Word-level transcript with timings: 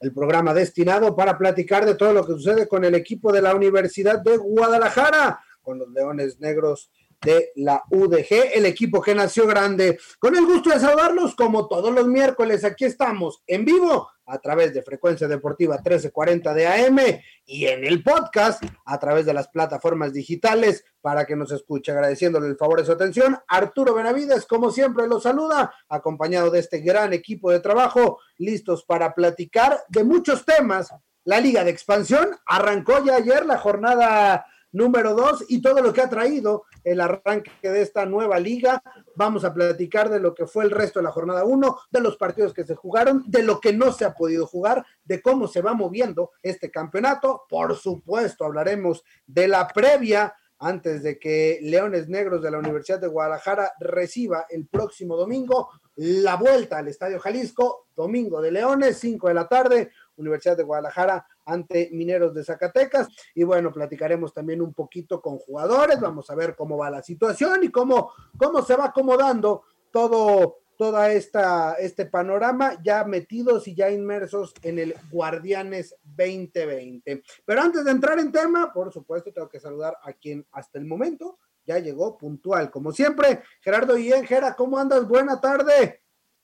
el 0.00 0.12
programa 0.12 0.54
destinado 0.54 1.14
para 1.14 1.36
platicar 1.36 1.84
de 1.84 1.94
todo 1.94 2.12
lo 2.12 2.26
que 2.26 2.32
sucede 2.32 2.66
con 2.66 2.84
el 2.84 2.94
equipo 2.94 3.32
de 3.32 3.42
la 3.42 3.54
Universidad 3.54 4.18
de 4.20 4.38
Guadalajara, 4.38 5.40
con 5.62 5.78
los 5.78 5.90
Leones 5.90 6.40
Negros 6.40 6.90
de 7.20 7.52
la 7.56 7.84
UDG, 7.90 8.54
el 8.54 8.64
equipo 8.64 9.02
que 9.02 9.14
nació 9.14 9.46
grande. 9.46 9.98
Con 10.18 10.34
el 10.36 10.46
gusto 10.46 10.70
de 10.70 10.80
saludarlos, 10.80 11.34
como 11.34 11.68
todos 11.68 11.94
los 11.94 12.06
miércoles, 12.06 12.64
aquí 12.64 12.86
estamos 12.86 13.42
en 13.46 13.64
vivo 13.66 14.08
a 14.30 14.38
través 14.38 14.72
de 14.72 14.82
Frecuencia 14.82 15.26
Deportiva 15.26 15.74
1340 15.76 16.54
de 16.54 16.66
AM 16.66 16.98
y 17.44 17.66
en 17.66 17.84
el 17.84 18.02
podcast 18.02 18.62
a 18.84 18.98
través 18.98 19.26
de 19.26 19.34
las 19.34 19.48
plataformas 19.48 20.12
digitales 20.12 20.84
para 21.00 21.26
que 21.26 21.36
nos 21.36 21.50
escuche. 21.52 21.92
Agradeciéndole 21.92 22.46
el 22.46 22.56
favor 22.56 22.80
de 22.80 22.86
su 22.86 22.92
atención. 22.92 23.36
Arturo 23.48 23.94
Benavides, 23.94 24.46
como 24.46 24.70
siempre, 24.70 25.08
los 25.08 25.24
saluda, 25.24 25.74
acompañado 25.88 26.50
de 26.50 26.60
este 26.60 26.80
gran 26.80 27.12
equipo 27.12 27.50
de 27.50 27.60
trabajo, 27.60 28.20
listos 28.38 28.84
para 28.84 29.14
platicar 29.14 29.80
de 29.88 30.04
muchos 30.04 30.44
temas. 30.44 30.94
La 31.24 31.40
Liga 31.40 31.64
de 31.64 31.70
Expansión 31.70 32.30
arrancó 32.46 33.04
ya 33.04 33.16
ayer 33.16 33.44
la 33.44 33.58
jornada 33.58 34.46
número 34.72 35.14
dos 35.14 35.44
y 35.48 35.60
todo 35.60 35.80
lo 35.80 35.92
que 35.92 36.00
ha 36.00 36.08
traído 36.08 36.64
el 36.84 37.00
arranque 37.00 37.50
de 37.62 37.82
esta 37.82 38.06
nueva 38.06 38.38
liga. 38.38 38.82
Vamos 39.14 39.44
a 39.44 39.52
platicar 39.52 40.08
de 40.10 40.20
lo 40.20 40.34
que 40.34 40.46
fue 40.46 40.64
el 40.64 40.70
resto 40.70 40.98
de 40.98 41.04
la 41.04 41.12
jornada 41.12 41.44
uno, 41.44 41.78
de 41.90 42.00
los 42.00 42.16
partidos 42.16 42.54
que 42.54 42.64
se 42.64 42.74
jugaron, 42.74 43.24
de 43.26 43.42
lo 43.42 43.60
que 43.60 43.72
no 43.72 43.92
se 43.92 44.04
ha 44.04 44.14
podido 44.14 44.46
jugar, 44.46 44.84
de 45.04 45.20
cómo 45.20 45.48
se 45.48 45.62
va 45.62 45.74
moviendo 45.74 46.30
este 46.42 46.70
campeonato. 46.70 47.44
Por 47.48 47.76
supuesto, 47.76 48.44
hablaremos 48.44 49.04
de 49.26 49.48
la 49.48 49.68
previa 49.68 50.34
antes 50.60 51.02
de 51.02 51.18
que 51.18 51.58
Leones 51.62 52.08
Negros 52.08 52.42
de 52.42 52.50
la 52.50 52.58
Universidad 52.58 53.00
de 53.00 53.08
Guadalajara 53.08 53.72
reciba 53.80 54.44
el 54.50 54.66
próximo 54.66 55.16
domingo 55.16 55.70
la 55.96 56.36
vuelta 56.36 56.78
al 56.78 56.88
Estadio 56.88 57.18
Jalisco, 57.18 57.88
domingo 57.96 58.40
de 58.40 58.52
Leones, 58.52 58.98
5 58.98 59.28
de 59.28 59.34
la 59.34 59.48
tarde, 59.48 59.90
Universidad 60.20 60.56
de 60.56 60.62
Guadalajara 60.62 61.26
ante 61.44 61.90
Mineros 61.92 62.34
de 62.34 62.44
Zacatecas. 62.44 63.08
Y 63.34 63.44
bueno, 63.44 63.72
platicaremos 63.72 64.32
también 64.32 64.62
un 64.62 64.72
poquito 64.72 65.20
con 65.20 65.38
jugadores, 65.38 66.00
vamos 66.00 66.30
a 66.30 66.34
ver 66.34 66.54
cómo 66.54 66.76
va 66.76 66.90
la 66.90 67.02
situación 67.02 67.64
y 67.64 67.70
cómo, 67.70 68.12
cómo 68.36 68.62
se 68.62 68.76
va 68.76 68.86
acomodando 68.86 69.62
todo, 69.90 70.58
toda 70.76 71.12
esta, 71.12 71.74
este 71.74 72.06
panorama 72.06 72.80
ya 72.82 73.04
metidos 73.04 73.66
y 73.68 73.74
ya 73.74 73.90
inmersos 73.90 74.54
en 74.62 74.78
el 74.78 74.94
Guardianes 75.10 75.96
2020. 76.04 77.22
Pero 77.44 77.60
antes 77.60 77.84
de 77.84 77.90
entrar 77.90 78.18
en 78.18 78.32
tema, 78.32 78.72
por 78.72 78.92
supuesto, 78.92 79.32
tengo 79.32 79.48
que 79.48 79.60
saludar 79.60 79.96
a 80.02 80.12
quien 80.12 80.46
hasta 80.52 80.78
el 80.78 80.86
momento 80.86 81.38
ya 81.66 81.78
llegó 81.78 82.16
puntual, 82.18 82.70
como 82.70 82.92
siempre. 82.92 83.42
Gerardo 83.60 83.94
Guillén, 83.94 84.26
Gera, 84.26 84.56
¿cómo 84.56 84.78
andas? 84.78 85.06
Buena 85.06 85.40
tarde. 85.40 85.99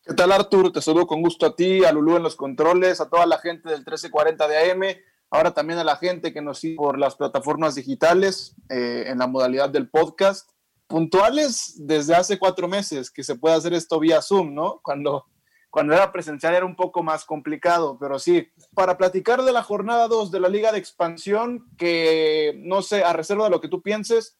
¿Qué 0.07 0.15
tal, 0.15 0.31
Artur? 0.31 0.71
Te 0.71 0.81
saludo 0.81 1.09
con 1.09 1.21
gusto 1.21 1.47
a 1.47 1.57
ti, 1.57 1.85
a 1.85 1.91
Lulú 1.91 2.15
en 2.17 2.23
los 2.23 2.37
controles, 2.37 3.01
a 3.01 3.09
toda 3.09 3.27
la 3.27 3.39
gente 3.39 3.69
del 3.69 3.79
1340 3.79 4.47
de 4.47 4.71
AM, 4.71 4.83
ahora 5.31 5.53
también 5.53 5.81
a 5.81 5.85
la 5.85 5.97
gente 5.97 6.33
que 6.33 6.41
nos 6.41 6.61
sigue 6.61 6.77
por 6.77 6.97
las 6.97 7.17
plataformas 7.17 7.75
digitales 7.75 8.55
eh, 8.69 9.07
en 9.09 9.19
la 9.19 9.27
modalidad 9.27 9.69
del 9.69 9.91
podcast. 9.91 10.49
Puntuales 10.87 11.75
desde 11.79 12.15
hace 12.15 12.39
cuatro 12.39 12.69
meses 12.69 13.11
que 13.11 13.25
se 13.25 13.35
puede 13.35 13.57
hacer 13.57 13.75
esto 13.75 13.99
vía 13.99 14.23
Zoom, 14.23 14.55
¿no? 14.55 14.79
Cuando, 14.81 15.27
cuando 15.71 15.93
era 15.93 16.13
presencial 16.13 16.55
era 16.55 16.67
un 16.67 16.77
poco 16.77 17.03
más 17.03 17.25
complicado, 17.25 17.99
pero 17.99 18.21
sí. 18.21 18.49
Para 18.77 18.97
platicar 18.99 19.43
de 19.43 19.51
la 19.51 19.65
jornada 19.65 20.07
2 20.07 20.31
de 20.31 20.39
la 20.39 20.49
Liga 20.49 20.71
de 20.71 20.79
Expansión, 20.79 21.69
que 21.77 22.55
no 22.59 22.83
sé, 22.83 23.03
a 23.03 23.13
reserva 23.13 23.47
de 23.47 23.51
lo 23.51 23.61
que 23.61 23.67
tú 23.69 23.83
pienses, 23.83 24.39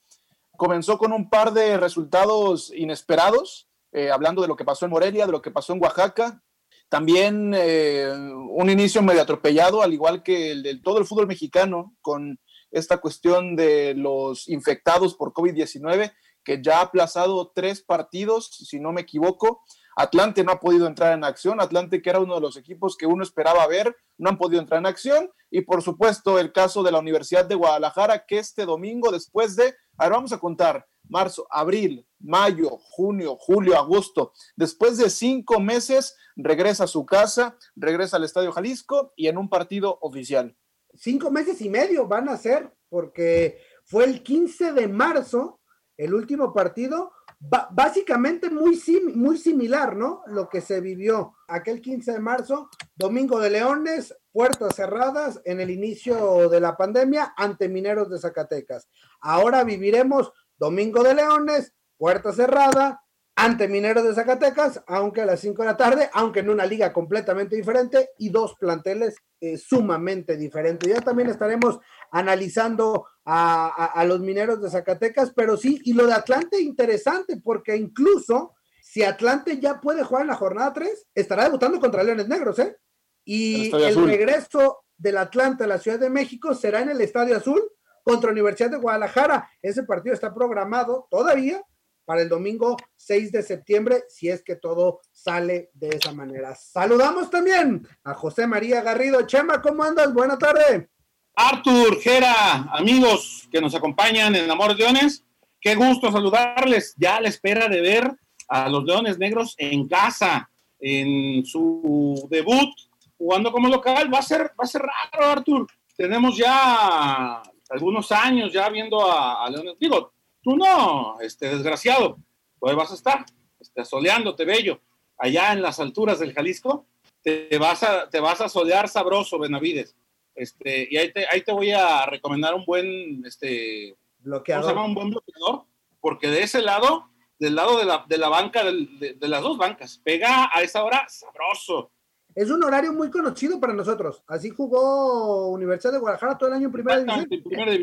comenzó 0.55 0.97
con 0.97 1.11
un 1.11 1.29
par 1.29 1.51
de 1.51 1.75
resultados 1.75 2.71
inesperados 2.73 3.66
eh, 3.97 4.11
hablando 4.11 4.43
de 4.43 4.47
lo 4.47 4.55
que 4.55 4.63
pasó 4.63 4.85
en 4.85 4.91
Morelia, 4.91 5.25
de 5.25 5.31
lo 5.31 5.41
que 5.41 5.49
pasó 5.49 5.73
en 5.73 5.81
Oaxaca. 5.81 6.43
También 6.87 7.51
eh, 7.55 8.13
un 8.13 8.69
inicio 8.69 9.01
medio 9.01 9.23
atropellado, 9.23 9.81
al 9.81 9.91
igual 9.91 10.21
que 10.21 10.51
el 10.51 10.61
de 10.61 10.79
todo 10.79 10.99
el 10.99 11.05
fútbol 11.05 11.25
mexicano, 11.25 11.95
con 12.01 12.39
esta 12.69 12.97
cuestión 12.97 13.55
de 13.55 13.95
los 13.95 14.47
infectados 14.49 15.15
por 15.15 15.33
COVID-19, 15.33 16.13
que 16.43 16.61
ya 16.61 16.77
ha 16.77 16.81
aplazado 16.83 17.51
tres 17.55 17.81
partidos, 17.81 18.51
si 18.51 18.79
no 18.79 18.91
me 18.91 19.01
equivoco. 19.01 19.63
Atlante 19.95 20.43
no 20.43 20.51
ha 20.51 20.59
podido 20.59 20.85
entrar 20.85 21.13
en 21.13 21.23
acción, 21.23 21.59
Atlante 21.59 22.03
que 22.03 22.11
era 22.11 22.19
uno 22.19 22.35
de 22.35 22.41
los 22.41 22.55
equipos 22.55 22.95
que 22.95 23.07
uno 23.07 23.23
esperaba 23.23 23.65
ver, 23.65 23.95
no 24.19 24.29
han 24.29 24.37
podido 24.37 24.61
entrar 24.61 24.79
en 24.79 24.85
acción. 24.85 25.31
Y 25.49 25.61
por 25.61 25.81
supuesto 25.81 26.37
el 26.37 26.53
caso 26.53 26.83
de 26.83 26.91
la 26.91 26.99
Universidad 26.99 27.45
de 27.45 27.55
Guadalajara, 27.55 28.25
que 28.27 28.37
este 28.37 28.65
domingo, 28.65 29.11
después 29.11 29.55
de, 29.55 29.73
ahora 29.97 30.17
vamos 30.17 30.33
a 30.33 30.39
contar, 30.39 30.85
marzo, 31.09 31.47
abril, 31.49 32.07
mayo, 32.19 32.77
junio, 32.77 33.35
julio, 33.35 33.77
agosto. 33.77 34.33
Después 34.55 34.97
de 34.97 35.09
cinco 35.09 35.59
meses, 35.59 36.15
regresa 36.35 36.85
a 36.85 36.87
su 36.87 37.05
casa, 37.05 37.57
regresa 37.75 38.17
al 38.17 38.23
Estadio 38.23 38.51
Jalisco 38.51 39.13
y 39.15 39.27
en 39.27 39.37
un 39.37 39.49
partido 39.49 39.97
oficial. 40.01 40.55
Cinco 40.93 41.31
meses 41.31 41.61
y 41.61 41.69
medio 41.69 42.07
van 42.07 42.29
a 42.29 42.37
ser, 42.37 42.73
porque 42.89 43.59
fue 43.85 44.05
el 44.05 44.23
15 44.23 44.73
de 44.73 44.87
marzo, 44.87 45.59
el 45.97 46.13
último 46.13 46.53
partido, 46.53 47.11
básicamente 47.39 48.49
muy, 48.49 48.81
muy 49.13 49.37
similar, 49.37 49.95
¿no? 49.95 50.23
Lo 50.27 50.49
que 50.49 50.61
se 50.61 50.81
vivió 50.81 51.35
aquel 51.47 51.81
15 51.81 52.13
de 52.13 52.19
marzo, 52.19 52.69
Domingo 52.95 53.39
de 53.39 53.51
Leones, 53.51 54.15
puertas 54.31 54.75
cerradas 54.75 55.39
en 55.45 55.61
el 55.61 55.69
inicio 55.69 56.49
de 56.49 56.59
la 56.59 56.75
pandemia 56.75 57.33
ante 57.37 57.69
Mineros 57.69 58.09
de 58.09 58.19
Zacatecas. 58.19 58.89
Ahora 59.21 59.63
viviremos 59.63 60.31
Domingo 60.57 61.03
de 61.03 61.15
Leones, 61.15 61.73
puerta 61.97 62.31
cerrada, 62.33 63.01
ante 63.37 63.67
Mineros 63.67 64.03
de 64.03 64.15
Zacatecas, 64.15 64.81
aunque 64.87 65.21
a 65.21 65.25
las 65.27 65.39
5 65.41 65.61
de 65.61 65.67
la 65.67 65.77
tarde, 65.77 66.09
aunque 66.13 66.39
en 66.39 66.49
una 66.49 66.65
liga 66.65 66.91
completamente 66.91 67.55
diferente 67.55 68.09
y 68.17 68.29
dos 68.29 68.55
planteles 68.59 69.15
eh, 69.39 69.57
sumamente 69.57 70.35
diferentes. 70.37 70.91
Ya 70.91 71.01
también 71.01 71.29
estaremos 71.29 71.77
analizando 72.11 73.05
a, 73.25 74.03
los 74.07 74.21
Mineros 74.21 74.59
de 74.59 74.71
Zacatecas, 74.71 75.33
pero 75.35 75.55
sí, 75.55 75.79
y 75.83 75.93
lo 75.93 76.07
de 76.07 76.13
Atlante 76.13 76.59
interesante, 76.59 77.39
porque 77.43 77.75
incluso 77.75 78.55
si 78.81 79.03
Atlante 79.03 79.59
ya 79.59 79.79
puede 79.79 80.03
jugar 80.03 80.23
en 80.23 80.29
la 80.29 80.35
jornada 80.35 80.73
3, 80.73 81.09
estará 81.13 81.43
debutando 81.43 81.79
contra 81.79 82.03
Leones 82.03 82.27
Negros, 82.27 82.57
¿eh? 82.57 82.75
Y 83.23 83.75
el 83.75 84.03
regreso 84.03 84.85
del 84.97 85.17
Atlante 85.17 85.65
a 85.65 85.67
la 85.67 85.77
Ciudad 85.77 85.99
de 85.99 86.09
México 86.09 86.55
será 86.55 86.81
en 86.81 86.89
el 86.89 87.01
Estadio 87.01 87.37
Azul 87.37 87.61
contra 88.07 88.31
Universidad 88.31 88.71
de 88.71 88.77
Guadalajara. 88.77 89.49
Ese 89.61 89.83
partido 89.83 90.13
está 90.13 90.33
programado 90.33 91.07
todavía 91.11 91.61
para 92.05 92.21
el 92.21 92.29
domingo 92.29 92.77
6 92.95 93.33
de 93.33 93.43
septiembre, 93.43 94.03
si 94.07 94.29
es 94.29 94.41
que 94.41 94.55
todo 94.55 95.01
sale 95.11 95.71
de 95.73 95.89
esa 95.89 96.13
manera. 96.13 96.55
Saludamos 96.55 97.29
también 97.29 97.85
a 98.05 98.13
José 98.13 98.47
María 98.47 98.81
Garrido. 98.81 99.27
Chema, 99.27 99.61
¿cómo 99.61 99.83
andas? 99.83 100.13
Buena 100.13 100.37
tarde. 100.37 100.87
Artur, 101.35 101.99
Jera, 101.99 102.69
amigos 102.71 103.49
que 103.51 103.59
nos 103.59 103.75
acompañan 103.75 104.33
en 104.35 104.49
Amor 104.49 104.77
Leones, 104.77 105.25
qué 105.59 105.75
gusto 105.75 106.09
saludarles. 106.09 106.95
Ya 106.97 107.17
a 107.17 107.21
la 107.21 107.27
espera 107.27 107.67
de 107.67 107.81
ver 107.81 108.15
a 108.47 108.69
los 108.69 108.85
Leones 108.85 109.19
Negros 109.19 109.53
en 109.57 109.85
casa, 109.89 110.49
en 110.79 111.45
su 111.45 112.25
debut, 112.31 112.69
jugando 113.17 113.51
como 113.51 113.67
local. 113.67 114.11
Va 114.13 114.19
a 114.19 114.23
ser, 114.23 114.43
va 114.57 114.63
a 114.63 114.67
ser 114.67 114.81
raro, 114.81 115.25
Artur. 115.29 115.67
Tenemos 115.97 116.37
ya 116.37 117.41
algunos 117.69 118.11
años 118.11 118.53
ya 118.53 118.69
viendo 118.69 119.11
a, 119.11 119.49
Leones. 119.49 119.75
Digo, 119.79 120.13
tú 120.41 120.55
no, 120.55 121.19
este 121.21 121.49
desgraciado, 121.49 122.17
pues 122.59 122.75
vas 122.75 122.91
a 122.91 122.95
estar, 122.95 123.25
este, 123.59 123.85
soleándote 123.85 124.45
bello, 124.45 124.81
allá 125.17 125.53
en 125.53 125.61
las 125.61 125.79
alturas 125.79 126.19
del 126.19 126.33
Jalisco, 126.33 126.85
te 127.21 127.57
vas 127.57 127.83
a, 127.83 128.09
te 128.09 128.19
vas 128.19 128.41
a 128.41 128.49
solear 128.49 128.87
sabroso, 128.87 129.39
Benavides. 129.39 129.95
Este, 130.35 130.87
y 130.89 130.97
ahí 130.97 131.11
te, 131.11 131.25
ahí 131.29 131.41
te 131.41 131.51
voy 131.51 131.71
a 131.71 132.05
recomendar 132.05 132.53
un 132.53 132.63
buen 132.63 133.25
este, 133.25 133.97
bloqueador. 134.19 134.77
Un 134.77 134.93
buen 134.93 135.09
bloqueador, 135.09 135.65
porque 135.99 136.29
de 136.29 136.43
ese 136.43 136.61
lado, 136.61 137.09
del 137.39 137.55
lado 137.55 137.77
de 137.77 137.85
la, 137.85 138.05
de 138.07 138.17
la 138.17 138.29
banca, 138.29 138.63
de, 138.63 139.15
de, 139.19 139.27
las 139.27 139.41
dos 139.41 139.57
bancas, 139.57 139.99
pega 140.03 140.49
a 140.53 140.61
esa 140.61 140.83
hora 140.83 141.07
sabroso. 141.09 141.91
Es 142.37 142.51
un 142.51 142.63
horario 142.63 142.93
muy 142.93 143.09
conocido 143.09 143.59
para 143.59 143.73
nosotros. 143.73 144.23
Así 144.27 144.51
jugó 144.51 145.47
Universidad 145.47 145.93
de 145.93 145.97
Guadalajara 145.97 146.37
todo 146.37 146.49
el 146.49 146.55
año 146.55 146.67
en 146.67 146.71
primera 146.71 146.99
división. 146.99 147.27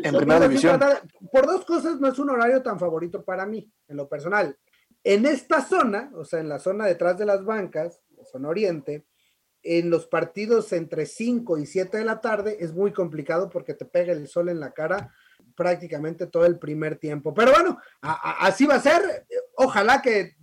En 0.01 0.15
primera 0.15 0.47
división. 0.47 0.79
Por 1.29 1.45
dos 1.45 1.65
cosas 1.65 1.99
no 1.99 2.07
es 2.07 2.17
un 2.19 2.29
horario 2.29 2.63
tan 2.63 2.79
favorito 2.79 3.21
para 3.25 3.45
mí, 3.45 3.69
en 3.89 3.97
lo 3.97 4.07
personal. 4.07 4.57
En 5.03 5.25
esta 5.25 5.61
zona, 5.61 6.09
o 6.15 6.23
sea, 6.23 6.39
en 6.39 6.47
la 6.47 6.59
zona 6.59 6.85
detrás 6.85 7.17
de 7.17 7.25
las 7.25 7.43
bancas, 7.43 8.01
zona 8.31 8.47
oriente, 8.47 9.05
en 9.61 9.89
los 9.89 10.07
partidos 10.07 10.71
entre 10.71 11.05
5 11.05 11.57
y 11.57 11.65
7 11.65 11.97
de 11.97 12.05
la 12.05 12.21
tarde 12.21 12.55
es 12.61 12.73
muy 12.73 12.93
complicado 12.93 13.49
porque 13.49 13.73
te 13.73 13.83
pega 13.83 14.13
el 14.13 14.25
sol 14.29 14.47
en 14.47 14.61
la 14.61 14.71
cara 14.71 15.13
prácticamente 15.53 16.27
todo 16.27 16.45
el 16.45 16.57
primer 16.59 16.97
tiempo. 16.97 17.33
Pero 17.33 17.51
bueno, 17.51 17.77
así 17.99 18.65
va 18.65 18.75
a 18.75 18.79
ser. 18.79 19.27
Ojalá 19.57 20.01
que, 20.01 20.37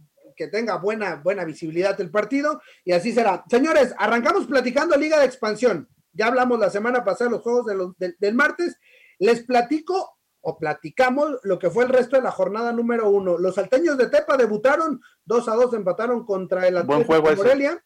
tenga 0.49 0.77
buena, 0.77 1.17
buena 1.17 1.45
visibilidad 1.45 2.01
el 2.01 2.11
partido 2.11 2.61
y 2.85 2.93
así 2.93 3.13
será. 3.13 3.45
Señores, 3.49 3.95
arrancamos 3.99 4.47
platicando 4.47 4.97
Liga 4.97 5.19
de 5.19 5.27
Expansión. 5.27 5.89
Ya 6.13 6.27
hablamos 6.27 6.59
la 6.59 6.71
semana 6.71 7.05
pasada 7.05 7.31
los 7.31 7.43
juegos 7.43 7.67
del 7.97 8.35
martes. 8.35 8.77
Les 9.19 9.45
platico 9.45 10.19
o 10.43 10.59
platicamos 10.59 11.39
lo 11.45 11.59
que 11.59 11.71
fue 11.71 11.85
el 11.85 11.91
resto 11.91 12.17
de 12.17 12.23
la 12.23 12.33
jornada 12.33 12.73
número 12.73 13.09
uno. 13.09 13.39
Los 13.39 13.55
salteños 13.55 13.97
de 13.97 14.09
Tepa 14.09 14.37
debutaron 14.37 15.01
2 15.25 15.49
a 15.49 15.55
2, 15.55 15.75
empataron 15.75 16.27
contra 16.27 16.67
el 16.67 16.77
Atlético 16.77 17.15
de 17.15 17.37
Morelia. 17.37 17.85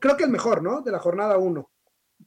Creo 0.00 0.16
que 0.16 0.24
el 0.24 0.30
mejor, 0.30 0.62
¿no? 0.62 0.82
De 0.82 0.90
la 0.90 0.98
jornada 0.98 1.38
uno. 1.38 1.70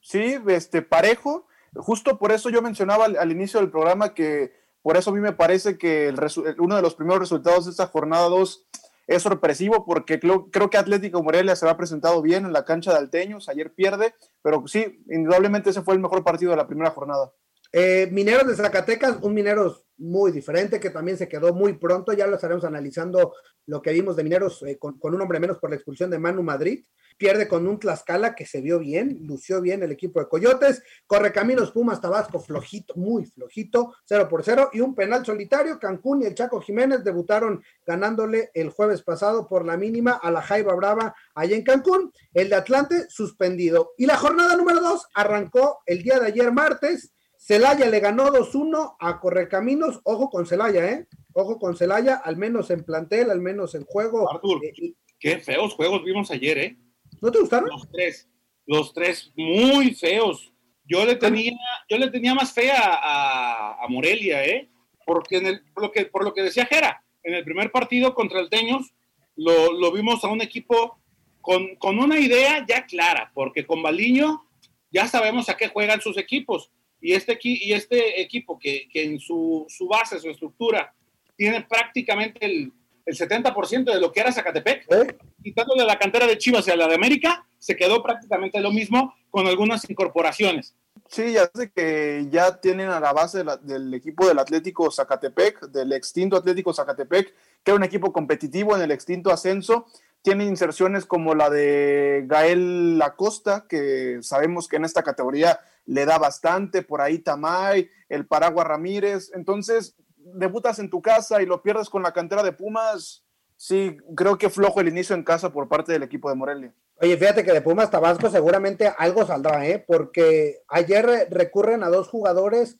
Sí, 0.02 0.38
este 0.48 0.82
parejo. 0.82 1.48
Justo 1.76 2.18
por 2.18 2.32
eso 2.32 2.50
yo 2.50 2.62
mencionaba 2.62 3.06
al, 3.06 3.32
inicio 3.32 3.60
del 3.60 3.70
programa 3.70 4.14
que 4.14 4.54
por 4.82 4.98
eso 4.98 5.12
a 5.12 5.14
mí 5.14 5.20
me 5.20 5.34
parece 5.34 5.78
que 5.78 6.08
el 6.08 6.18
uno 6.60 6.76
de 6.78 6.82
los 6.82 6.96
primeros 6.96 7.20
resultados 7.20 7.66
de 7.66 7.72
esta 7.72 7.88
jornada 7.88 8.30
2 8.30 8.68
es 9.08 9.24
sorpresivo 9.24 9.86
porque 9.86 10.20
creo, 10.20 10.52
creo, 10.52 10.70
que 10.70 10.78
Atlético 10.78 11.24
Morelia 11.24 11.56
se 11.56 11.68
ha 11.68 11.78
presentado 11.78 12.22
bien 12.22 12.46
en 12.46 12.54
la 12.54 12.66
cancha 12.66 12.92
de 12.92 12.98
Alteños, 12.98 13.50
ayer 13.50 13.74
pierde, 13.74 14.14
pero 14.42 14.68
sí, 14.68 15.04
indudablemente 15.10 15.70
ese 15.70 15.82
fue 15.82 15.94
el 15.94 16.02
mejor 16.02 16.24
partido 16.24 16.52
de 16.52 16.58
la 16.58 16.68
primera 16.68 16.92
jornada. 16.92 17.32
Eh, 17.72 18.10
mineros 18.12 18.48
de 18.48 18.56
Zacatecas, 18.56 19.18
un 19.22 19.34
Mineros 19.34 19.87
muy 19.98 20.32
diferente 20.32 20.80
que 20.80 20.90
también 20.90 21.18
se 21.18 21.28
quedó 21.28 21.54
muy 21.54 21.74
pronto. 21.74 22.14
Ya 22.14 22.28
lo 22.28 22.36
estaremos 22.36 22.64
analizando 22.64 23.34
lo 23.66 23.82
que 23.82 23.92
vimos 23.92 24.16
de 24.16 24.24
Mineros 24.24 24.64
eh, 24.64 24.78
con, 24.78 24.98
un 25.02 25.22
hombre 25.22 25.40
menos 25.40 25.58
por 25.58 25.70
la 25.70 25.76
expulsión 25.76 26.10
de 26.10 26.20
Manu 26.20 26.44
Madrid. 26.44 26.86
Pierde 27.18 27.48
con 27.48 27.68
un 27.68 27.80
Tlaxcala 27.80 28.36
que 28.36 28.46
se 28.46 28.62
vio 28.62 28.78
bien, 28.78 29.18
lució 29.24 29.60
bien 29.60 29.82
el 29.82 29.92
equipo 29.92 30.20
de 30.20 30.28
Coyotes. 30.28 30.84
Corre 31.08 31.32
caminos 31.32 31.72
Pumas 31.72 32.00
Tabasco, 32.00 32.40
flojito, 32.40 32.94
muy 32.96 33.26
flojito, 33.26 33.96
0 34.06 34.28
por 34.30 34.44
0. 34.44 34.70
Y 34.74 34.82
un 34.82 34.94
penal 34.94 35.26
solitario. 35.26 35.80
Cancún 35.80 36.22
y 36.22 36.26
el 36.26 36.36
Chaco 36.36 36.62
Jiménez 36.62 37.04
debutaron 37.04 37.64
ganándole 37.86 38.52
el 38.54 38.70
jueves 38.70 39.02
pasado 39.02 39.48
por 39.48 39.66
la 39.66 39.78
mínima 39.78 40.12
a 40.12 40.30
la 40.30 40.44
Jaiba 40.44 40.76
Brava 40.76 41.16
allá 41.34 41.56
en 41.56 41.64
Cancún. 41.64 42.12
El 42.34 42.50
de 42.50 42.56
Atlante 42.56 43.10
suspendido. 43.10 43.94
Y 43.98 44.06
la 44.06 44.18
jornada 44.18 44.56
número 44.56 44.80
2 44.80 45.08
arrancó 45.16 45.80
el 45.88 46.04
día 46.04 46.20
de 46.20 46.28
ayer 46.28 46.52
martes 46.52 47.14
Celaya 47.48 47.90
le 47.90 48.02
ganó 48.02 48.26
2-1 48.26 48.98
a 49.00 49.22
Correcaminos. 49.22 50.02
Ojo 50.04 50.30
con 50.30 50.46
Celaya, 50.46 50.86
¿eh? 50.86 51.08
Ojo 51.32 51.58
con 51.58 51.78
Celaya, 51.78 52.16
al 52.16 52.36
menos 52.36 52.70
en 52.72 52.84
plantel, 52.84 53.32
al 53.32 53.40
menos 53.40 53.74
en 53.74 53.86
juego. 53.86 54.30
Artur, 54.30 54.60
eh, 54.66 54.96
qué 55.18 55.40
feos 55.40 55.74
juegos 55.74 56.04
vimos 56.04 56.30
ayer, 56.30 56.58
¿eh? 56.58 56.78
¿No 57.22 57.32
te 57.32 57.40
gustaron? 57.40 57.70
Los 57.70 57.90
tres, 57.90 58.30
los 58.66 58.94
tres 58.94 59.32
muy 59.38 59.94
feos. 59.96 60.52
Yo 60.84 61.06
le 61.06 61.16
tenía, 61.16 61.54
yo 61.88 61.98
le 61.98 62.10
tenía 62.10 62.36
más 62.36 62.52
fe 62.52 62.70
a, 62.70 63.78
Morelia, 63.88 64.44
¿eh? 64.44 64.70
Porque 65.06 65.38
en 65.38 65.48
el, 65.48 65.62
por, 65.74 65.84
lo 65.84 65.92
que, 65.94 66.06
por 66.06 66.26
lo 66.26 66.34
que 66.34 66.44
decía 66.44 66.66
Jera, 66.66 67.02
en 67.24 67.34
el 67.34 67.46
primer 67.46 67.72
partido 67.72 68.14
contra 68.14 68.42
el 68.42 68.50
Teños, 68.50 68.94
lo, 69.38 69.72
lo 69.72 69.94
vimos 69.94 70.22
a 70.26 70.28
un 70.28 70.42
equipo 70.42 71.00
con, 71.40 71.78
con, 71.78 71.98
una 71.98 72.20
idea 72.20 72.66
ya 72.68 72.86
clara, 72.86 73.32
porque 73.34 73.66
con 73.66 73.82
Baliño 73.82 74.44
ya 74.92 75.08
sabemos 75.08 75.48
a 75.48 75.56
qué 75.56 75.70
juegan 75.70 76.02
sus 76.02 76.18
equipos 76.18 76.72
y 77.02 77.14
este, 77.14 77.38
y 77.42 77.74
este 77.74 78.22
equipo 78.22 78.58
que, 78.58 78.88
que 78.92 79.04
en 79.04 79.20
su, 79.20 79.66
su, 79.70 79.88
base, 79.88 80.20
su 80.20 80.30
estructura, 80.30 80.94
tiene 81.36 81.62
prácticamente 81.62 82.46
el, 82.46 82.72
el 83.06 83.16
70% 83.16 83.94
de 83.94 84.02
lo 84.02 84.12
que 84.12 84.20
era 84.20 84.32
Zacatepec, 84.32 84.92
¿Eh? 84.92 85.18
quitándole 85.44 85.86
la 85.86 85.98
cantera 85.98 86.28
de 86.28 86.38
Chivas 86.38 86.68
y 86.68 86.72
a 86.72 86.76
la 86.76 86.88
de 86.88 86.96
América, 86.96 87.48
se 87.58 87.76
quedó 87.76 88.04
prácticamente 88.04 88.60
lo 88.60 88.72
mismo 88.72 89.16
con 89.30 89.48
algunas 89.48 89.90
incorporaciones. 89.90 90.76
Sí, 91.08 91.34
ya 91.34 91.50
sé 91.54 91.72
que 91.72 92.28
ya 92.30 92.60
tienen 92.60 92.90
a 92.90 93.00
la 93.00 93.14
base 93.14 93.44
del 93.62 93.94
equipo 93.94 94.28
del 94.28 94.40
Atlético 94.40 94.92
Zacatepec, 94.92 95.68
del 95.68 95.94
extinto 95.94 96.36
Atlético 96.36 96.74
Zacatepec, 96.74 97.34
que 97.64 97.72
era 97.72 97.76
un 97.76 97.84
equipo 97.84 98.12
competitivo 98.12 98.76
en 98.76 98.82
el 98.82 98.92
extinto 98.92 99.32
ascenso. 99.32 99.88
Tiene 100.28 100.44
inserciones 100.44 101.06
como 101.06 101.36
la 101.36 101.50
de 101.50 102.26
Gael 102.28 102.98
Lacosta, 102.98 103.66
que 103.66 104.18
sabemos 104.20 104.68
que 104.68 104.76
en 104.76 104.84
esta 104.84 105.02
categoría 105.02 105.62
le 105.86 106.06
da 106.06 106.18
bastante, 106.18 106.82
por 106.82 107.00
ahí 107.00 107.20
Tamay, 107.20 107.90
el 108.10 108.28
Paragua 108.28 108.66
Ramírez. 108.66 109.32
Entonces, 109.34 109.96
debutas 110.18 110.80
en 110.80 110.90
tu 110.90 111.02
casa 111.02 111.42
y 111.42 111.46
lo 111.46 111.62
pierdes 111.64 111.90
con 111.90 112.04
la 112.04 112.12
cantera 112.12 112.44
de 112.44 112.52
Pumas. 112.52 113.24
Sí, 113.56 113.96
creo 114.18 114.38
que 114.38 114.50
flojo 114.50 114.82
el 114.82 114.90
inicio 114.90 115.16
en 115.16 115.24
casa 115.24 115.54
por 115.54 115.70
parte 115.70 115.94
del 115.94 116.04
equipo 116.04 116.28
de 116.28 116.36
Morelia. 116.36 116.74
Oye, 117.00 117.16
fíjate 117.16 117.46
que 117.46 117.54
de 117.54 117.62
Pumas 117.62 117.90
Tabasco 117.90 118.30
seguramente 118.30 118.94
algo 118.98 119.26
saldrá, 119.26 119.66
¿eh? 119.66 119.82
Porque 119.88 120.62
ayer 120.68 121.30
recurren 121.32 121.84
a 121.84 121.90
dos 121.90 122.10
jugadores 122.10 122.76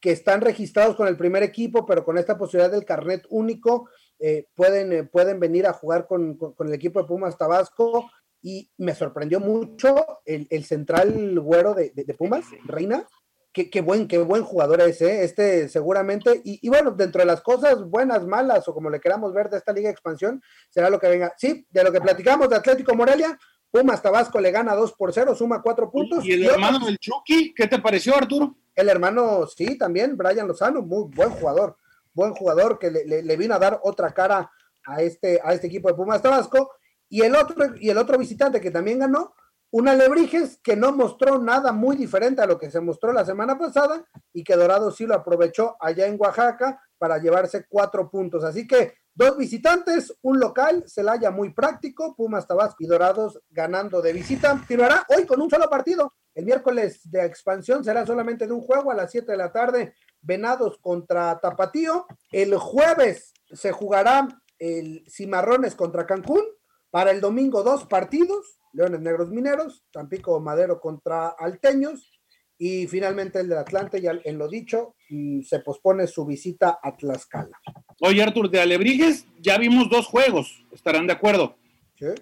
que 0.00 0.10
están 0.10 0.40
registrados 0.40 0.96
con 0.96 1.06
el 1.06 1.16
primer 1.16 1.44
equipo, 1.44 1.86
pero 1.86 2.04
con 2.04 2.18
esta 2.18 2.36
posibilidad 2.36 2.72
del 2.72 2.84
carnet 2.84 3.26
único, 3.28 3.88
eh, 4.20 4.46
pueden, 4.54 4.92
eh, 4.92 5.04
pueden 5.04 5.40
venir 5.40 5.66
a 5.66 5.72
jugar 5.72 6.06
con, 6.06 6.38
el 6.58 6.74
equipo 6.74 7.00
de 7.00 7.08
Pumas 7.08 7.38
Tabasco 7.38 8.10
y 8.42 8.70
me 8.76 8.94
sorprendió 8.94 9.40
mucho 9.40 10.20
el, 10.26 10.64
central 10.64 11.40
güero 11.40 11.74
de, 11.74 11.92
Pumas, 12.18 12.44
Reina. 12.64 13.06
Qué, 13.52 13.80
buen, 13.80 14.06
qué 14.06 14.18
buen 14.18 14.44
jugador 14.44 14.80
es, 14.82 15.00
¿eh? 15.00 15.24
este 15.24 15.68
seguramente. 15.68 16.40
Y, 16.44 16.68
bueno, 16.68 16.92
dentro 16.92 17.20
de 17.20 17.26
las 17.26 17.40
cosas 17.40 17.82
buenas, 17.84 18.24
malas 18.26 18.68
o 18.68 18.74
como 18.74 18.90
le 18.90 19.00
queramos 19.00 19.32
ver 19.32 19.50
de 19.50 19.58
esta 19.58 19.72
Liga 19.72 19.88
de 19.88 19.92
Expansión, 19.92 20.42
será 20.68 20.88
lo 20.88 21.00
que 21.00 21.08
venga. 21.08 21.34
Sí, 21.36 21.66
de 21.70 21.82
lo 21.82 21.90
que 21.90 22.00
platicamos 22.00 22.48
de 22.48 22.56
Atlético 22.56 22.94
Morelia, 22.94 23.38
Pumas 23.70 24.02
Tabasco 24.02 24.40
le 24.40 24.50
gana 24.50 24.74
2 24.74 24.92
por 24.92 25.12
0, 25.12 25.34
suma 25.34 25.62
4 25.62 25.90
puntos. 25.90 26.24
¿Y 26.24 26.32
el 26.32 26.44
hermano 26.44 26.84
del 26.84 26.98
Chucky? 26.98 27.54
¿Qué 27.54 27.66
te 27.66 27.78
pareció, 27.78 28.16
Arturo? 28.16 28.56
El 28.74 28.88
hermano, 28.88 29.46
sí, 29.46 29.76
también, 29.76 30.16
Brian 30.16 30.46
Lozano, 30.46 30.82
muy 30.82 31.10
buen 31.14 31.30
jugador. 31.30 31.76
Buen 32.12 32.34
jugador 32.34 32.78
que 32.78 32.90
le, 32.90 33.36
vino 33.36 33.54
a 33.54 33.58
dar 33.58 33.80
otra 33.82 34.12
cara 34.12 34.50
a 34.86 35.02
este, 35.02 35.40
a 35.42 35.52
este 35.52 35.66
equipo 35.66 35.88
de 35.88 35.94
Pumas 35.94 36.22
Tabasco. 36.22 36.72
Y 37.08 37.22
el 37.22 37.34
otro, 37.34 37.74
y 37.76 37.90
el 37.90 37.98
otro 37.98 38.18
visitante 38.18 38.60
que 38.60 38.70
también 38.70 39.00
ganó, 39.00 39.34
un 39.72 39.88
Alebrijes 39.88 40.58
que 40.62 40.74
no 40.74 40.92
mostró 40.92 41.38
nada 41.38 41.72
muy 41.72 41.96
diferente 41.96 42.42
a 42.42 42.46
lo 42.46 42.58
que 42.58 42.70
se 42.70 42.80
mostró 42.80 43.12
la 43.12 43.24
semana 43.24 43.56
pasada 43.56 44.04
y 44.32 44.42
que 44.42 44.56
Dorado 44.56 44.90
sí 44.90 45.06
lo 45.06 45.14
aprovechó 45.14 45.76
allá 45.78 46.06
en 46.06 46.16
Oaxaca 46.18 46.82
para 46.98 47.18
llevarse 47.18 47.66
cuatro 47.68 48.10
puntos. 48.10 48.42
Así 48.42 48.66
que 48.66 48.94
dos 49.14 49.36
visitantes, 49.36 50.12
un 50.22 50.40
local, 50.40 50.84
Celaya 50.88 51.30
muy 51.30 51.52
práctico, 51.54 52.16
Pumas 52.16 52.48
Tabasco 52.48 52.78
y 52.80 52.86
Dorados 52.86 53.40
ganando 53.48 54.02
de 54.02 54.12
visita. 54.12 54.50
Continuará 54.50 55.06
hoy 55.16 55.24
con 55.24 55.40
un 55.40 55.48
solo 55.48 55.70
partido. 55.70 56.14
El 56.34 56.46
miércoles 56.46 57.00
de 57.04 57.24
expansión 57.24 57.84
será 57.84 58.04
solamente 58.04 58.46
de 58.46 58.52
un 58.52 58.62
juego 58.62 58.90
a 58.90 58.94
las 58.94 59.10
7 59.10 59.30
de 59.30 59.38
la 59.38 59.52
tarde, 59.52 59.94
Venados 60.22 60.78
contra 60.78 61.38
Tapatío. 61.40 62.06
El 62.30 62.56
jueves 62.56 63.32
se 63.52 63.72
jugará 63.72 64.28
el 64.58 65.04
Cimarrones 65.08 65.74
contra 65.74 66.06
Cancún 66.06 66.42
para 66.90 67.10
el 67.10 67.20
domingo, 67.20 67.62
dos 67.62 67.86
partidos: 67.86 68.58
Leones 68.72 69.00
Negros 69.00 69.30
Mineros, 69.30 69.84
Tampico 69.92 70.38
Madero 70.40 70.80
contra 70.80 71.28
Alteños. 71.28 72.10
Y 72.58 72.86
finalmente 72.88 73.40
el 73.40 73.48
del 73.48 73.56
Atlante, 73.56 74.02
ya 74.02 74.12
en 74.22 74.36
lo 74.36 74.46
dicho, 74.46 74.94
mm, 75.08 75.40
se 75.40 75.60
pospone 75.60 76.06
su 76.06 76.26
visita 76.26 76.78
a 76.82 76.94
Tlaxcala. 76.94 77.58
Oye, 78.02 78.22
Artur, 78.22 78.50
de 78.50 78.60
Alebrijes 78.60 79.26
ya 79.40 79.56
vimos 79.56 79.88
dos 79.88 80.06
juegos, 80.06 80.62
estarán 80.70 81.06
de 81.06 81.14
acuerdo. 81.14 81.56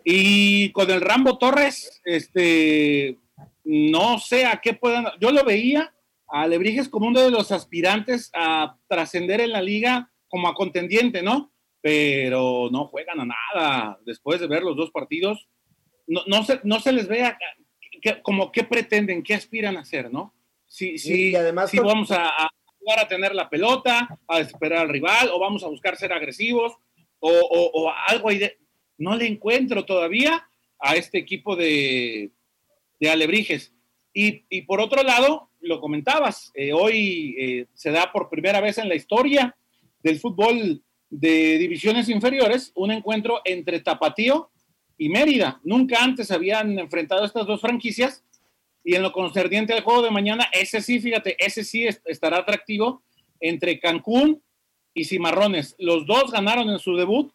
Y 0.04 0.72
con 0.72 0.90
el 0.90 1.00
Rambo 1.00 1.38
Torres, 1.38 2.00
este, 2.04 3.18
no 3.64 4.18
sé 4.18 4.46
a 4.46 4.60
qué 4.60 4.74
puedan. 4.74 5.06
Yo 5.20 5.30
lo 5.30 5.44
veía 5.44 5.94
a 6.30 6.42
Alebrijes 6.42 6.88
como 6.88 7.06
uno 7.06 7.20
de 7.20 7.30
los 7.30 7.52
aspirantes 7.52 8.30
a 8.34 8.76
trascender 8.88 9.40
en 9.40 9.52
la 9.52 9.62
liga 9.62 10.10
como 10.28 10.48
a 10.48 10.54
contendiente, 10.54 11.22
¿no? 11.22 11.52
pero 11.80 12.68
no 12.70 12.86
juegan 12.86 13.20
a 13.20 13.24
nada. 13.26 13.98
Después 14.04 14.40
de 14.40 14.46
ver 14.46 14.62
los 14.62 14.76
dos 14.76 14.90
partidos, 14.90 15.48
no, 16.06 16.22
no, 16.26 16.44
se, 16.44 16.60
no 16.64 16.80
se 16.80 16.92
les 16.92 17.08
ve 17.08 17.32
como 18.22 18.52
qué 18.52 18.64
pretenden, 18.64 19.22
qué 19.22 19.34
aspiran 19.34 19.76
a 19.76 19.80
hacer, 19.80 20.12
¿no? 20.12 20.34
Si, 20.66 20.98
si, 20.98 21.34
además 21.34 21.70
si 21.70 21.78
vamos 21.78 22.10
a, 22.10 22.30
jugar 22.78 23.00
a 23.00 23.08
tener 23.08 23.34
la 23.34 23.48
pelota, 23.48 24.18
a 24.26 24.40
esperar 24.40 24.80
al 24.80 24.88
rival, 24.88 25.30
o 25.32 25.38
vamos 25.38 25.64
a 25.64 25.68
buscar 25.68 25.96
ser 25.96 26.12
agresivos, 26.12 26.74
o, 27.20 27.30
o, 27.30 27.92
algo 28.06 28.28
ahí 28.28 28.38
de... 28.38 28.58
No 28.98 29.16
le 29.16 29.26
encuentro 29.26 29.84
todavía 29.84 30.48
a 30.80 30.96
este 30.96 31.18
equipo 31.18 31.54
de, 31.54 32.32
de 32.98 33.10
Alebrijes. 33.10 33.72
Y, 34.20 34.62
por 34.62 34.80
otro 34.80 35.04
lado, 35.04 35.48
lo 35.60 35.80
comentabas, 35.80 36.50
eh, 36.54 36.72
hoy 36.72 37.36
eh, 37.38 37.66
se 37.72 37.92
da 37.92 38.10
por 38.10 38.28
primera 38.28 38.60
vez 38.60 38.76
en 38.78 38.88
la 38.88 38.96
historia 38.96 39.56
del 40.02 40.18
fútbol 40.18 40.82
de 41.08 41.56
divisiones 41.56 42.08
inferiores, 42.08 42.72
un 42.74 42.90
encuentro 42.90 43.40
entre 43.44 43.78
Tapatío 43.78 44.50
y 44.96 45.08
Mérida. 45.08 45.60
Nunca 45.62 46.02
antes 46.02 46.32
habían 46.32 46.80
enfrentado 46.80 47.24
estas 47.24 47.46
dos 47.46 47.60
franquicias 47.60 48.24
y 48.82 48.96
en 48.96 49.02
lo 49.02 49.12
concerniente 49.12 49.72
al 49.72 49.84
juego 49.84 50.02
de 50.02 50.10
mañana, 50.10 50.48
ese 50.52 50.80
sí, 50.80 50.98
fíjate, 50.98 51.36
ese 51.38 51.62
sí 51.62 51.86
estará 51.86 52.38
atractivo 52.38 53.04
entre 53.38 53.78
Cancún 53.78 54.42
y 54.94 55.04
Cimarrones. 55.04 55.76
Los 55.78 56.06
dos 56.06 56.32
ganaron 56.32 56.68
en 56.70 56.80
su 56.80 56.96
debut 56.96 57.32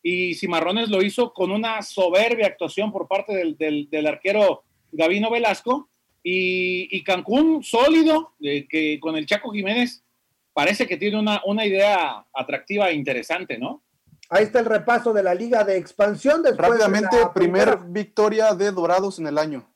y 0.00 0.36
Cimarrones 0.36 0.90
lo 0.90 1.02
hizo 1.02 1.32
con 1.32 1.50
una 1.50 1.82
soberbia 1.82 2.46
actuación 2.46 2.92
por 2.92 3.08
parte 3.08 3.56
del, 3.58 4.06
arquero 4.06 4.62
Gavino 4.92 5.28
Velasco, 5.28 5.89
y, 6.22 7.02
Cancún 7.02 7.62
sólido, 7.62 8.34
que 8.40 8.98
con 9.00 9.16
el 9.16 9.26
Chaco 9.26 9.50
Jiménez 9.50 10.04
parece 10.52 10.86
que 10.86 10.96
tiene 10.96 11.18
una, 11.18 11.40
una 11.46 11.64
idea 11.64 12.26
atractiva 12.34 12.90
e 12.90 12.94
interesante, 12.94 13.58
¿no? 13.58 13.82
Ahí 14.28 14.44
está 14.44 14.60
el 14.60 14.66
repaso 14.66 15.12
de 15.12 15.24
la 15.24 15.34
Liga 15.34 15.64
de 15.64 15.76
Expansión. 15.76 16.44
Rápidamente, 16.56 17.16
primera 17.34 17.74
victoria 17.74 18.54
de 18.54 18.70
Dorados 18.70 19.18
en 19.18 19.26
el 19.26 19.36
año. 19.36 19.68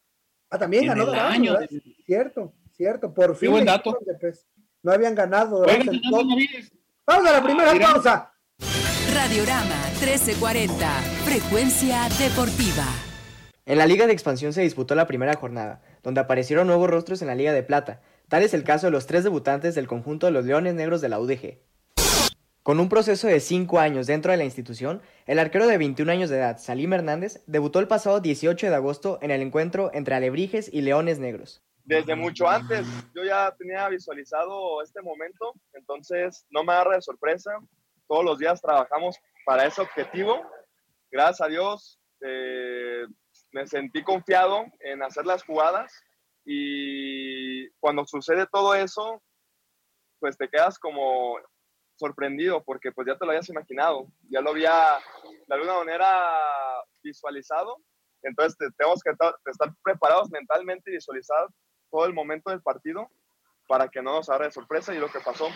Ah, 0.48 0.58
también 0.58 0.86
ganó 0.86 1.06
Dorados. 1.06 1.32
Año, 1.32 1.56
Cierto, 2.06 2.52
cierto. 2.72 3.12
Por 3.12 3.34
fin. 3.34 3.50
buen 3.50 3.64
dato. 3.64 3.98
No 4.82 4.92
habían 4.92 5.14
ganado. 5.14 5.66
Vamos 7.06 7.26
a 7.26 7.32
la 7.32 7.42
primera 7.42 7.74
pausa. 7.80 8.32
Radiorama 9.12 9.84
1340, 10.00 10.88
frecuencia 11.24 12.08
deportiva. 12.18 12.84
En 13.66 13.78
la 13.78 13.86
Liga 13.86 14.06
de 14.06 14.12
Expansión 14.12 14.52
se 14.52 14.62
disputó 14.62 14.94
la 14.94 15.06
primera 15.06 15.34
jornada, 15.34 15.82
donde 16.04 16.20
aparecieron 16.20 16.68
nuevos 16.68 16.88
rostros 16.88 17.20
en 17.23 17.28
la 17.28 17.34
Liga 17.34 17.52
de 17.52 17.64
Plata. 17.64 18.00
Tal 18.28 18.44
es 18.44 18.54
el 18.54 18.62
caso 18.62 18.87
de 18.87 18.92
los 18.92 19.06
tres 19.06 19.25
debutantes 19.25 19.75
del 19.75 19.88
conjunto 19.88 20.26
de 20.26 20.32
los 20.32 20.44
Leones 20.44 20.75
Negros 20.75 21.00
de 21.00 21.08
la 21.08 21.18
UDG. 21.18 21.58
Con 22.62 22.80
un 22.80 22.88
proceso 22.88 23.26
de 23.26 23.40
5 23.40 23.78
años 23.78 24.06
dentro 24.06 24.30
de 24.30 24.38
la 24.38 24.44
institución, 24.44 25.02
el 25.26 25.38
arquero 25.38 25.66
de 25.66 25.76
21 25.76 26.11
años 26.11 26.30
de 26.30 26.38
edad, 26.38 26.58
Salim 26.58 26.92
Hernández, 26.92 27.42
debutó 27.46 27.78
el 27.78 27.88
pasado 27.88 28.20
18 28.20 28.68
de 28.68 28.75
agosto 28.75 29.18
en 29.20 29.30
el 29.30 29.42
encuentro 29.42 29.90
entre 29.92 30.14
Alebrijes 30.14 30.73
y 30.73 30.80
Leones 30.80 31.18
Negros. 31.18 31.62
Desde 31.84 32.14
mucho 32.14 32.49
antes, 32.49 32.87
yo 33.14 33.23
ya 33.23 33.54
tenía 33.58 33.87
visualizado 33.90 34.82
este 34.82 35.02
momento, 35.02 35.52
entonces 35.75 36.46
no 36.49 36.64
me 36.64 36.73
agarra 36.73 36.94
de 36.94 37.02
sorpresa. 37.02 37.50
Todos 38.08 38.25
los 38.25 38.38
días 38.38 38.62
trabajamos 38.62 39.18
para 39.44 39.66
ese 39.66 39.82
objetivo. 39.82 40.40
Gracias 41.11 41.42
a 41.42 41.50
Dios, 41.50 42.00
eh, 42.23 43.04
me 43.54 43.68
sentí 43.68 44.02
confiado 44.02 44.66
en 44.80 45.02
hacer 45.04 45.25
las 45.25 45.44
jugadas 45.44 46.02
y 46.44 47.70
cuando 47.78 48.04
sucede 48.04 48.49
todo 48.50 48.75
eso, 48.75 49.23
pues 50.18 50.37
te 50.37 50.49
quedas 50.49 50.76
como 50.76 51.38
sorprendido 51.96 52.64
porque 52.64 52.90
pues 52.90 53.06
ya 53.06 53.16
te 53.16 53.25
lo 53.25 53.30
habías 53.30 53.49
imaginado, 53.49 54.08
ya 54.28 54.40
lo 54.40 54.50
había 54.50 54.99
de 55.46 55.54
alguna 55.54 55.78
manera 55.78 56.11
visualizado, 57.00 57.76
entonces 58.23 58.56
tenemos 58.76 59.00
que 59.02 59.11
estar 59.11 59.70
preparados 59.84 60.30
mentalmente 60.32 60.90
y 60.90 60.94
visualizar 60.94 61.46
todo 61.92 62.06
el 62.06 62.12
momento 62.12 62.50
del 62.50 62.61
partido 62.61 63.08
para 63.68 63.88
que 63.88 64.02
no 64.02 64.14
nos 64.14 64.28
agarre 64.28 64.46
de 64.46 64.52
sorpresa 64.52 64.92
y 64.92 64.99
lo 64.99 65.08
que 65.08 65.20
pasó. 65.20 65.49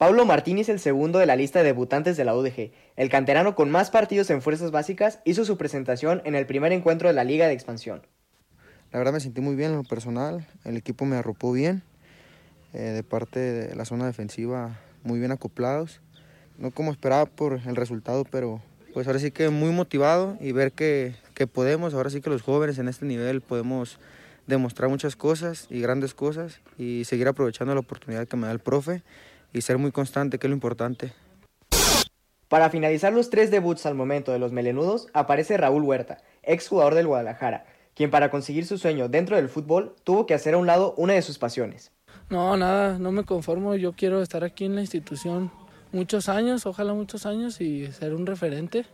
Pablo 0.00 0.24
Martínez, 0.24 0.70
el 0.70 0.80
segundo 0.80 1.18
de 1.18 1.26
la 1.26 1.36
lista 1.36 1.58
de 1.58 1.66
debutantes 1.66 2.16
de 2.16 2.24
la 2.24 2.34
UDG, 2.34 2.72
el 2.96 3.10
canterano 3.10 3.54
con 3.54 3.70
más 3.70 3.90
partidos 3.90 4.30
en 4.30 4.40
fuerzas 4.40 4.70
básicas, 4.70 5.18
hizo 5.26 5.44
su 5.44 5.58
presentación 5.58 6.22
en 6.24 6.34
el 6.34 6.46
primer 6.46 6.72
encuentro 6.72 7.08
de 7.08 7.12
la 7.12 7.22
Liga 7.22 7.46
de 7.46 7.52
Expansión. 7.52 8.00
La 8.92 8.98
verdad 8.98 9.12
me 9.12 9.20
sentí 9.20 9.42
muy 9.42 9.56
bien 9.56 9.72
en 9.72 9.76
lo 9.76 9.84
personal, 9.84 10.46
el 10.64 10.78
equipo 10.78 11.04
me 11.04 11.16
arropó 11.16 11.52
bien, 11.52 11.82
eh, 12.72 12.78
de 12.78 13.02
parte 13.02 13.40
de 13.40 13.76
la 13.76 13.84
zona 13.84 14.06
defensiva 14.06 14.80
muy 15.02 15.18
bien 15.18 15.32
acoplados, 15.32 16.00
no 16.56 16.70
como 16.70 16.92
esperaba 16.92 17.26
por 17.26 17.60
el 17.66 17.76
resultado, 17.76 18.24
pero 18.24 18.62
pues 18.94 19.06
ahora 19.06 19.18
sí 19.18 19.32
que 19.32 19.50
muy 19.50 19.70
motivado 19.70 20.38
y 20.40 20.52
ver 20.52 20.72
que, 20.72 21.14
que 21.34 21.46
podemos, 21.46 21.92
ahora 21.92 22.08
sí 22.08 22.22
que 22.22 22.30
los 22.30 22.40
jóvenes 22.40 22.78
en 22.78 22.88
este 22.88 23.04
nivel 23.04 23.42
podemos 23.42 23.98
demostrar 24.46 24.88
muchas 24.88 25.14
cosas 25.14 25.66
y 25.68 25.82
grandes 25.82 26.14
cosas 26.14 26.62
y 26.78 27.04
seguir 27.04 27.28
aprovechando 27.28 27.74
la 27.74 27.80
oportunidad 27.80 28.26
que 28.26 28.38
me 28.38 28.46
da 28.46 28.52
el 28.52 28.60
profe 28.60 29.02
y 29.52 29.62
ser 29.62 29.78
muy 29.78 29.92
constante, 29.92 30.38
que 30.38 30.46
es 30.46 30.50
lo 30.50 30.54
importante. 30.54 31.12
Para 32.48 32.70
finalizar 32.70 33.12
los 33.12 33.30
tres 33.30 33.50
debuts 33.50 33.86
al 33.86 33.94
momento 33.94 34.32
de 34.32 34.40
los 34.40 34.50
melenudos, 34.50 35.06
aparece 35.12 35.56
Raúl 35.56 35.84
Huerta, 35.84 36.18
ex 36.42 36.68
jugador 36.68 36.94
del 36.94 37.06
Guadalajara, 37.06 37.64
quien 37.94 38.10
para 38.10 38.30
conseguir 38.30 38.66
su 38.66 38.76
sueño 38.76 39.08
dentro 39.08 39.36
del 39.36 39.48
fútbol 39.48 39.94
tuvo 40.02 40.26
que 40.26 40.34
hacer 40.34 40.54
a 40.54 40.58
un 40.58 40.66
lado 40.66 40.94
una 40.96 41.12
de 41.12 41.22
sus 41.22 41.38
pasiones. 41.38 41.92
No, 42.28 42.56
nada, 42.56 42.98
no 42.98 43.12
me 43.12 43.24
conformo, 43.24 43.76
yo 43.76 43.92
quiero 43.92 44.20
estar 44.22 44.42
aquí 44.42 44.64
en 44.64 44.74
la 44.74 44.80
institución 44.80 45.52
muchos 45.92 46.28
años, 46.28 46.66
ojalá 46.66 46.92
muchos 46.92 47.26
años 47.26 47.60
y 47.60 47.90
ser 47.92 48.14
un 48.14 48.26
referente, 48.26 48.84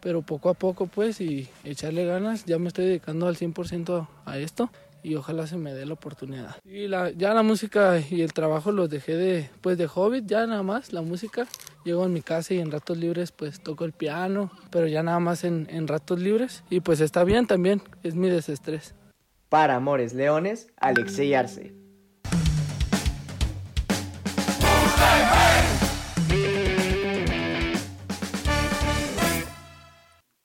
pero 0.00 0.22
poco 0.22 0.48
a 0.48 0.54
poco 0.54 0.86
pues 0.86 1.20
y 1.20 1.48
echarle 1.64 2.06
ganas, 2.06 2.44
ya 2.44 2.58
me 2.58 2.68
estoy 2.68 2.86
dedicando 2.86 3.26
al 3.26 3.36
100% 3.36 4.08
a 4.24 4.38
esto 4.38 4.70
y 5.06 5.14
ojalá 5.14 5.46
se 5.46 5.56
me 5.56 5.72
dé 5.72 5.86
la 5.86 5.92
oportunidad. 5.92 6.56
Y 6.64 6.88
la, 6.88 7.10
ya 7.10 7.32
la 7.32 7.44
música 7.44 7.96
y 8.10 8.22
el 8.22 8.32
trabajo 8.32 8.72
los 8.72 8.90
dejé 8.90 9.14
de, 9.14 9.50
pues 9.60 9.78
de 9.78 9.86
hobbit, 9.86 10.26
ya 10.26 10.44
nada 10.48 10.64
más 10.64 10.92
la 10.92 11.00
música. 11.00 11.46
Llego 11.84 12.04
en 12.04 12.12
mi 12.12 12.22
casa 12.22 12.54
y 12.54 12.58
en 12.58 12.72
ratos 12.72 12.98
libres 12.98 13.30
pues 13.30 13.62
toco 13.62 13.84
el 13.84 13.92
piano, 13.92 14.50
pero 14.70 14.88
ya 14.88 15.04
nada 15.04 15.20
más 15.20 15.44
en, 15.44 15.68
en 15.70 15.86
ratos 15.86 16.18
libres 16.18 16.64
y 16.70 16.80
pues 16.80 17.00
está 17.00 17.22
bien 17.22 17.46
también, 17.46 17.82
es 18.02 18.16
mi 18.16 18.28
desestrés. 18.28 18.96
Para 19.48 19.76
Amores 19.76 20.12
Leones, 20.12 20.72
Alexei 20.76 21.34
Arce. 21.34 21.72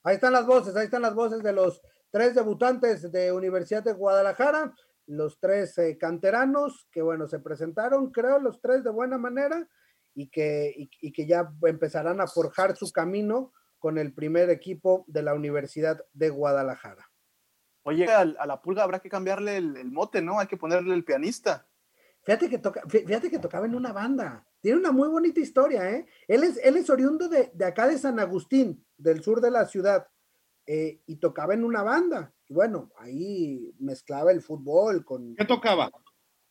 Ahí 0.04 0.14
están 0.14 0.32
las 0.32 0.46
voces, 0.46 0.76
ahí 0.76 0.84
están 0.84 1.02
las 1.02 1.16
voces 1.16 1.42
de 1.42 1.52
los 1.52 1.82
tres 2.12 2.34
debutantes 2.34 3.10
de 3.10 3.32
Universidad 3.32 3.82
de 3.82 3.94
Guadalajara, 3.94 4.72
los 5.06 5.40
tres 5.40 5.76
eh, 5.78 5.96
canteranos 5.98 6.86
que, 6.92 7.02
bueno, 7.02 7.26
se 7.26 7.40
presentaron, 7.40 8.12
creo, 8.12 8.38
los 8.38 8.60
tres 8.60 8.84
de 8.84 8.90
buena 8.90 9.18
manera 9.18 9.66
y 10.14 10.28
que, 10.28 10.74
y, 10.76 11.12
que 11.12 11.26
ya 11.26 11.50
empezarán 11.62 12.20
a 12.20 12.26
forjar 12.26 12.76
su 12.76 12.92
camino 12.92 13.52
con 13.78 13.96
el 13.98 14.12
primer 14.12 14.50
equipo 14.50 15.04
de 15.08 15.22
la 15.22 15.34
Universidad 15.34 16.04
de 16.12 16.28
Guadalajara. 16.28 17.10
Oye, 17.82 18.06
a, 18.06 18.24
la 18.24 18.60
pulga 18.60 18.84
habrá 18.84 19.00
que 19.00 19.08
cambiarle 19.08 19.56
el, 19.56 19.90
mote, 19.90 20.20
¿no? 20.20 20.38
Hay 20.38 20.46
que 20.46 20.58
ponerle 20.58 20.94
el 20.94 21.04
pianista. 21.04 21.66
Fíjate 22.24 22.48
que, 22.48 22.58
toca, 22.58 22.82
fíjate 22.88 23.30
que 23.30 23.40
tocaba 23.40 23.66
en 23.66 23.74
una 23.74 23.92
banda. 23.92 24.46
Tiene 24.60 24.78
una 24.78 24.92
muy 24.92 25.08
bonita 25.08 25.40
historia, 25.40 25.90
¿eh? 25.90 26.06
Él 26.28 26.44
es, 26.44 26.60
él 26.62 26.76
es 26.76 26.88
oriundo 26.90 27.28
de, 27.28 27.50
de 27.54 27.64
acá 27.64 27.88
de 27.88 27.98
San 27.98 28.20
Agustín, 28.20 28.86
del 28.96 29.22
sur 29.22 29.40
de 29.40 29.50
la 29.50 29.66
ciudad. 29.66 30.06
Eh, 30.66 31.00
y 31.06 31.16
tocaba 31.16 31.54
en 31.54 31.64
una 31.64 31.82
banda. 31.82 32.32
Y 32.48 32.54
bueno, 32.54 32.90
ahí 32.98 33.74
mezclaba 33.78 34.30
el 34.30 34.42
fútbol 34.42 35.04
con... 35.04 35.34
¿Qué 35.34 35.44
tocaba? 35.44 35.90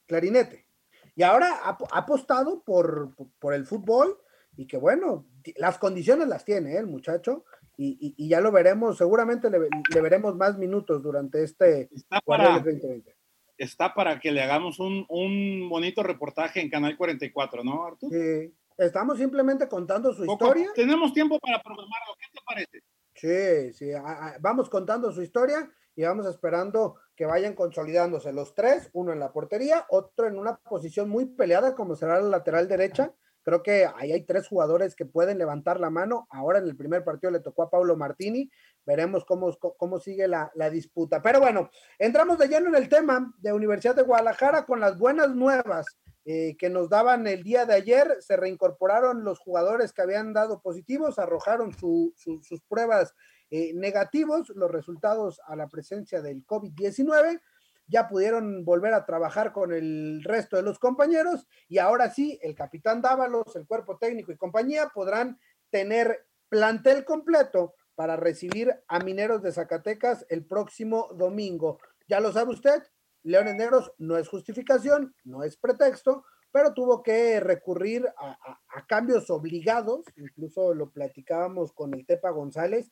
Clarinete. 0.06 0.68
Y 1.16 1.24
ahora 1.24 1.62
ha, 1.64 1.78
apostado 1.92 2.64
por, 2.64 3.16
por, 3.40 3.54
el 3.54 3.66
fútbol 3.66 4.18
y 4.56 4.68
que 4.68 4.78
bueno, 4.78 5.28
las 5.56 5.78
condiciones 5.78 6.28
las 6.28 6.46
tiene 6.46 6.74
¿eh? 6.74 6.80
el 6.80 6.88
muchacho 6.88 7.46
y, 7.78 8.14
y, 8.18 8.28
ya 8.28 8.42
lo 8.42 8.52
veremos, 8.52 8.98
seguramente 8.98 9.50
le, 9.50 10.02
veremos 10.02 10.36
más 10.36 10.58
minutos 10.58 11.02
durante 11.02 11.44
este 11.44 11.90
está 11.94 12.22
para, 12.22 12.60
2020. 12.60 13.16
Está 13.58 13.94
para 13.94 14.20
que 14.20 14.32
le 14.32 14.42
hagamos 14.44 14.80
un, 14.80 15.06
un, 15.10 15.68
bonito 15.68 16.04
reportaje 16.04 16.62
en 16.62 16.70
Canal 16.70 16.96
44, 16.96 17.64
¿no, 17.64 17.86
Arturo? 17.86 18.16
Sí, 18.16 18.54
estamos 18.78 19.18
simplemente 19.18 19.68
contando 19.68 20.14
su 20.14 20.26
historia. 20.26 20.70
Tenemos 20.76 21.14
tiempo 21.14 21.40
para 21.40 21.62
programarlo, 21.62 22.16
¿qué 22.20 22.28
te 22.32 22.40
parece? 22.46 22.84
Sí, 23.22 23.72
sí, 23.74 23.92
vamos 24.40 24.68
contando 24.68 25.12
su 25.12 25.22
historia 25.22 25.72
y 25.96 26.02
vamos 26.02 26.26
esperando 26.26 26.96
que 27.16 27.28
vayan 27.28 27.54
consolidándose 27.54 28.34
los 28.34 28.56
tres, 28.56 28.90
uno 28.94 29.14
en 29.14 29.20
la 29.20 29.32
portería, 29.32 29.86
otro 29.90 30.26
en 30.26 30.40
una 30.40 30.58
posición 30.58 31.08
muy 31.08 31.26
peleada 31.26 31.76
como 31.76 31.96
será 31.96 32.20
la 32.20 32.30
lateral 32.30 32.68
derecha. 32.68 33.14
Creo 33.44 33.62
que 33.62 33.88
ahí 33.96 34.12
hay 34.12 34.26
tres 34.26 34.48
jugadores 34.48 34.96
que 34.96 35.06
pueden 35.06 35.38
levantar 35.38 35.80
la 35.80 35.92
mano. 35.92 36.26
Ahora 36.32 36.58
en 36.58 36.66
el 36.66 36.76
primer 36.76 37.04
partido 37.04 37.30
le 37.30 37.42
tocó 37.42 37.62
a 37.62 37.70
Pablo 37.70 37.96
Martini. 37.96 38.50
Veremos 38.88 39.24
cómo, 39.24 39.56
cómo 39.78 40.00
sigue 40.00 40.28
la, 40.28 40.52
la 40.56 40.72
disputa. 40.72 41.22
Pero 41.22 41.40
bueno, 41.40 41.70
entramos 42.00 42.40
de 42.40 42.48
lleno 42.48 42.70
en 42.70 42.76
el 42.76 42.90
tema 42.90 43.32
de 43.38 43.54
Universidad 43.54 43.96
de 43.96 44.02
Guadalajara 44.02 44.66
con 44.66 44.80
las 44.80 44.98
buenas 44.98 45.36
nuevas 45.36 45.86
eh, 46.24 46.56
que 46.58 46.70
nos 46.70 46.90
daban 46.90 47.26
el 47.28 47.44
día 47.44 47.66
de 47.66 47.74
ayer. 47.74 48.18
Se 48.20 48.38
reincorporaron 48.38 49.24
los 49.24 49.40
jugadores 49.40 49.92
que 49.92 50.02
habían 50.02 50.34
dado 50.34 50.62
positivos, 50.62 51.20
arrojaron 51.20 51.74
sus 51.74 52.62
pruebas 52.68 53.14
eh, 53.50 53.74
negativos, 53.74 54.50
los 54.50 54.72
resultados 54.72 55.42
a 55.46 55.56
la 55.56 55.68
presencia 55.68 56.22
del 56.22 56.46
COVID-19. 56.46 57.42
Ya 57.88 58.08
pudieron 58.08 58.64
volver 58.64 58.94
a 58.94 59.06
trabajar 59.06 59.52
con 59.52 59.74
el 59.74 60.24
resto 60.24 60.56
de 60.56 60.64
los 60.64 60.80
compañeros 60.80 61.48
y 61.68 61.80
ahora 61.80 62.10
sí, 62.10 62.40
el 62.42 62.56
capitán 62.56 63.02
Dávalos, 63.02 63.56
el 63.56 63.68
cuerpo 63.68 63.98
técnico 63.98 64.32
y 64.32 64.38
compañía 64.38 64.90
podrán 64.94 65.40
tener 65.70 66.26
plantel 66.48 67.04
completo 67.04 67.76
para 67.96 68.16
recibir 68.16 68.74
a 68.88 69.00
Mineros 69.00 69.42
de 69.42 69.52
Zacatecas 69.52 70.26
el 70.30 70.46
próximo 70.46 71.10
domingo. 71.16 71.80
Ya 72.08 72.20
lo 72.20 72.32
sabe 72.32 72.52
usted, 72.52 72.84
Leones 73.24 73.56
Negros 73.56 73.92
no 73.98 74.18
es 74.18 74.28
justificación, 74.28 75.16
no 75.24 75.44
es 75.44 75.58
pretexto, 75.58 76.26
pero 76.52 76.74
tuvo 76.74 77.02
que 77.02 77.40
recurrir 77.40 78.08
a, 78.18 78.86
cambios 78.88 79.30
obligados, 79.30 80.06
incluso 80.18 80.74
lo 80.74 80.92
platicábamos 80.92 81.72
con 81.72 81.94
el 81.94 82.06
Tepa 82.06 82.30
González. 82.32 82.92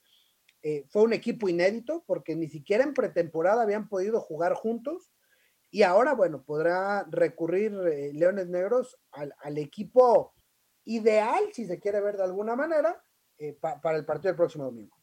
Eh, 0.61 0.85
fue 0.89 1.03
un 1.03 1.13
equipo 1.13 1.49
inédito 1.49 2.03
porque 2.05 2.35
ni 2.35 2.47
siquiera 2.47 2.83
en 2.83 2.93
pretemporada 2.93 3.63
habían 3.63 3.87
podido 3.87 4.19
jugar 4.21 4.53
juntos 4.53 5.11
y 5.71 5.83
ahora, 5.83 6.13
bueno, 6.13 6.43
podrá 6.43 7.05
recurrir 7.09 7.73
eh, 7.91 8.11
Leones 8.13 8.47
Negros 8.47 8.97
al, 9.11 9.57
equipo 9.57 10.33
ideal, 10.85 11.43
si 11.53 11.65
se 11.65 11.79
quiere 11.79 12.01
ver 12.01 12.17
de 12.17 12.23
alguna 12.23 12.55
manera, 12.55 13.01
eh, 13.37 13.53
para 13.53 13.97
el 13.97 14.05
partido 14.05 14.31
del 14.31 14.37
próximo 14.37 14.65
domingo. 14.65 14.98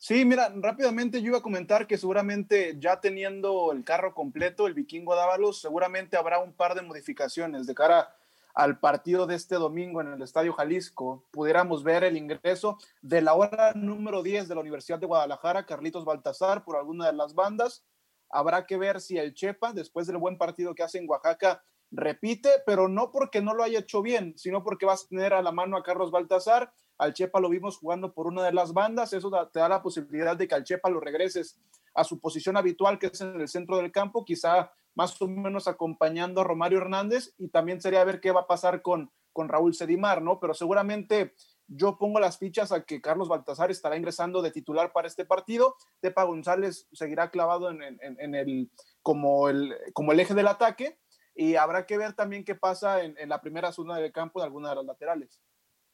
Sí, 0.00 0.24
mira, 0.24 0.52
rápidamente 0.54 1.20
yo 1.20 1.28
iba 1.28 1.38
a 1.38 1.42
comentar 1.42 1.88
que 1.88 1.98
seguramente 1.98 2.76
ya 2.78 3.00
teniendo 3.00 3.72
el 3.72 3.82
carro 3.82 4.14
completo, 4.14 4.68
el 4.68 4.74
vikingo 4.74 5.16
Dávalos, 5.16 5.60
seguramente 5.60 6.16
habrá 6.16 6.38
un 6.38 6.52
par 6.52 6.76
de 6.76 6.82
modificaciones 6.82 7.66
de 7.66 7.74
cara 7.74 8.14
al 8.54 8.78
partido 8.78 9.26
de 9.26 9.34
este 9.34 9.56
domingo 9.56 10.00
en 10.00 10.12
el 10.12 10.22
Estadio 10.22 10.52
Jalisco. 10.52 11.24
Pudiéramos 11.32 11.82
ver 11.82 12.04
el 12.04 12.16
ingreso 12.16 12.78
de 13.02 13.22
la 13.22 13.34
hora 13.34 13.72
número 13.74 14.22
10 14.22 14.46
de 14.46 14.54
la 14.54 14.60
Universidad 14.60 15.00
de 15.00 15.06
Guadalajara, 15.06 15.66
Carlitos 15.66 16.04
Baltasar, 16.04 16.62
por 16.62 16.76
alguna 16.76 17.06
de 17.06 17.14
las 17.14 17.34
bandas. 17.34 17.84
Habrá 18.30 18.66
que 18.66 18.76
ver 18.76 19.00
si 19.00 19.18
el 19.18 19.34
Chepa, 19.34 19.72
después 19.72 20.06
del 20.06 20.18
buen 20.18 20.38
partido 20.38 20.76
que 20.76 20.84
hace 20.84 20.98
en 20.98 21.08
Oaxaca, 21.08 21.64
repite, 21.90 22.50
pero 22.64 22.86
no 22.86 23.10
porque 23.10 23.42
no 23.42 23.52
lo 23.52 23.64
haya 23.64 23.80
hecho 23.80 24.00
bien, 24.00 24.34
sino 24.36 24.62
porque 24.62 24.86
vas 24.86 25.04
a 25.04 25.08
tener 25.08 25.34
a 25.34 25.42
la 25.42 25.50
mano 25.50 25.76
a 25.76 25.82
Carlos 25.82 26.12
Baltasar. 26.12 26.72
Al 26.98 27.14
Chepa 27.14 27.40
lo 27.40 27.48
vimos 27.48 27.78
jugando 27.78 28.12
por 28.12 28.26
una 28.26 28.42
de 28.42 28.52
las 28.52 28.72
bandas, 28.72 29.12
eso 29.12 29.30
te 29.52 29.60
da 29.60 29.68
la 29.68 29.82
posibilidad 29.82 30.36
de 30.36 30.48
que 30.48 30.54
al 30.54 30.64
Chepa 30.64 30.90
lo 30.90 31.00
regreses 31.00 31.58
a 31.94 32.04
su 32.04 32.20
posición 32.20 32.56
habitual, 32.56 32.98
que 32.98 33.06
es 33.06 33.20
en 33.20 33.40
el 33.40 33.48
centro 33.48 33.76
del 33.76 33.92
campo, 33.92 34.24
quizá 34.24 34.72
más 34.94 35.20
o 35.22 35.28
menos 35.28 35.68
acompañando 35.68 36.40
a 36.40 36.44
Romario 36.44 36.78
Hernández, 36.78 37.34
y 37.38 37.48
también 37.48 37.80
sería 37.80 38.04
ver 38.04 38.20
qué 38.20 38.32
va 38.32 38.40
a 38.40 38.46
pasar 38.46 38.82
con, 38.82 39.10
con 39.32 39.48
Raúl 39.48 39.74
Sedimar, 39.74 40.22
¿no? 40.22 40.40
Pero 40.40 40.54
seguramente 40.54 41.34
yo 41.68 41.98
pongo 41.98 42.18
las 42.18 42.38
fichas 42.38 42.72
a 42.72 42.84
que 42.84 43.00
Carlos 43.00 43.28
Baltasar 43.28 43.70
estará 43.70 43.96
ingresando 43.96 44.42
de 44.42 44.50
titular 44.50 44.92
para 44.92 45.06
este 45.06 45.24
partido. 45.24 45.76
Tepa 46.00 46.24
González 46.24 46.88
seguirá 46.92 47.30
clavado 47.30 47.70
en, 47.70 47.82
en, 48.00 48.34
el, 48.34 48.70
como, 49.02 49.48
el, 49.48 49.76
como 49.92 50.12
el 50.12 50.20
eje 50.20 50.34
del 50.34 50.48
ataque 50.48 50.98
y 51.38 51.54
habrá 51.54 51.86
que 51.86 51.98
ver 51.98 52.14
también 52.14 52.44
qué 52.44 52.56
pasa 52.56 53.04
en, 53.04 53.16
la 53.28 53.40
primera 53.40 53.70
zona 53.70 53.96
del 53.98 54.10
campo 54.10 54.40
de 54.40 54.46
alguna 54.46 54.70
de 54.70 54.74
las 54.74 54.84
laterales. 54.84 55.40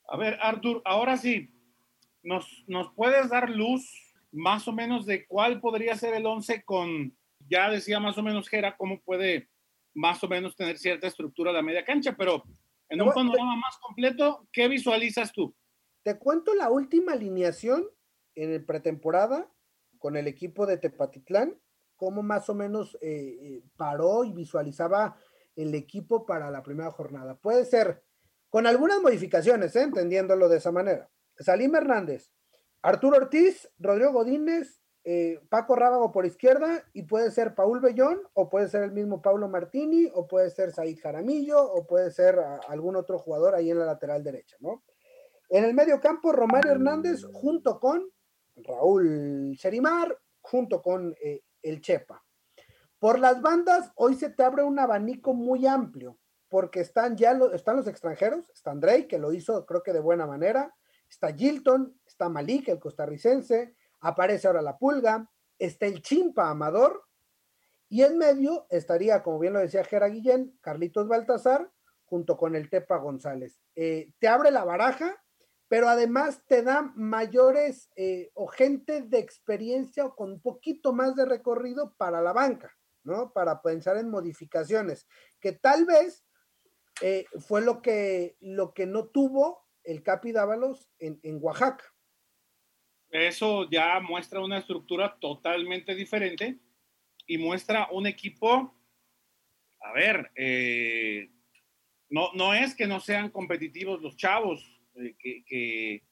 A 0.07 0.17
ver, 0.17 0.39
Artur, 0.43 0.83
ahora 0.85 1.17
sí, 1.17 1.51
¿nos, 2.23 2.65
¿nos 2.67 2.93
puedes 2.95 3.29
dar 3.31 3.51
luz 3.51 3.89
más 4.33 4.67
o 4.69 4.73
menos 4.73 5.07
de 5.07 5.27
cuál 5.27 5.61
podría 5.61 5.97
ser 5.97 6.15
el 6.15 6.27
11 6.27 6.65
con, 6.65 7.17
ya 7.49 7.71
decía 7.71 8.01
más 8.01 8.19
o 8.19 8.23
menos 8.23 8.49
Gera, 8.49 8.77
cómo 8.77 9.01
puede 9.01 9.49
más 9.95 10.23
o 10.25 10.29
menos 10.29 10.57
tener 10.57 10.77
cierta 10.79 11.07
estructura 11.07 11.53
la 11.53 11.63
media 11.63 11.85
cancha, 11.85 12.17
pero 12.17 12.43
en 12.89 13.01
un 13.01 13.13
panorama 13.13 13.57
más 13.57 13.79
completo, 13.79 14.47
¿qué 14.53 14.69
visualizas 14.69 15.33
tú? 15.33 15.55
Te 16.03 16.19
cuento 16.19 16.55
la 16.55 16.71
última 16.71 17.13
alineación 17.13 17.87
en 18.35 18.53
el 18.53 18.65
pretemporada 18.65 19.51
con 19.99 20.17
el 20.17 20.27
equipo 20.27 20.67
de 20.67 20.77
Tepatitlán, 20.77 21.59
cómo 21.97 22.23
más 22.23 22.51
o 22.51 22.55
menos 22.55 22.97
eh, 23.01 23.39
eh, 23.41 23.63
paró 23.77 24.25
y 24.25 24.33
visualizaba 24.33 25.17
el 25.57 25.75
equipo 25.75 26.27
para 26.27 26.51
la 26.51 26.63
primera 26.63 26.91
jornada. 26.91 27.37
Puede 27.37 27.65
ser 27.65 28.04
con 28.55 28.69
algunas 28.69 29.01
modificaciones, 29.01 29.75
¿eh? 29.75 29.83
entendiéndolo 29.83 30.49
de 30.49 30.59
esa 30.59 30.71
manera. 30.71 31.11
Salim 31.41 31.75
Hernández, 31.75 32.31
Arturo 32.83 33.17
Ortiz, 33.17 33.69
Rodrigo 33.81 34.13
Godínez, 34.13 34.81
eh, 35.03 35.41
Paco 35.49 35.75
Rábago 35.75 36.13
por 36.13 36.25
izquierda 36.25 36.85
y 36.93 37.03
puede 37.03 37.33
ser 37.33 37.57
Paul 37.57 37.81
Bellón 37.81 38.23
o 38.33 38.49
puede 38.49 38.69
ser 38.69 38.85
el 38.85 38.93
mismo 38.93 39.21
Paulo 39.21 39.49
Martini 39.49 40.09
o 40.15 40.29
puede 40.29 40.51
ser 40.51 40.71
Said 40.71 40.97
Jaramillo 41.03 41.61
o 41.65 41.85
puede 41.85 42.13
ser 42.13 42.39
algún 42.69 42.95
otro 42.95 43.19
jugador 43.19 43.57
ahí 43.57 43.73
en 43.73 43.81
la 43.81 43.87
lateral 43.87 44.23
derecha, 44.23 44.57
¿no? 44.61 44.85
En 45.49 45.65
el 45.65 45.75
medio 45.75 45.99
campo, 45.99 46.31
Romario 46.31 46.71
Hernández 46.71 47.25
junto 47.33 47.81
con 47.81 48.09
Raúl 48.55 49.57
Cherimar, 49.57 50.17
junto 50.41 50.81
con 50.81 51.13
eh, 51.21 51.43
el 51.61 51.81
Chepa. 51.81 52.25
Por 53.01 53.19
las 53.19 53.43
bandas, 53.43 53.91
hoy 53.97 54.15
se 54.15 54.31
te 54.31 54.45
abre 54.45 54.63
un 54.63 54.79
abanico 54.79 55.35
muy 55.35 55.67
amplio, 55.67 56.21
porque 56.55 56.79
están 56.79 57.17
ya 57.17 57.37
están 57.53 57.75
los 57.75 57.89
extranjeros, 57.89 58.49
está 58.51 58.71
Andrei, 58.71 59.09
que 59.09 59.19
lo 59.19 59.33
hizo 59.33 59.67
creo 59.67 59.83
que 59.83 59.93
de 59.93 59.99
buena 59.99 60.25
manera, 60.25 60.73
está 61.11 61.35
Gilton, 61.35 61.99
está 62.07 62.29
Malik, 62.29 62.69
el 62.69 62.79
costarricense, 62.79 63.75
aparece 63.99 64.47
ahora 64.47 64.63
la 64.63 64.79
Pulga, 64.79 65.29
está 65.59 65.87
el 65.87 66.01
Chimpa 66.01 66.49
Amador, 66.49 67.09
y 67.89 68.05
en 68.05 68.19
medio 68.19 68.69
estaría, 68.71 69.21
como 69.25 69.41
bien 69.41 69.53
lo 69.55 69.59
decía 69.59 69.83
Jera 69.83 70.07
Guillén, 70.07 70.57
Carlitos 70.61 71.09
Baltasar, 71.09 71.73
junto 72.05 72.37
con 72.37 72.55
el 72.55 72.71
Tepa 72.71 72.99
González. 72.99 73.61
Eh, 73.75 74.13
te 74.21 74.29
abre 74.29 74.53
la 74.53 74.63
baraja, 74.63 75.21
pero 75.67 75.89
además 75.89 76.45
te 76.47 76.63
da 76.63 76.93
mayores 76.95 77.91
eh, 77.97 78.31
o 78.35 78.47
gente 78.47 79.03
de 79.03 79.19
experiencia 79.19 80.07
o 80.07 80.15
con 80.15 80.31
un 80.31 80.41
poquito 80.41 80.93
más 80.93 81.17
de 81.17 81.25
recorrido 81.25 81.95
para 81.97 82.23
la 82.23 82.33
banca. 82.33 82.71
¿no? 83.03 83.33
Para 83.33 83.61
pensar 83.61 83.97
en 83.97 84.09
modificaciones, 84.09 85.07
que 85.41 85.53
tal 85.53 85.85
vez 85.85 86.25
eh, 87.01 87.27
fue 87.41 87.63
lo 87.63 87.83
que, 87.83 88.37
lo 88.41 88.73
que 88.73 88.87
no 88.87 89.07
tuvo 89.07 89.67
el 89.83 90.03
Capi 90.03 90.33
Dávalos 90.33 90.89
en, 90.99 91.21
Oaxaca. 91.41 91.85
Eso 93.11 93.69
ya 93.71 94.01
muestra 94.01 94.41
una 94.41 94.59
estructura 94.59 95.17
totalmente 95.21 95.95
diferente 95.95 96.59
y 97.27 97.39
muestra 97.39 97.89
un 97.93 98.07
equipo, 98.07 98.75
a 99.81 99.93
ver, 99.93 100.31
eh, 100.35 101.31
no, 102.09 102.33
no 102.35 102.55
es 102.55 102.75
que 102.75 102.87
no 102.87 103.01
sean 103.01 103.31
competitivos 103.31 104.03
los 104.03 104.17
chavos 104.17 104.81
eh, 104.95 105.15
que, 105.19 106.03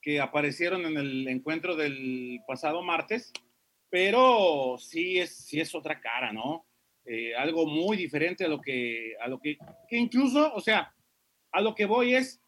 que 0.00 0.20
aparecieron 0.20 0.84
en 0.84 0.96
el 0.96 1.28
encuentro 1.28 1.76
del 1.76 2.40
pasado 2.46 2.82
martes, 2.82 3.32
pero 3.88 4.76
sí 4.78 5.18
es, 5.18 5.36
sí 5.36 5.60
es 5.60 5.74
otra 5.74 6.00
cara, 6.00 6.32
¿no? 6.32 6.66
Eh, 7.04 7.34
algo 7.34 7.66
muy 7.66 7.96
diferente 7.96 8.44
a 8.44 8.48
lo 8.48 8.60
que, 8.60 9.14
a 9.20 9.26
lo 9.28 9.40
que, 9.40 9.58
incluso, 9.90 10.54
o 10.54 10.60
sea, 10.60 10.94
a 11.50 11.60
lo 11.60 11.74
que 11.74 11.84
voy 11.84 12.14
es, 12.14 12.40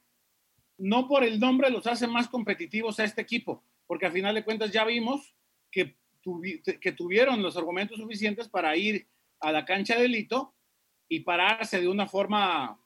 no 0.79 1.09
por 1.09 1.25
el 1.25 1.41
nombre 1.41 1.71
los 1.71 1.87
hace 1.87 2.07
más 2.07 2.29
competitivos 2.29 3.01
a 3.01 3.05
este 3.05 3.23
equipo, 3.23 3.65
porque 3.87 4.07
al 4.07 4.13
final 4.13 4.35
de 4.35 4.45
cuentas 4.45 4.71
ya 4.71 4.85
vimos 4.85 5.35
que, 5.71 5.97
que 6.81 6.93
tuvieron 6.93 7.43
los 7.43 7.57
argumentos 7.57 7.99
suficientes 7.99 8.49
para 8.49 8.77
ir 8.77 9.09
a 9.41 9.53
la 9.53 9.65
cancha 9.65 9.99
de 9.99 10.09
Lito 10.09 10.55
y 11.09 11.21
pararse 11.21 11.81
de 11.81 11.89
una 11.89 12.07
forma, 12.07 12.81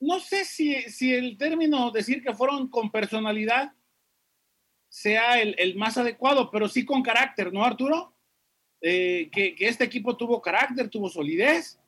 no 0.00 0.20
sé 0.20 0.44
si, 0.44 0.74
si 0.82 1.12
el 1.12 1.36
término 1.36 1.90
decir 1.90 2.22
que 2.22 2.34
fueron 2.34 2.68
con 2.68 2.90
personalidad 2.90 3.72
sea 4.94 5.42
el, 5.42 5.74
más 5.74 5.98
adecuado, 5.98 6.52
pero 6.52 6.68
sí 6.68 6.84
con 6.84 7.02
carácter, 7.02 7.52
¿no, 7.52 7.64
Arturo? 7.64 8.13
Eh, 8.86 9.30
que, 9.32 9.56
este 9.60 9.84
equipo 9.84 10.14
tuvo 10.14 10.42
carácter, 10.42 10.90
tuvo 10.90 11.08
solidez 11.08 11.80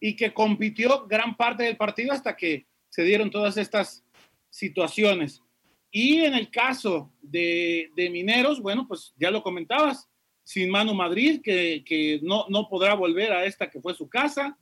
y 0.00 0.16
que 0.16 0.32
compitió 0.32 1.06
gran 1.06 1.36
parte 1.36 1.64
del 1.64 1.76
partido 1.76 2.14
hasta 2.14 2.34
que 2.34 2.64
se 2.88 3.02
dieron 3.02 3.30
todas 3.30 3.58
estas 3.58 4.02
situaciones. 4.48 5.42
Y 5.90 6.20
en 6.20 6.32
el 6.32 6.50
caso 6.50 7.12
de, 7.20 7.90
Mineros, 8.10 8.62
bueno, 8.62 8.88
pues 8.88 9.12
ya 9.18 9.30
lo 9.30 9.42
comentabas, 9.42 10.08
sin 10.42 10.70
Manu 10.70 10.94
Madrid, 10.94 11.42
que, 11.42 12.20
no, 12.22 12.46
no 12.48 12.70
podrá 12.70 12.94
volver 12.94 13.32
a 13.32 13.44
esta 13.44 13.68
que 13.68 13.82
fue 13.82 13.92
su 13.92 14.08
casa, 14.08 14.56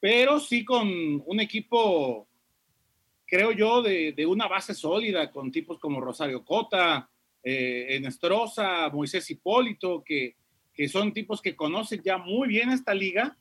pero 0.00 0.40
sí 0.40 0.64
con 0.64 1.22
un 1.24 1.38
equipo 1.38 2.26
creo 3.26 3.52
yo, 3.52 3.80
de, 3.80 4.26
una 4.26 4.48
base 4.48 4.74
sólida 4.74 5.30
con 5.30 5.52
tipos 5.52 5.78
como 5.78 6.00
Rosario 6.00 6.44
Cota, 6.44 7.08
eh, 7.44 7.86
Enestrosa, 7.90 8.88
Moisés 8.88 9.30
Hipólito, 9.30 10.02
que, 10.02 10.34
que 10.76 10.88
son 10.88 11.12
tipos 11.12 11.40
que 11.40 11.56
conocen 11.56 12.02
ya 12.02 12.18
muy 12.18 12.48
bien 12.48 12.70
esta 12.70 12.94
liga. 12.94 13.36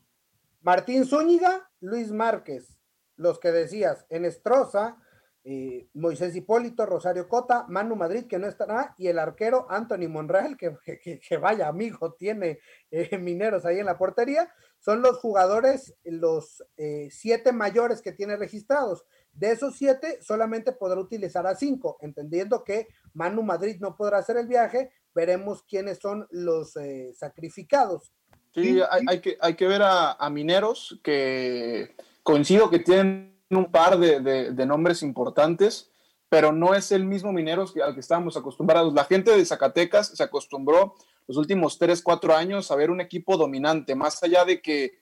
Martín 0.62 1.06
Zúñiga, 1.06 1.70
Luis 1.82 2.12
Márquez, 2.12 2.80
los 3.18 3.40
que 3.40 3.52
decías, 3.52 4.06
Enestrosa, 4.10 4.98
eh, 5.44 5.90
Moisés 5.94 6.36
Hipólito, 6.36 6.88
Rosario 6.88 7.28
Cota, 7.28 7.68
Manu 7.68 7.96
Madrid, 7.96 8.26
que 8.26 8.40
no 8.40 8.48
estará, 8.48 8.96
y 8.98 9.10
el 9.10 9.20
arquero 9.20 9.68
Anthony 9.70 10.10
Monreal, 10.10 10.58
que, 10.58 10.76
que, 11.22 11.38
vaya 11.38 11.68
amigo 11.68 12.14
tiene 12.14 12.58
eh, 12.90 13.16
Mineros 13.20 13.64
ahí 13.66 13.78
en 13.78 13.86
la 13.86 13.98
portería, 13.98 14.52
son 14.80 15.04
los 15.04 15.18
jugadores, 15.20 15.94
los 16.04 16.64
eh, 16.78 17.10
siete 17.12 17.52
mayores 17.52 18.02
que 18.02 18.12
tiene 18.12 18.38
registrados. 18.38 19.06
De 19.36 19.52
esos 19.52 19.76
siete, 19.76 20.20
solamente 20.22 20.72
podrá 20.72 21.00
utilizar 21.00 21.46
a 21.46 21.56
cinco, 21.56 21.98
entendiendo 22.02 22.64
que 22.64 22.88
Manu 23.14 23.44
Madrid 23.44 23.78
no 23.80 23.96
podrá 23.96 24.20
hacer 24.20 24.38
el 24.38 24.48
viaje, 24.48 24.92
veremos 25.14 25.64
quiénes 25.64 26.00
son 26.00 26.28
los 26.32 26.74
sacrificados. 27.14 28.14
Sí, 28.54 28.80
hay, 28.90 29.20
que, 29.20 29.38
hay 29.42 29.56
que 29.56 29.68
ver 29.68 29.82
a, 29.82 30.14
a 30.14 30.30
Mineros, 30.30 31.00
que 31.04 31.96
coincido 32.24 32.70
que 32.70 32.80
tienen 32.80 33.36
un 33.52 33.72
par 33.72 34.00
de, 34.00 34.66
nombres 34.66 35.04
importantes, 35.04 35.92
pero 36.30 36.52
no 36.52 36.74
es 36.74 36.92
el 36.92 37.06
mismo 37.06 37.32
Mineros 37.32 37.74
al 37.78 37.94
que 37.94 38.00
estábamos 38.00 38.36
acostumbrados. 38.36 38.94
La 38.94 39.06
gente 39.06 39.32
de 39.32 39.46
Zacatecas 39.46 40.08
se 40.08 40.24
acostumbró 40.24 40.96
los 41.28 41.38
últimos 41.38 41.78
3, 41.78 42.02
4 42.02 42.36
años 42.36 42.72
a 42.72 42.76
ver 42.76 42.90
un 42.90 43.02
equipo 43.02 43.38
dominante, 43.38 43.96
más 43.96 44.22
allá 44.24 44.46
de 44.46 44.62
que 44.62 45.00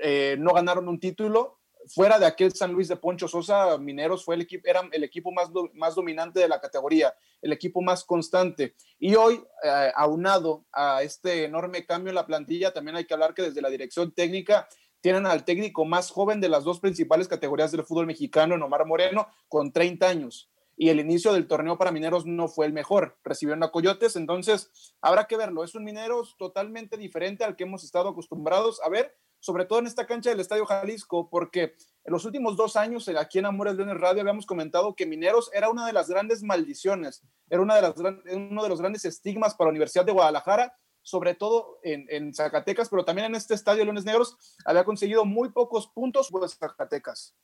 eh, 0.00 0.36
no 0.38 0.52
ganaron 0.52 0.88
un 0.88 0.98
título. 0.98 1.58
Fuera 1.88 2.18
de 2.18 2.26
aquel 2.26 2.52
San 2.52 2.72
Luis 2.72 2.88
de 2.88 2.96
Poncho 2.96 3.28
Sosa, 3.28 3.78
Mineros 3.78 4.24
fue 4.24 4.34
el 4.34 4.42
equipo, 4.42 4.66
era 4.66 4.82
el 4.92 5.04
equipo 5.04 5.30
más, 5.32 5.50
más 5.74 5.94
dominante 5.94 6.40
de 6.40 6.48
la 6.48 6.60
categoría, 6.60 7.14
el 7.40 7.52
equipo 7.52 7.80
más 7.80 8.04
constante. 8.04 8.74
Y 8.98 9.14
hoy, 9.14 9.42
eh, 9.62 9.92
aunado 9.94 10.64
a 10.72 11.02
este 11.02 11.44
enorme 11.44 11.86
cambio 11.86 12.10
en 12.10 12.16
la 12.16 12.26
plantilla, 12.26 12.72
también 12.72 12.96
hay 12.96 13.04
que 13.04 13.14
hablar 13.14 13.34
que 13.34 13.42
desde 13.42 13.62
la 13.62 13.70
dirección 13.70 14.12
técnica 14.12 14.68
tienen 15.00 15.26
al 15.26 15.44
técnico 15.44 15.84
más 15.84 16.10
joven 16.10 16.40
de 16.40 16.48
las 16.48 16.64
dos 16.64 16.80
principales 16.80 17.28
categorías 17.28 17.70
del 17.70 17.84
fútbol 17.84 18.06
mexicano, 18.06 18.56
Omar 18.56 18.86
Moreno, 18.86 19.28
con 19.48 19.72
30 19.72 20.08
años. 20.08 20.50
Y 20.76 20.90
el 20.90 21.00
inicio 21.00 21.32
del 21.32 21.46
torneo 21.48 21.78
para 21.78 21.90
Mineros 21.90 22.26
no 22.26 22.48
fue 22.48 22.66
el 22.66 22.72
mejor, 22.72 23.18
recibieron 23.24 23.62
a 23.62 23.70
Coyotes, 23.70 24.16
entonces 24.16 24.70
habrá 25.00 25.26
que 25.26 25.36
verlo, 25.36 25.64
es 25.64 25.74
un 25.74 25.84
Mineros 25.84 26.36
totalmente 26.38 26.96
diferente 26.96 27.44
al 27.44 27.56
que 27.56 27.64
hemos 27.64 27.82
estado 27.82 28.10
acostumbrados 28.10 28.80
a 28.82 28.88
ver, 28.88 29.16
sobre 29.40 29.64
todo 29.64 29.78
en 29.78 29.86
esta 29.86 30.06
cancha 30.06 30.30
del 30.30 30.40
Estadio 30.40 30.66
Jalisco, 30.66 31.30
porque 31.30 31.74
en 32.04 32.12
los 32.12 32.24
últimos 32.24 32.56
dos 32.56 32.76
años 32.76 33.08
aquí 33.08 33.38
en 33.38 33.46
Amores 33.46 33.74
Leones 33.74 33.98
Radio 33.98 34.20
habíamos 34.20 34.46
comentado 34.46 34.94
que 34.94 35.06
Mineros 35.06 35.50
era 35.52 35.70
una 35.70 35.86
de 35.86 35.92
las 35.92 36.08
grandes 36.08 36.42
maldiciones, 36.42 37.22
era 37.48 37.62
una 37.62 37.76
de 37.76 37.82
las, 37.82 37.94
uno 37.96 38.62
de 38.62 38.68
los 38.68 38.80
grandes 38.80 39.04
estigmas 39.04 39.54
para 39.54 39.68
la 39.68 39.72
Universidad 39.72 40.04
de 40.04 40.12
Guadalajara, 40.12 40.74
sobre 41.06 41.34
todo 41.36 41.78
en, 41.84 42.34
Zacatecas, 42.34 42.88
pero 42.88 43.04
también 43.04 43.26
en 43.26 43.36
este 43.36 43.54
estadio 43.54 43.84
Leones 43.84 44.04
Negros 44.04 44.36
había 44.64 44.84
conseguido 44.84 45.24
muy 45.24 45.50
pocos 45.50 45.86
puntos 45.86 46.28
pues 46.32 46.58
Zacatecas. 46.58 47.36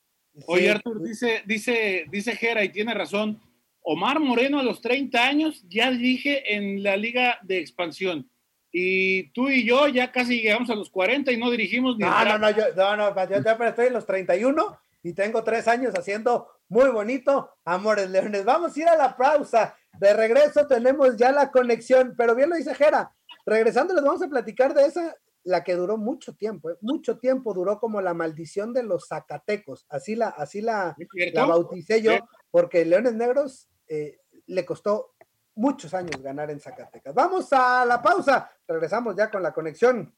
Oye, 0.47 0.71
Artur, 0.71 1.01
dice, 1.01 1.43
dice, 1.45 2.05
dice 2.09 2.35
Jera 2.35 2.63
y 2.63 2.69
tiene 2.69 2.93
razón. 2.93 3.39
Omar 3.81 4.19
Moreno 4.19 4.59
a 4.59 4.63
los 4.63 4.81
30 4.81 5.23
años 5.23 5.65
ya 5.67 5.91
dije 5.91 6.55
en 6.55 6.83
la 6.83 6.95
liga 6.97 7.39
de 7.43 7.59
expansión. 7.59 8.29
Y 8.71 9.29
tú 9.33 9.49
y 9.49 9.65
yo 9.65 9.87
ya 9.87 10.11
casi 10.11 10.41
llegamos 10.41 10.69
a 10.69 10.75
los 10.75 10.89
40 10.89 11.31
y 11.31 11.37
no 11.37 11.51
dirigimos 11.51 11.97
ni. 11.97 12.05
No, 12.05 12.25
no, 12.25 12.37
no, 12.39 12.49
yo, 12.49 12.63
no, 12.75 12.95
no, 12.97 13.29
yo, 13.29 13.35
estoy 13.37 13.87
en 13.87 13.93
los 13.93 14.05
31 14.05 14.79
y 15.03 15.13
tengo 15.13 15.43
tres 15.43 15.67
años 15.67 15.93
haciendo 15.95 16.47
muy 16.69 16.89
bonito 16.89 17.51
Amores 17.65 18.09
Leones. 18.09 18.45
Vamos 18.45 18.75
a 18.75 18.79
ir 18.79 18.87
a 18.87 18.95
la 18.95 19.15
pausa. 19.15 19.75
De 19.99 20.13
regreso 20.13 20.65
tenemos 20.65 21.15
ya 21.17 21.31
la 21.31 21.51
conexión, 21.51 22.15
pero 22.17 22.33
bien 22.33 22.49
lo 22.49 22.55
dice 22.55 22.73
Jera. 22.73 23.11
Regresando 23.45 23.93
les 23.93 24.03
vamos 24.03 24.23
a 24.23 24.27
platicar 24.27 24.73
de 24.73 24.85
esa 24.85 25.15
la 25.43 25.63
que 25.63 25.75
duró 25.75 25.97
mucho 25.97 26.33
tiempo, 26.35 26.69
¿eh? 26.69 26.77
mucho 26.81 27.17
tiempo 27.19 27.53
duró 27.53 27.79
como 27.79 28.01
la 28.01 28.13
maldición 28.13 28.73
de 28.73 28.83
los 28.83 29.07
Zacatecos, 29.07 29.85
así 29.89 30.15
la, 30.15 30.29
así 30.29 30.61
la, 30.61 30.95
la 31.33 31.45
bauticé 31.45 32.01
yo, 32.01 32.13
porque 32.49 32.85
Leones 32.85 33.13
Negros 33.13 33.67
eh, 33.87 34.19
le 34.47 34.65
costó 34.65 35.15
muchos 35.55 35.93
años 35.93 36.21
ganar 36.21 36.49
en 36.49 36.59
Zacatecas. 36.59 37.13
Vamos 37.13 37.51
a 37.51 37.85
la 37.85 38.01
pausa, 38.01 38.51
regresamos 38.67 39.15
ya 39.15 39.29
con 39.29 39.43
la 39.43 39.53
conexión. 39.53 40.13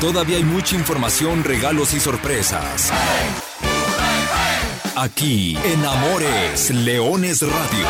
Todavía 0.00 0.36
hay 0.36 0.44
mucha 0.44 0.74
información, 0.74 1.44
regalos 1.44 1.94
y 1.94 2.00
sorpresas. 2.00 2.90
Aquí 4.96 5.56
en 5.64 5.84
Amores, 5.84 6.70
Leones 6.70 7.40
Radio. 7.42 7.86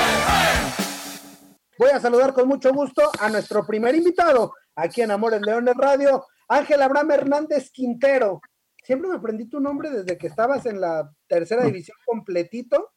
Voy 1.79 1.90
a 1.90 1.99
saludar 1.99 2.33
con 2.33 2.47
mucho 2.47 2.73
gusto 2.73 3.11
a 3.18 3.29
nuestro 3.29 3.66
primer 3.66 3.95
invitado, 3.95 4.55
aquí 4.74 5.02
en 5.02 5.11
Amores 5.11 5.40
Leones 5.42 5.74
Radio, 5.76 6.26
Ángel 6.48 6.82
Abraham 6.82 7.11
Hernández 7.12 7.70
Quintero. 7.70 8.40
Siempre 8.85 9.08
me 9.08 9.16
aprendí 9.16 9.48
tu 9.48 9.61
nombre 9.61 9.90
desde 9.90 10.18
que 10.18 10.26
estabas 10.26 10.66
en 10.66 10.80
la 10.80 11.11
tercera 11.28 11.64
división 11.64 11.96
completito, 12.04 12.90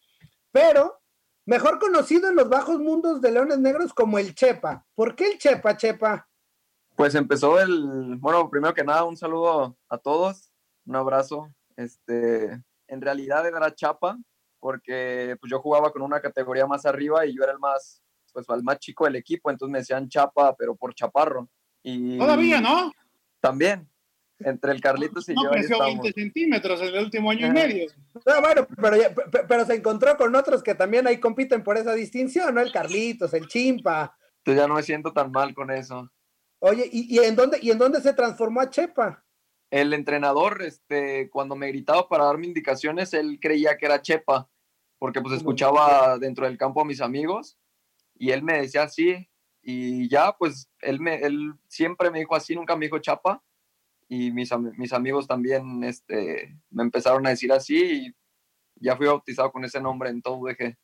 pero 0.51 0.99
mejor 1.45 1.79
conocido 1.79 2.27
en 2.29 2.35
los 2.35 2.49
bajos 2.49 2.79
mundos 2.79 3.21
de 3.21 3.31
Leones 3.31 3.59
Negros 3.59 3.93
como 3.93 4.17
el 4.17 4.33
Chepa. 4.33 4.85
¿Por 4.95 5.15
qué 5.15 5.27
el 5.27 5.37
Chepa, 5.37 5.77
Chepa? 5.77 6.27
Pues 6.95 7.13
empezó 7.13 7.59
el, 7.59 8.15
bueno, 8.19 8.49
primero 8.49 8.73
que 8.73 8.83
nada, 8.83 9.03
un 9.03 9.17
saludo 9.17 9.77
a 9.89 9.97
todos, 9.97 10.49
un 10.85 10.95
abrazo. 10.95 11.53
Este, 11.75 12.61
en 12.87 13.01
realidad 13.01 13.45
era 13.45 13.73
Chapa, 13.73 14.17
porque 14.59 15.35
pues 15.39 15.51
yo 15.51 15.59
jugaba 15.59 15.91
con 15.91 16.01
una 16.01 16.21
categoría 16.21 16.65
más 16.65 16.85
arriba 16.85 17.25
y 17.25 17.35
yo 17.35 17.43
era 17.43 17.51
el 17.51 17.59
más, 17.59 18.01
pues 18.33 18.45
el 18.49 18.63
más 18.63 18.79
chico 18.79 19.03
del 19.05 19.17
equipo, 19.17 19.51
entonces 19.51 19.71
me 19.71 19.79
decían 19.79 20.09
Chapa, 20.09 20.55
pero 20.55 20.75
por 20.75 20.95
chaparro. 20.95 21.49
Todavía, 22.17 22.61
¿no? 22.61 22.91
También. 23.39 23.87
Entre 24.39 24.71
el 24.73 24.81
Carlitos 24.81 25.29
y 25.29 25.33
yo. 25.33 25.43
No 25.43 25.51
creció 25.51 25.79
20 25.79 26.11
centímetros 26.11 26.81
en 26.81 26.87
el 26.87 27.05
último 27.05 27.31
año 27.31 27.47
y 27.47 27.51
medio. 27.51 27.87
bueno, 28.41 28.67
pero, 29.47 29.65
se 29.65 29.75
encontró 29.75 30.17
con 30.17 30.35
otros 30.35 30.61
que 30.61 30.75
también 30.75 31.07
ahí 31.07 31.19
compiten 31.19 31.63
por 31.63 31.77
esa 31.77 31.93
distinción, 31.93 32.53
¿no? 32.53 32.61
El 32.61 32.71
Carlitos, 32.71 33.33
el 33.33 33.47
Chimpa. 33.47 34.17
Yo 34.43 34.53
ya 34.53 34.67
no 34.67 34.75
me 34.75 34.83
siento 34.83 35.13
tan 35.13 35.31
mal 35.31 35.53
con 35.53 35.71
eso. 35.71 36.11
Oye, 36.59 36.89
¿y, 36.91 37.17
en, 37.19 37.35
dónde, 37.35 37.59
¿y 37.61 37.71
en 37.71 37.77
dónde 37.77 38.01
se 38.01 38.13
transformó 38.13 38.59
a 38.59 38.69
Chepa? 38.69 39.23
El 39.69 39.93
entrenador, 39.93 40.61
este, 40.61 41.29
cuando 41.29 41.55
me 41.55 41.67
gritaba 41.67 42.07
para 42.09 42.25
darme 42.25 42.47
indicaciones, 42.47 43.13
él 43.13 43.39
creía 43.41 43.77
que 43.77 43.85
era 43.85 44.01
Chepa, 44.01 44.49
porque 44.99 45.21
pues 45.21 45.35
escuchaba 45.35 46.17
dentro 46.17 46.45
del 46.45 46.57
campo 46.57 46.81
a 46.81 46.85
mis 46.85 47.01
amigos 47.01 47.57
y 48.17 48.31
él 48.31 48.43
me 48.43 48.61
decía 48.61 48.83
así, 48.83 49.29
y 49.67 50.07
ya, 50.07 50.31
pues 50.31 50.69
él, 50.79 50.99
me, 50.99 51.15
él 51.15 51.55
siempre 51.67 52.11
me 52.11 52.19
dijo 52.19 52.35
así, 52.35 52.53
nunca 52.53 52.75
me 52.75 52.85
dijo 52.85 52.99
chapa. 52.99 53.43
Y 54.07 54.31
mis, 54.31 54.51
mis 54.77 54.93
amigos 54.93 55.25
también 55.25 55.83
este, 55.83 56.55
me 56.69 56.83
empezaron 56.83 57.25
a 57.25 57.31
decir 57.31 57.51
así 57.51 57.83
y 57.83 58.15
ya 58.75 58.95
fui 58.95 59.07
bautizado 59.07 59.51
con 59.51 59.65
ese 59.65 59.81
nombre 59.81 60.11
en 60.11 60.21
todo 60.21 60.37
UDG. 60.37 60.77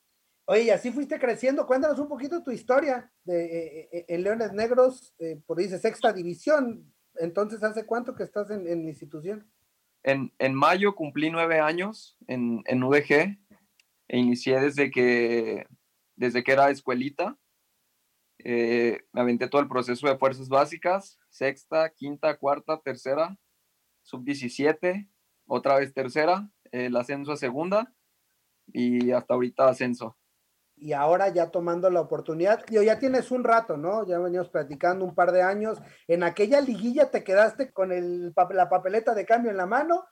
Oye, 0.46 0.64
y 0.64 0.70
así 0.72 0.92
fuiste 0.92 1.20
creciendo. 1.20 1.68
Cuéntanos 1.68 2.00
un 2.00 2.08
poquito 2.08 2.42
tu 2.42 2.50
historia 2.50 3.12
de, 3.24 3.46
eh, 3.46 3.90
eh, 3.92 4.06
en 4.08 4.24
Leones 4.24 4.52
Negros, 4.52 5.14
eh, 5.20 5.40
por 5.46 5.60
dice 5.60 5.78
sexta 5.78 6.12
división. 6.12 6.92
Entonces, 7.18 7.62
¿hace 7.62 7.86
cuánto 7.86 8.16
que 8.16 8.24
estás 8.24 8.50
en, 8.50 8.68
en 8.68 8.82
la 8.82 8.90
institución? 8.90 9.48
En, 10.02 10.34
en, 10.40 10.56
mayo 10.56 10.96
cumplí 10.96 11.30
nueve 11.30 11.60
años 11.60 12.18
en, 12.26 12.64
en 12.66 12.84
UDG 12.84 13.38
e 14.08 14.18
inicié 14.18 14.60
desde 14.60 14.90
que, 14.90 15.68
desde 16.16 16.44
que 16.44 16.52
era 16.52 16.72
escuelita 16.72 17.38
eh, 18.44 19.02
me 19.12 19.22
aventé 19.22 19.48
todo 19.48 19.62
el 19.62 19.68
proceso 19.68 20.08
de 20.08 20.18
fuerzas 20.18 20.50
básicas, 20.50 21.20
sexta, 21.30 21.90
quinta, 21.90 22.38
cuarta, 22.38 22.80
tercera, 22.84 23.38
sub-17, 24.04 25.08
otra 25.46 25.76
vez 25.78 25.94
tercera, 25.94 26.50
el 26.72 26.96
ascenso 26.96 27.32
a 27.32 27.38
segunda 27.38 27.94
y 28.68 29.12
hasta 29.12 29.34
ahorita 29.34 29.70
ascenso. 29.70 30.18
Y 30.76 30.94
ahora 30.94 31.30
ya 31.30 31.52
tomando 31.52 31.90
la 31.90 32.02
oportunidad, 32.02 32.66
ya 32.68 32.98
tienes 32.98 33.30
un 33.30 33.44
rato, 33.44 33.78
¿no? 33.78 34.06
Ya 34.08 34.18
veníamos 34.18 34.50
platicando 34.50 35.06
un 35.06 35.14
par 35.14 35.32
de 35.32 35.44
años. 35.44 35.80
En 36.08 36.24
aquella 36.24 36.60
liguilla 36.60 37.12
te 37.12 37.24
quedaste 37.24 37.72
con 37.72 37.92
el, 37.92 38.34
la 38.52 38.70
papeleta 38.70 39.14
de 39.14 39.26
cambio 39.26 39.52
en 39.52 39.58
la 39.58 39.68
mano 39.68 40.06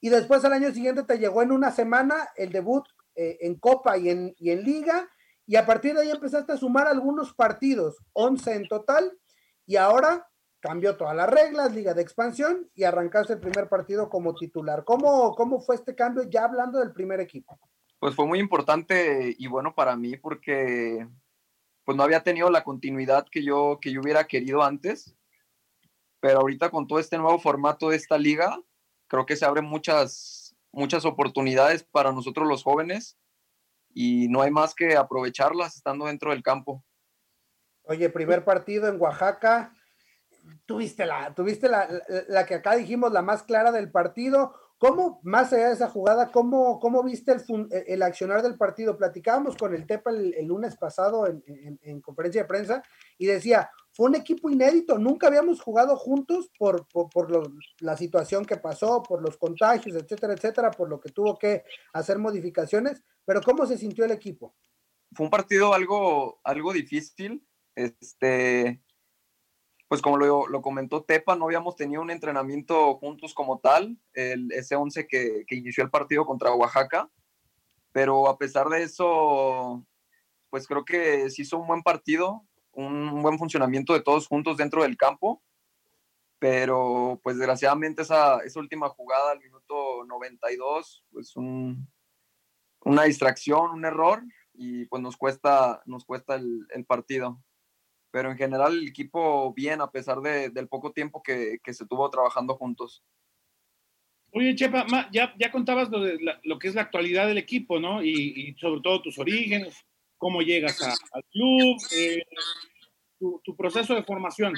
y 0.00 0.08
después 0.08 0.44
al 0.44 0.54
año 0.54 0.72
siguiente 0.72 1.04
te 1.04 1.18
llegó 1.18 1.42
en 1.42 1.52
una 1.52 1.70
semana 1.70 2.30
el 2.36 2.50
debut 2.50 2.84
eh, 3.14 3.38
en 3.42 3.56
Copa 3.56 3.96
y 3.96 4.10
en, 4.10 4.34
y 4.38 4.50
en 4.50 4.64
Liga 4.64 5.08
y 5.48 5.56
a 5.56 5.64
partir 5.64 5.94
de 5.94 6.02
ahí 6.02 6.10
empezaste 6.10 6.52
a 6.52 6.58
sumar 6.58 6.86
algunos 6.86 7.32
partidos, 7.32 7.96
11 8.12 8.54
en 8.54 8.68
total, 8.68 9.18
y 9.64 9.76
ahora 9.76 10.28
cambió 10.60 10.98
todas 10.98 11.16
las 11.16 11.30
reglas, 11.30 11.74
liga 11.74 11.94
de 11.94 12.02
expansión, 12.02 12.70
y 12.74 12.84
arrancaste 12.84 13.32
el 13.32 13.40
primer 13.40 13.66
partido 13.66 14.10
como 14.10 14.34
titular. 14.34 14.84
¿Cómo, 14.84 15.34
cómo 15.34 15.58
fue 15.62 15.76
este 15.76 15.94
cambio 15.94 16.24
ya 16.24 16.44
hablando 16.44 16.78
del 16.78 16.92
primer 16.92 17.20
equipo? 17.20 17.58
Pues 17.98 18.14
fue 18.14 18.26
muy 18.26 18.40
importante 18.40 19.34
y 19.38 19.46
bueno 19.46 19.74
para 19.74 19.96
mí 19.96 20.18
porque 20.18 21.08
pues 21.84 21.96
no 21.96 22.02
había 22.02 22.22
tenido 22.22 22.50
la 22.50 22.62
continuidad 22.62 23.26
que 23.30 23.42
yo, 23.42 23.78
que 23.80 23.90
yo 23.90 24.02
hubiera 24.02 24.26
querido 24.26 24.62
antes, 24.62 25.16
pero 26.20 26.40
ahorita 26.40 26.70
con 26.70 26.86
todo 26.86 26.98
este 26.98 27.16
nuevo 27.16 27.38
formato 27.38 27.88
de 27.88 27.96
esta 27.96 28.18
liga, 28.18 28.60
creo 29.06 29.24
que 29.24 29.34
se 29.34 29.46
abren 29.46 29.64
muchas, 29.64 30.54
muchas 30.72 31.06
oportunidades 31.06 31.84
para 31.84 32.12
nosotros 32.12 32.46
los 32.46 32.62
jóvenes 32.62 33.16
y 33.94 34.28
no 34.28 34.42
hay 34.42 34.50
más 34.50 34.74
que 34.74 34.96
aprovecharlas 34.96 35.76
estando 35.76 36.06
dentro 36.06 36.30
del 36.30 36.42
campo. 36.42 36.84
Oye, 37.82 38.10
primer 38.10 38.44
partido 38.44 38.88
en 38.88 39.00
Oaxaca, 39.00 39.72
tuviste 40.66 41.06
la, 41.06 41.34
tuviste 41.34 41.68
la, 41.68 41.88
la, 42.28 42.46
que 42.46 42.56
acá 42.56 42.76
dijimos, 42.76 43.12
la 43.12 43.22
más 43.22 43.42
clara 43.42 43.72
del 43.72 43.90
partido. 43.90 44.54
¿Cómo, 44.78 45.20
más 45.24 45.52
allá 45.52 45.68
de 45.68 45.74
esa 45.74 45.88
jugada, 45.88 46.30
cómo, 46.30 46.78
cómo 46.78 47.02
viste 47.02 47.32
el, 47.32 47.68
el 47.88 48.02
accionar 48.02 48.42
del 48.42 48.56
partido? 48.56 48.96
Platicábamos 48.96 49.56
con 49.56 49.74
el 49.74 49.86
Tepa 49.86 50.10
el, 50.12 50.46
lunes 50.46 50.76
pasado 50.76 51.26
en, 51.26 51.42
en, 51.82 52.00
conferencia 52.00 52.42
de 52.42 52.48
prensa 52.48 52.82
y 53.18 53.26
decía, 53.26 53.70
fue 53.90 54.06
un 54.06 54.14
equipo 54.14 54.48
inédito, 54.48 54.96
nunca 54.96 55.26
habíamos 55.26 55.60
jugado 55.60 55.96
juntos 55.96 56.48
por, 56.56 56.86
por, 56.86 57.10
por 57.10 57.52
la 57.80 57.96
situación 57.96 58.44
que 58.44 58.56
pasó, 58.56 59.02
por 59.02 59.20
los 59.20 59.36
contagios, 59.36 59.96
etcétera, 59.96 60.34
etcétera, 60.34 60.70
por 60.70 60.88
lo 60.88 61.00
que 61.00 61.10
tuvo 61.10 61.36
que 61.36 61.64
hacer 61.92 62.18
modificaciones, 62.18 63.02
pero 63.24 63.40
¿cómo 63.42 63.66
se 63.66 63.78
sintió 63.78 64.04
el 64.04 64.12
equipo? 64.12 64.54
Fue 65.12 65.24
un 65.24 65.30
partido 65.30 65.74
algo, 65.74 66.40
algo 66.44 66.72
difícil, 66.72 67.44
este, 67.74 68.80
pues 69.88 70.02
como 70.02 70.18
lo, 70.18 70.46
lo, 70.46 70.62
comentó 70.62 71.02
Tepa, 71.02 71.34
no 71.34 71.46
habíamos 71.46 71.74
tenido 71.74 72.02
un 72.02 72.10
entrenamiento 72.10 72.94
juntos 72.96 73.32
como 73.32 73.58
tal, 73.58 73.98
el, 74.12 74.52
ese 74.52 74.76
11 74.76 75.06
que, 75.06 75.44
que 75.46 75.56
inició 75.56 75.82
el 75.82 75.90
partido 75.90 76.26
contra 76.26 76.52
Oaxaca, 76.52 77.10
pero 77.90 78.28
a 78.28 78.36
pesar 78.36 78.68
de 78.68 78.82
eso, 78.82 79.84
pues 80.50 80.66
creo 80.66 80.84
que 80.84 81.30
se 81.30 81.42
hizo 81.42 81.58
un 81.58 81.66
buen 81.66 81.82
partido, 81.82 82.44
un 82.72 83.22
buen 83.22 83.38
funcionamiento 83.38 83.94
de 83.94 84.02
todos 84.02 84.28
juntos 84.28 84.58
dentro 84.58 84.82
del 84.82 84.96
campo, 84.96 85.42
pero 86.38 87.20
pues 87.22 87.36
desgraciadamente 87.36 88.02
esa, 88.02 88.38
esa 88.40 88.60
última 88.60 88.88
jugada 88.90 89.32
al 89.32 89.40
minuto 89.40 90.04
92, 90.06 91.04
pues 91.10 91.34
un, 91.34 91.88
una 92.84 93.04
distracción, 93.04 93.70
un 93.70 93.84
error 93.84 94.22
y 94.54 94.84
pues 94.86 95.02
nos 95.02 95.16
cuesta, 95.16 95.82
nos 95.86 96.04
cuesta 96.04 96.36
el, 96.36 96.66
el 96.74 96.84
partido. 96.84 97.42
Pero 98.10 98.30
en 98.30 98.38
general 98.38 98.78
el 98.78 98.88
equipo 98.88 99.52
bien 99.52 99.80
a 99.80 99.90
pesar 99.90 100.20
de, 100.20 100.50
del 100.50 100.68
poco 100.68 100.92
tiempo 100.92 101.22
que, 101.22 101.58
que 101.62 101.74
se 101.74 101.86
tuvo 101.86 102.08
trabajando 102.10 102.56
juntos. 102.56 103.02
Oye, 104.32 104.54
Chepa, 104.54 104.86
ya, 105.10 105.34
ya 105.38 105.50
contabas 105.50 105.88
lo, 105.88 106.00
de 106.00 106.18
lo 106.44 106.58
que 106.58 106.68
es 106.68 106.74
la 106.74 106.82
actualidad 106.82 107.26
del 107.26 107.38
equipo, 107.38 107.80
¿no? 107.80 108.02
Y, 108.04 108.54
sobre 108.60 108.80
todo 108.82 109.02
tus 109.02 109.18
orígenes, 109.18 109.74
cómo 110.18 110.42
llegas 110.42 110.80
al 110.82 111.24
club, 111.30 111.76
eh, 111.96 112.22
tu, 113.18 113.56
proceso 113.56 113.94
de 113.94 114.02
formación, 114.02 114.52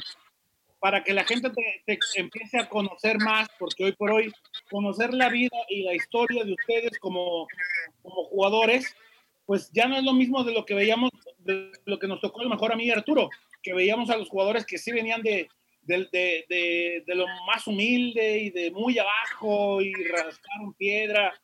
para 0.80 1.04
que 1.04 1.12
la 1.12 1.24
gente 1.24 1.50
te, 1.50 1.98
empiece 2.16 2.58
a 2.58 2.68
conocer 2.68 3.18
más, 3.18 3.48
porque 3.58 3.84
hoy 3.84 3.92
por 3.92 4.10
hoy 4.10 4.32
conocer 4.68 5.14
la 5.14 5.28
vida 5.28 5.56
y 5.68 5.84
la 5.84 5.94
historia 5.94 6.42
de 6.44 6.52
ustedes 6.52 6.98
como, 6.98 7.46
como 8.02 8.24
jugadores, 8.24 8.96
pues 9.50 9.68
ya 9.72 9.88
no 9.88 9.96
es 9.96 10.04
lo 10.04 10.12
mismo 10.12 10.44
de 10.44 10.52
lo 10.52 10.64
que 10.64 10.74
veíamos, 10.74 11.10
de 11.38 11.72
lo 11.84 11.98
que 11.98 12.06
nos 12.06 12.20
tocó 12.20 12.40
a 12.40 12.44
lo 12.44 12.50
mejor 12.50 12.72
a 12.72 12.76
mí 12.76 12.84
y 12.84 12.92
Arturo, 12.92 13.28
que 13.60 13.74
veíamos 13.74 14.08
a 14.08 14.16
los 14.16 14.28
jugadores 14.28 14.64
que 14.64 14.78
sí 14.78 14.92
venían 14.92 15.22
de, 15.22 15.48
de, 15.82 16.06
de, 16.12 17.02
de, 17.04 17.14
lo 17.16 17.26
más 17.48 17.66
humilde 17.66 18.38
y 18.38 18.50
de 18.50 18.70
muy 18.70 18.96
abajo 18.96 19.82
y 19.82 19.92
rascaron 20.04 20.72
piedra 20.74 21.34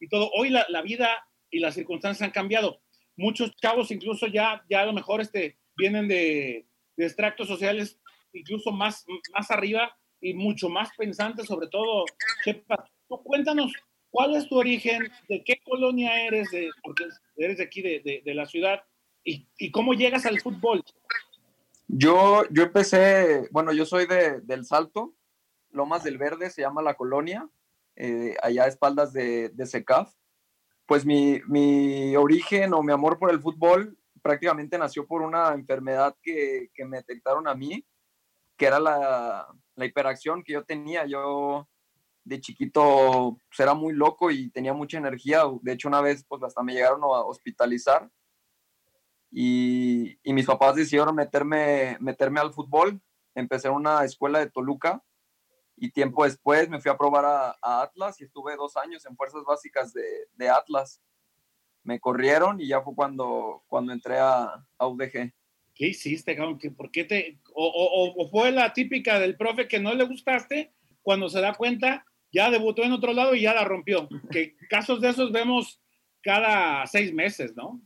y 0.00 0.08
todo. 0.08 0.30
Hoy 0.32 0.48
la, 0.48 0.64
la, 0.70 0.80
vida 0.80 1.28
y 1.50 1.58
las 1.58 1.74
circunstancias 1.74 2.26
han 2.26 2.32
cambiado. 2.32 2.80
Muchos 3.14 3.54
chavos 3.56 3.90
incluso 3.90 4.26
ya, 4.26 4.64
ya 4.70 4.80
a 4.80 4.86
lo 4.86 4.94
mejor 4.94 5.20
este, 5.20 5.58
vienen 5.76 6.08
de, 6.08 6.64
de 6.96 7.04
extractos 7.04 7.46
sociales 7.46 8.00
incluso 8.32 8.72
más, 8.72 9.04
más 9.34 9.50
arriba 9.50 9.94
y 10.18 10.32
mucho 10.32 10.70
más 10.70 10.88
pensantes, 10.96 11.44
sobre 11.44 11.68
todo. 11.68 12.06
tú 13.06 13.22
cuéntanos, 13.22 13.70
¿cuál 14.14 14.36
es 14.36 14.48
tu 14.48 14.56
origen? 14.56 15.10
¿De 15.28 15.42
qué 15.42 15.60
colonia 15.64 16.24
eres? 16.24 16.48
De, 16.52 16.70
porque 16.84 17.04
eres 17.36 17.58
de 17.58 17.64
aquí, 17.64 17.82
de, 17.82 18.22
de 18.24 18.34
la 18.34 18.46
ciudad. 18.46 18.80
Y, 19.24 19.48
¿Y 19.58 19.72
cómo 19.72 19.92
llegas 19.92 20.24
al 20.24 20.40
fútbol? 20.40 20.84
Yo, 21.88 22.44
yo 22.50 22.62
empecé, 22.62 23.48
bueno, 23.50 23.72
yo 23.72 23.84
soy 23.84 24.06
de, 24.06 24.40
del 24.42 24.64
Salto, 24.64 25.14
Lomas 25.70 26.04
del 26.04 26.16
Verde, 26.16 26.48
se 26.50 26.62
llama 26.62 26.80
la 26.80 26.94
colonia, 26.94 27.48
eh, 27.96 28.36
allá 28.40 28.64
a 28.64 28.68
espaldas 28.68 29.12
de, 29.12 29.48
de 29.48 29.66
SECAF. 29.66 30.14
Pues 30.86 31.04
mi, 31.04 31.40
mi, 31.48 32.14
origen 32.14 32.72
o 32.72 32.84
mi 32.84 32.92
amor 32.92 33.18
por 33.18 33.32
el 33.32 33.40
fútbol 33.40 33.98
prácticamente 34.22 34.78
nació 34.78 35.08
por 35.08 35.22
una 35.22 35.52
enfermedad 35.54 36.14
que, 36.22 36.70
que 36.72 36.84
me 36.84 36.98
detectaron 36.98 37.48
a 37.48 37.54
mí, 37.54 37.84
que 38.56 38.66
era 38.66 38.78
la, 38.78 39.48
la, 39.74 39.84
hiperacción 39.84 40.44
que 40.44 40.52
yo 40.52 40.64
tenía. 40.64 41.04
Yo 41.04 41.68
de 42.24 42.40
chiquito 42.40 43.36
pues, 43.48 43.60
era 43.60 43.74
muy 43.74 43.92
loco 43.92 44.30
y 44.30 44.50
tenía 44.50 44.72
mucha 44.72 44.98
energía. 44.98 45.42
De 45.62 45.72
hecho, 45.72 45.88
una 45.88 46.00
vez 46.00 46.24
pues 46.26 46.42
hasta 46.42 46.62
me 46.62 46.72
llegaron 46.72 47.02
a 47.02 47.06
hospitalizar 47.06 48.10
y, 49.36 50.16
mis 50.24 50.46
papás 50.46 50.76
decidieron 50.76 51.14
meterme, 51.14 51.96
meterme 52.00 52.40
al 52.40 52.52
fútbol. 52.52 53.00
Empecé 53.34 53.66
en 53.66 53.74
una 53.74 54.04
escuela 54.04 54.38
de 54.38 54.48
Toluca 54.48 55.02
y 55.76 55.90
tiempo 55.90 56.22
después 56.22 56.68
me 56.68 56.80
fui 56.80 56.88
a 56.88 56.96
probar 56.96 57.24
a, 57.24 57.82
Atlas 57.82 58.20
y 58.20 58.24
estuve 58.24 58.54
dos 58.54 58.76
años 58.76 59.04
en 59.06 59.16
fuerzas 59.16 59.42
básicas 59.44 59.92
de, 59.92 60.48
Atlas. 60.48 61.02
Me 61.82 61.98
corrieron 61.98 62.60
y 62.60 62.68
ya 62.68 62.80
fue 62.80 62.94
cuando, 62.94 63.64
cuando 63.66 63.92
entré 63.92 64.18
a, 64.18 64.64
UDG. 64.78 65.32
¿Qué 65.74 65.88
hiciste? 65.88 66.36
¿Por 66.76 66.92
qué 66.92 67.02
te.? 67.04 67.40
O, 67.52 68.14
o, 68.16 68.28
fue 68.28 68.52
la 68.52 68.72
típica 68.72 69.18
del 69.18 69.36
profe 69.36 69.66
que 69.66 69.80
no 69.80 69.92
le 69.94 70.04
gustaste, 70.04 70.72
cuando 71.02 71.28
se 71.28 71.40
da 71.40 71.54
cuenta, 71.54 72.06
ya 72.34 72.50
debutó 72.50 72.82
en 72.82 72.92
otro 72.92 73.12
lado 73.12 73.34
y 73.34 73.42
ya 73.42 73.54
la 73.54 73.64
rompió. 73.64 74.08
Que 74.30 74.56
casos 74.68 75.00
de 75.00 75.10
esos 75.10 75.32
vemos 75.32 75.80
cada 76.22 76.86
seis 76.86 77.14
meses, 77.14 77.54
¿no? 77.54 77.80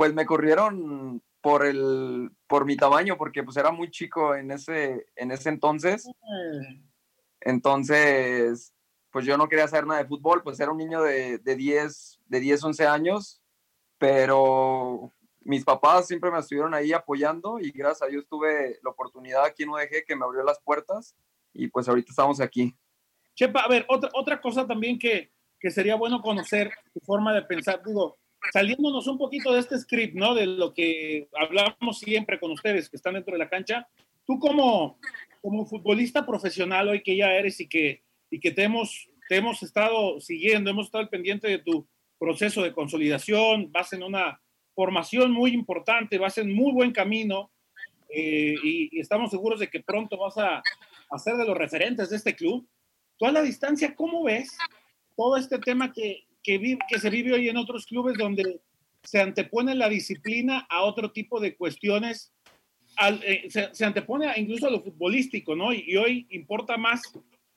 pues 0.00 0.14
me 0.14 0.24
corrieron 0.24 1.22
por 1.42 1.66
el 1.66 2.30
por 2.46 2.64
mi 2.64 2.74
tamaño 2.74 3.18
porque 3.18 3.42
pues 3.42 3.58
era 3.58 3.70
muy 3.70 3.90
chico 3.90 4.34
en 4.34 4.50
ese 4.50 5.04
en 5.14 5.30
ese 5.30 5.50
entonces 5.50 6.08
entonces 7.42 8.72
pues 9.10 9.26
yo 9.26 9.36
no 9.36 9.46
quería 9.46 9.66
hacer 9.66 9.86
nada 9.86 10.00
de 10.00 10.08
fútbol 10.08 10.42
pues 10.42 10.58
era 10.58 10.70
un 10.70 10.78
niño 10.78 11.02
de, 11.02 11.36
de 11.36 11.54
10 11.54 12.18
de 12.28 12.40
10 12.40 12.64
11 12.64 12.86
años 12.86 13.42
pero 13.98 15.12
mis 15.42 15.66
papás 15.66 16.06
siempre 16.06 16.30
me 16.30 16.38
estuvieron 16.38 16.72
ahí 16.72 16.94
apoyando 16.94 17.58
y 17.60 17.70
gracias 17.70 18.08
a 18.08 18.10
Dios 18.10 18.26
tuve 18.26 18.78
la 18.82 18.92
oportunidad 18.92 19.44
aquí 19.44 19.64
en 19.64 19.68
UDG 19.68 20.06
que 20.06 20.16
me 20.16 20.24
abrió 20.24 20.42
las 20.44 20.60
puertas 20.60 21.14
y 21.52 21.68
pues 21.68 21.88
ahorita 21.88 22.10
estamos 22.10 22.40
aquí. 22.40 22.74
Chepa, 23.40 23.60
a 23.60 23.68
ver, 23.68 23.86
otra, 23.88 24.10
otra 24.12 24.38
cosa 24.38 24.66
también 24.66 24.98
que, 24.98 25.30
que 25.58 25.70
sería 25.70 25.94
bueno 25.94 26.20
conocer, 26.20 26.70
tu 26.92 27.00
forma 27.00 27.32
de 27.32 27.40
pensar, 27.40 27.80
digo, 27.82 28.18
saliéndonos 28.52 29.06
un 29.06 29.16
poquito 29.16 29.54
de 29.54 29.60
este 29.60 29.78
script, 29.78 30.14
¿no? 30.14 30.34
De 30.34 30.44
lo 30.44 30.74
que 30.74 31.26
hablamos 31.32 32.00
siempre 32.00 32.38
con 32.38 32.50
ustedes 32.50 32.90
que 32.90 32.96
están 32.96 33.14
dentro 33.14 33.32
de 33.32 33.38
la 33.38 33.48
cancha, 33.48 33.88
tú 34.26 34.38
como, 34.38 34.98
como 35.40 35.64
futbolista 35.64 36.26
profesional 36.26 36.90
hoy 36.90 37.02
que 37.02 37.16
ya 37.16 37.32
eres 37.32 37.58
y 37.60 37.66
que, 37.66 38.02
y 38.30 38.40
que 38.40 38.50
te, 38.50 38.64
hemos, 38.64 39.08
te 39.26 39.36
hemos 39.36 39.62
estado 39.62 40.20
siguiendo, 40.20 40.68
hemos 40.68 40.88
estado 40.88 41.04
al 41.04 41.08
pendiente 41.08 41.48
de 41.48 41.60
tu 41.60 41.88
proceso 42.18 42.62
de 42.62 42.74
consolidación, 42.74 43.72
vas 43.72 43.90
en 43.94 44.02
una 44.02 44.38
formación 44.74 45.32
muy 45.32 45.52
importante, 45.52 46.18
vas 46.18 46.36
en 46.36 46.54
muy 46.54 46.72
buen 46.72 46.92
camino 46.92 47.50
eh, 48.10 48.54
y, 48.62 48.98
y, 48.98 49.00
estamos 49.00 49.30
seguros 49.30 49.60
de 49.60 49.68
que 49.68 49.80
pronto 49.80 50.18
vas 50.18 50.36
a, 50.36 50.62
a 51.10 51.18
ser 51.18 51.36
de 51.36 51.46
los 51.46 51.56
referentes 51.56 52.10
de 52.10 52.16
este 52.16 52.36
club. 52.36 52.68
Tú 53.20 53.26
la 53.30 53.42
distancia, 53.42 53.94
¿cómo 53.94 54.24
ves 54.24 54.56
todo 55.14 55.36
este 55.36 55.58
tema 55.58 55.92
que, 55.92 56.24
que, 56.42 56.78
que 56.88 56.98
se 56.98 57.10
vive 57.10 57.34
hoy 57.34 57.50
en 57.50 57.58
otros 57.58 57.84
clubes 57.84 58.16
donde 58.16 58.62
se 59.02 59.20
antepone 59.20 59.74
la 59.74 59.90
disciplina 59.90 60.66
a 60.70 60.82
otro 60.82 61.12
tipo 61.12 61.38
de 61.38 61.54
cuestiones, 61.54 62.32
eh, 63.22 63.48
se, 63.50 63.84
antepone 63.84 64.32
incluso 64.36 64.68
a 64.68 64.70
lo 64.70 64.82
futbolístico, 64.82 65.54
¿no? 65.54 65.70
Y, 65.74 65.96
hoy 65.98 66.26
importa 66.30 66.78
más 66.78 67.02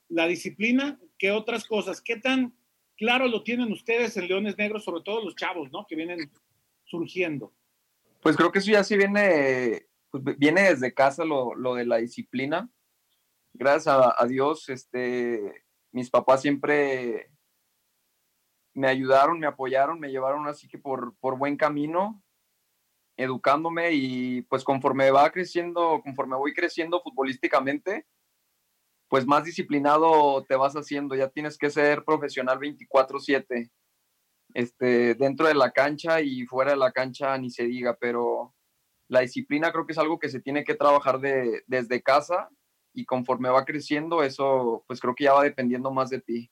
la 0.09 0.27
disciplina 0.27 0.99
que 1.17 1.31
otras 1.31 1.65
cosas. 1.65 2.01
¿Qué 2.01 2.17
tan 2.17 2.53
claro 2.97 3.29
lo 3.29 3.43
tienen 3.43 3.71
ustedes 3.71 4.17
en 4.17 4.27
Leones 4.27 4.57
Negros, 4.57 4.83
sobre 4.83 5.01
todo 5.01 5.23
los 5.23 5.35
chavos, 5.35 5.71
¿no? 5.71 5.85
Que 5.87 5.95
vienen 5.95 6.29
surgiendo. 6.83 7.53
Pues 8.21 8.35
creo 8.35 8.51
que 8.51 8.59
eso 8.59 8.71
ya 8.71 8.83
sí 8.83 8.97
viene, 8.97 9.85
pues 10.11 10.23
viene 10.37 10.63
desde 10.63 10.93
casa 10.93 11.23
lo, 11.23 11.55
lo 11.55 11.75
de 11.75 11.85
la 11.85 11.97
disciplina. 11.97 12.69
Gracias 13.55 13.95
a, 13.95 14.25
Dios, 14.25 14.67
este, 14.69 15.63
mis 15.91 16.09
papás 16.09 16.41
siempre 16.41 17.31
me 18.73 18.87
ayudaron, 18.87 19.39
me 19.39 19.45
apoyaron, 19.45 19.99
me 19.99 20.09
llevaron 20.09 20.47
así 20.47 20.67
que 20.67 20.79
por, 20.79 21.15
por 21.19 21.37
buen 21.37 21.55
camino, 21.55 22.23
educándome 23.15 23.91
y 23.91 24.41
pues 24.43 24.63
conforme 24.63 25.11
va 25.11 25.29
creciendo, 25.29 26.01
conforme 26.03 26.35
voy 26.35 26.53
creciendo 26.53 26.99
futbolísticamente, 27.01 28.07
pues 29.07 29.27
más 29.27 29.43
disciplinado 29.43 30.43
te 30.45 30.55
vas 30.55 30.73
haciendo, 30.73 31.13
ya 31.13 31.29
tienes 31.29 31.55
que 31.59 31.69
ser 31.69 32.03
profesional 32.03 32.57
24/7, 32.57 33.69
este, 34.55 35.13
dentro 35.13 35.47
de 35.47 35.53
la 35.53 35.69
cancha 35.69 36.21
y 36.21 36.47
fuera 36.47 36.71
de 36.71 36.77
la 36.77 36.91
cancha 36.91 37.37
ni 37.37 37.51
se 37.51 37.65
diga, 37.65 37.95
pero 37.99 38.55
la 39.09 39.19
disciplina 39.19 39.71
creo 39.71 39.85
que 39.85 39.91
es 39.91 39.99
algo 39.99 40.17
que 40.17 40.29
se 40.29 40.41
tiene 40.41 40.63
que 40.63 40.73
trabajar 40.73 41.19
de, 41.19 41.61
desde 41.67 42.01
casa 42.01 42.49
y 42.93 43.05
conforme 43.05 43.49
va 43.49 43.65
creciendo, 43.65 44.23
eso 44.23 44.83
pues 44.87 44.99
creo 44.99 45.15
que 45.15 45.25
ya 45.25 45.33
va 45.33 45.43
dependiendo 45.43 45.91
más 45.91 46.09
de 46.09 46.21
ti. 46.21 46.51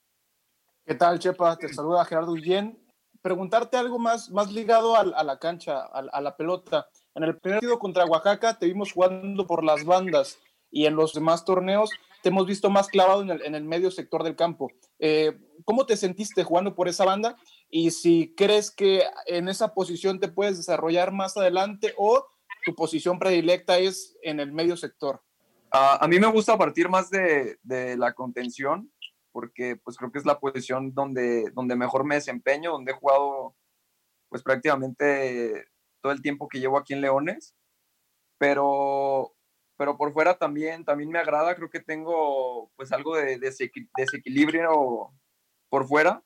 ¿Qué 0.84 0.94
tal, 0.94 1.18
Chepa? 1.18 1.56
Te 1.56 1.72
saluda 1.72 2.04
Gerardo 2.04 2.32
Guillén. 2.32 2.78
Preguntarte 3.20 3.76
algo 3.76 4.00
más, 4.00 4.30
más 4.30 4.52
ligado 4.52 4.96
a, 4.96 5.04
la 5.04 5.38
cancha, 5.38 5.82
a, 5.82 6.20
la 6.20 6.36
pelota. 6.36 6.88
En 7.14 7.22
el 7.22 7.38
primer 7.38 7.60
partido 7.60 7.78
contra 7.78 8.04
Oaxaca 8.04 8.58
te 8.58 8.66
vimos 8.66 8.92
jugando 8.92 9.46
por 9.46 9.62
las 9.62 9.84
bandas 9.84 10.40
y 10.72 10.86
en 10.86 10.96
los 10.96 11.12
demás 11.12 11.44
torneos 11.44 11.90
te 12.22 12.30
hemos 12.30 12.46
visto 12.46 12.68
más 12.68 12.88
clavado 12.88 13.22
en 13.22 13.54
el, 13.54 13.64
medio 13.64 13.92
sector 13.92 14.24
del 14.24 14.34
campo. 14.34 14.72
Eh, 14.98 15.38
¿Cómo 15.64 15.86
te 15.86 15.96
sentiste 15.96 16.42
jugando 16.42 16.74
por 16.74 16.88
esa 16.88 17.04
banda? 17.04 17.36
Y 17.70 17.92
si 17.92 18.34
crees 18.36 18.70
que 18.70 19.04
en 19.26 19.48
esa 19.48 19.74
posición 19.74 20.18
te 20.18 20.28
puedes 20.28 20.56
desarrollar 20.56 21.12
más 21.12 21.36
adelante 21.36 21.94
o 21.96 22.26
tu 22.64 22.74
posición 22.74 23.18
predilecta 23.18 23.78
es 23.78 24.16
en 24.22 24.40
el 24.40 24.52
medio 24.52 24.76
sector. 24.76 25.22
A 25.72 26.06
mí 26.08 26.18
me 26.20 26.26
gusta 26.26 26.58
partir 26.58 26.88
más 26.88 27.10
de, 27.10 27.58
de 27.62 27.96
la 27.96 28.12
contención 28.12 28.92
porque 29.32 29.76
pues 29.76 29.96
creo 29.96 30.12
que 30.12 30.18
es 30.18 30.26
la 30.26 30.38
posición 30.38 30.94
donde, 30.94 31.50
donde 31.54 31.74
mejor 31.74 32.04
me 32.04 32.16
desempeño, 32.16 32.70
donde 32.70 32.92
he 32.92 32.94
jugado 32.94 33.56
pues 34.28 34.42
prácticamente 34.42 35.66
todo 36.00 36.12
el 36.12 36.22
tiempo 36.22 36.48
que 36.48 36.60
llevo 36.60 36.78
aquí 36.78 36.92
en 36.92 37.00
Leones, 37.00 37.56
pero, 38.38 39.34
pero 39.76 39.96
por 39.96 40.12
fuera 40.12 40.36
también, 40.36 40.84
también 40.84 41.10
me 41.10 41.18
agrada, 41.18 41.54
creo 41.54 41.70
que 41.70 41.80
tengo 41.80 42.70
pues 42.76 42.92
algo 42.92 43.16
de, 43.16 43.38
desequilibrio 43.38 45.10
por 45.68 45.86
fuera, 45.86 46.22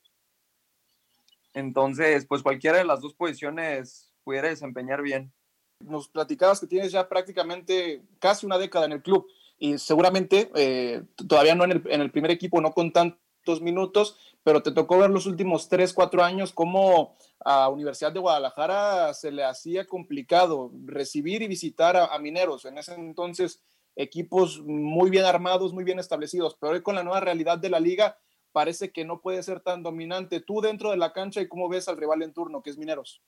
entonces 1.54 2.26
pues 2.26 2.42
cualquiera 2.42 2.78
de 2.78 2.85
las 2.85 3.00
dos 3.00 3.14
posiciones 3.14 4.12
pudiera 4.24 4.48
desempeñar 4.48 5.02
bien. 5.02 5.32
Nos 5.81 6.09
platicabas 6.09 6.61
que 6.61 6.67
tienes 6.67 6.93
ya 6.93 7.09
prácticamente 7.09 8.03
casi 8.19 8.47
una 8.47 8.59
década 8.59 8.87
en 8.87 8.93
el 8.93 9.03
club 9.03 9.27
y 9.59 9.79
seguramente 9.79 10.51
eh, 10.55 11.03
todavía 11.29 11.55
no 11.55 11.65
en 11.65 11.73
el, 11.73 12.11
primer 12.11 12.31
equipo, 12.31 12.61
no 12.61 12.73
con 12.73 12.93
tantos 12.93 13.61
minutos, 13.61 14.19
pero 14.43 14.62
te 14.62 14.73
tocó 14.73 14.99
ver 14.99 15.11
los 15.11 15.27
últimos 15.27 15.69
tres, 15.69 15.93
cuatro 15.93 16.23
años 16.23 16.53
cómo 16.53 17.17
a 17.45 17.69
Universidad 17.69 18.12
de 18.12 18.21
Guadalajara 18.21 19.15
se 19.15 19.31
le 19.31 19.45
hacía 19.45 19.87
complicado 19.87 20.73
recibir 20.85 21.43
y 21.43 21.49
visitar 21.49 21.97
a, 21.97 22.19
mineros. 22.19 22.65
En 22.65 22.79
ese 22.79 22.95
entonces, 22.95 23.62
equipos 23.95 24.61
muy 24.62 25.11
bien 25.11 25.25
armados, 25.25 25.73
muy 25.73 25.85
bien 25.85 25.99
establecidos, 25.99 26.57
pero 26.61 26.73
hoy 26.73 26.83
con 26.83 26.97
la 26.97 27.05
nueva 27.05 27.21
realidad 27.21 27.59
de 27.59 27.71
la 27.71 27.81
liga, 27.81 28.19
parece 28.53 28.91
que 28.91 29.05
no 29.05 29.21
puede 29.21 29.43
ser 29.43 29.61
tan 29.61 29.83
dominante. 29.83 30.41
Tú 30.41 30.61
dentro 30.61 30.91
de 30.91 30.97
la 30.97 31.12
cancha 31.12 31.41
y 31.41 31.49
cómo 31.49 31.69
ves 31.69 31.89
al 31.89 31.97
rival 31.97 32.23
en 32.23 32.33
turno, 32.33 32.62
que 32.62 32.71
es 32.71 32.79
Mineros. 32.79 33.23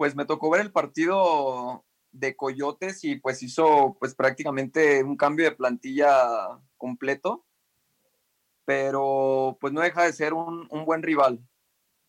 Pues 0.00 0.16
me 0.16 0.24
tocó 0.24 0.48
ver 0.48 0.62
el 0.62 0.72
partido 0.72 1.84
de 2.10 2.34
Coyotes 2.34 3.04
y 3.04 3.16
pues 3.16 3.42
hizo 3.42 3.98
pues 4.00 4.14
prácticamente 4.14 5.04
un 5.04 5.14
cambio 5.14 5.44
de 5.44 5.54
plantilla 5.54 6.58
completo, 6.78 7.44
pero 8.64 9.58
pues 9.60 9.74
no 9.74 9.82
deja 9.82 10.04
de 10.04 10.14
ser 10.14 10.32
un, 10.32 10.66
buen 10.86 11.02
rival. 11.02 11.46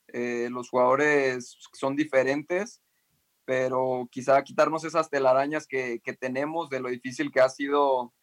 Eh, 0.08 0.48
los 0.52 0.70
jugadores 0.70 1.58
son 1.74 1.98
diferentes, 1.98 2.82
pero 3.44 4.08
quizá 4.10 4.42
quitarnos 4.42 4.86
esas 4.86 5.10
telarañas 5.10 5.68
que, 5.68 6.00
que, 6.02 6.14
tenemos 6.14 6.70
de 6.70 6.80
lo 6.80 6.88
difícil 6.88 7.30
que 7.30 7.42
ha 7.42 7.50
sido 7.50 8.14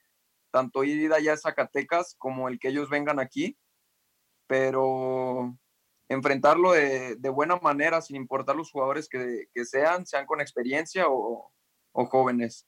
tanto 0.51 0.83
ir 0.83 1.13
allá 1.13 1.35
a 1.35 1.37
Zacatecas 1.37 2.15
como 2.17 2.49
el 2.49 2.59
que 2.59 2.69
ellos 2.69 2.89
vengan 2.89 3.21
aquí, 3.21 3.59
pero 4.47 5.59
enfrentarlo 6.09 6.73
de, 6.73 7.17
de 7.17 7.29
buena 7.29 7.57
manera, 7.57 8.01
sin 8.01 8.17
importar 8.17 8.57
los 8.57 8.71
jugadores 8.71 9.09
que, 9.09 9.49
que 9.53 9.65
sean, 9.65 10.07
sean 10.07 10.27
con 10.27 10.41
experiencia 10.41 11.09
o, 11.09 11.51
o, 11.93 12.07
jóvenes. 12.07 12.67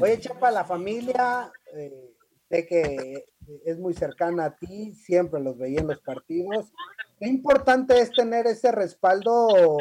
Oye, 0.00 0.20
Chapa, 0.20 0.50
la 0.50 0.64
familia, 0.64 1.50
eh, 1.74 2.14
sé 2.48 2.66
que 2.66 3.26
es 3.64 3.78
muy 3.78 3.94
cercana 3.94 4.46
a 4.46 4.56
ti, 4.56 4.92
siempre 4.92 5.40
los 5.40 5.56
veía 5.56 5.80
en 5.80 5.86
los 5.86 6.00
partidos. 6.00 6.72
Qué 7.18 7.28
importante 7.28 7.98
es 7.98 8.10
tener 8.12 8.46
ese 8.46 8.72
respaldo 8.72 9.78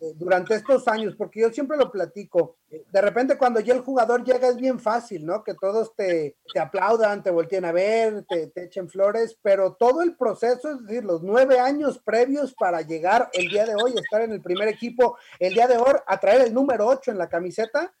eh, 0.00 0.12
durante 0.14 0.54
estos 0.54 0.86
años, 0.86 1.16
porque 1.16 1.40
yo 1.40 1.50
siempre 1.50 1.76
lo 1.76 1.90
platico. 1.90 2.58
Eh, 2.70 2.84
de 2.92 3.00
repente 3.00 3.36
cuando 3.36 3.58
ya 3.58 3.74
el 3.74 3.80
jugador 3.80 4.22
llega 4.22 4.48
es 4.48 4.56
bien 4.56 4.78
fácil, 4.78 5.26
¿no? 5.26 5.42
Que 5.42 5.54
todos 5.54 5.92
te, 5.96 6.36
te 6.52 6.60
aplaudan, 6.60 7.24
te 7.24 7.32
volteen 7.32 7.64
a 7.64 7.72
ver, 7.72 8.24
te, 8.28 8.46
te, 8.46 8.66
echen 8.66 8.88
flores, 8.88 9.36
pero 9.42 9.74
todo 9.74 10.02
el 10.02 10.16
proceso, 10.16 10.70
es 10.70 10.86
decir, 10.86 11.04
los 11.04 11.24
nueve 11.24 11.58
años 11.58 11.98
previos 11.98 12.54
para 12.54 12.82
llegar 12.82 13.28
el 13.32 13.48
día 13.48 13.66
de 13.66 13.74
hoy, 13.74 13.92
estar 13.96 14.22
en 14.22 14.30
el 14.30 14.40
primer 14.40 14.68
equipo, 14.68 15.18
el 15.40 15.52
día 15.52 15.66
de 15.66 15.78
hoy, 15.78 15.94
a 16.06 16.20
traer 16.20 16.42
el 16.42 16.54
número 16.54 16.86
ocho 16.86 17.10
en 17.10 17.18
la 17.18 17.28
camiseta, 17.28 17.92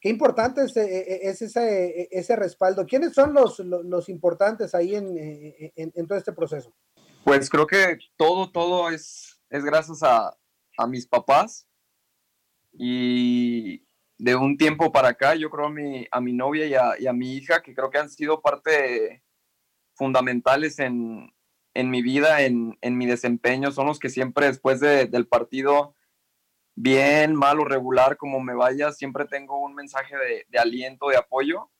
qué 0.00 0.08
importante 0.08 0.62
es, 0.62 0.74
eh, 0.78 1.28
es 1.28 1.42
ese, 1.42 2.08
ese, 2.10 2.34
respaldo. 2.34 2.86
¿Quiénes 2.86 3.12
son 3.12 3.34
los, 3.34 3.58
los, 3.58 4.08
importantes 4.08 4.74
ahí 4.74 4.94
en, 4.94 5.18
en, 5.18 5.92
en 5.94 6.06
todo 6.06 6.16
este 6.16 6.32
proceso? 6.32 6.72
Pues 7.24 7.50
creo 7.50 7.66
que 7.66 7.98
todo, 8.16 8.50
todo 8.50 8.88
es, 8.88 9.38
es 9.50 9.64
gracias 9.64 10.02
a, 10.02 10.34
a 10.76 10.86
mis 10.86 11.06
papás 11.06 11.68
y 12.72 13.86
de 14.18 14.34
un 14.34 14.56
tiempo 14.56 14.92
para 14.92 15.08
acá, 15.08 15.34
yo 15.34 15.50
creo 15.50 15.66
a 15.66 15.70
mi, 15.70 16.06
a 16.10 16.20
mi 16.20 16.32
novia 16.32 16.66
y 16.66 16.74
a, 16.74 16.94
y 16.98 17.06
a 17.06 17.12
mi 17.12 17.34
hija, 17.34 17.62
que 17.62 17.74
creo 17.74 17.90
que 17.90 17.98
han 17.98 18.10
sido 18.10 18.40
parte 18.40 19.22
fundamentales 19.94 20.78
en, 20.78 21.32
en 21.74 21.90
mi 21.90 22.02
vida, 22.02 22.42
en, 22.42 22.78
en, 22.80 22.96
mi 22.96 23.06
desempeño, 23.06 23.70
son 23.72 23.86
los 23.86 23.98
que 23.98 24.08
siempre 24.08 24.46
después 24.46 24.80
de, 24.80 25.06
del 25.06 25.26
partido, 25.26 25.94
bien, 26.74 27.34
mal 27.34 27.60
o 27.60 27.64
regular, 27.64 28.16
como 28.16 28.40
me 28.40 28.54
vaya, 28.54 28.92
siempre 28.92 29.24
tengo 29.26 29.58
un 29.60 29.74
mensaje 29.74 30.14
de, 30.48 30.58
aliento, 30.58 31.08
de 31.08 31.16
apoyo. 31.16 31.70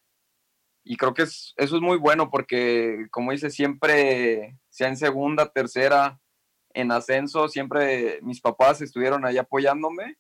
Y 0.85 0.97
creo 0.97 1.15
que 1.15 1.23
es, 1.23 1.53
eso 1.57 1.77
es 1.77 1.83
muy 1.83 1.99
bueno 1.99 2.31
porque, 2.31 3.07
como 3.11 3.33
dice, 3.33 3.51
siempre, 3.51 4.59
sea 4.69 4.89
en 4.89 4.97
segunda, 4.97 5.53
tercera, 5.53 6.21
en 6.77 6.93
ascenso, 6.93 7.49
siempre 7.49 8.21
mis 8.23 8.41
papás 8.41 8.83
estuvieron 8.83 9.25
ahí 9.25 9.39
apoyándome 9.39 10.19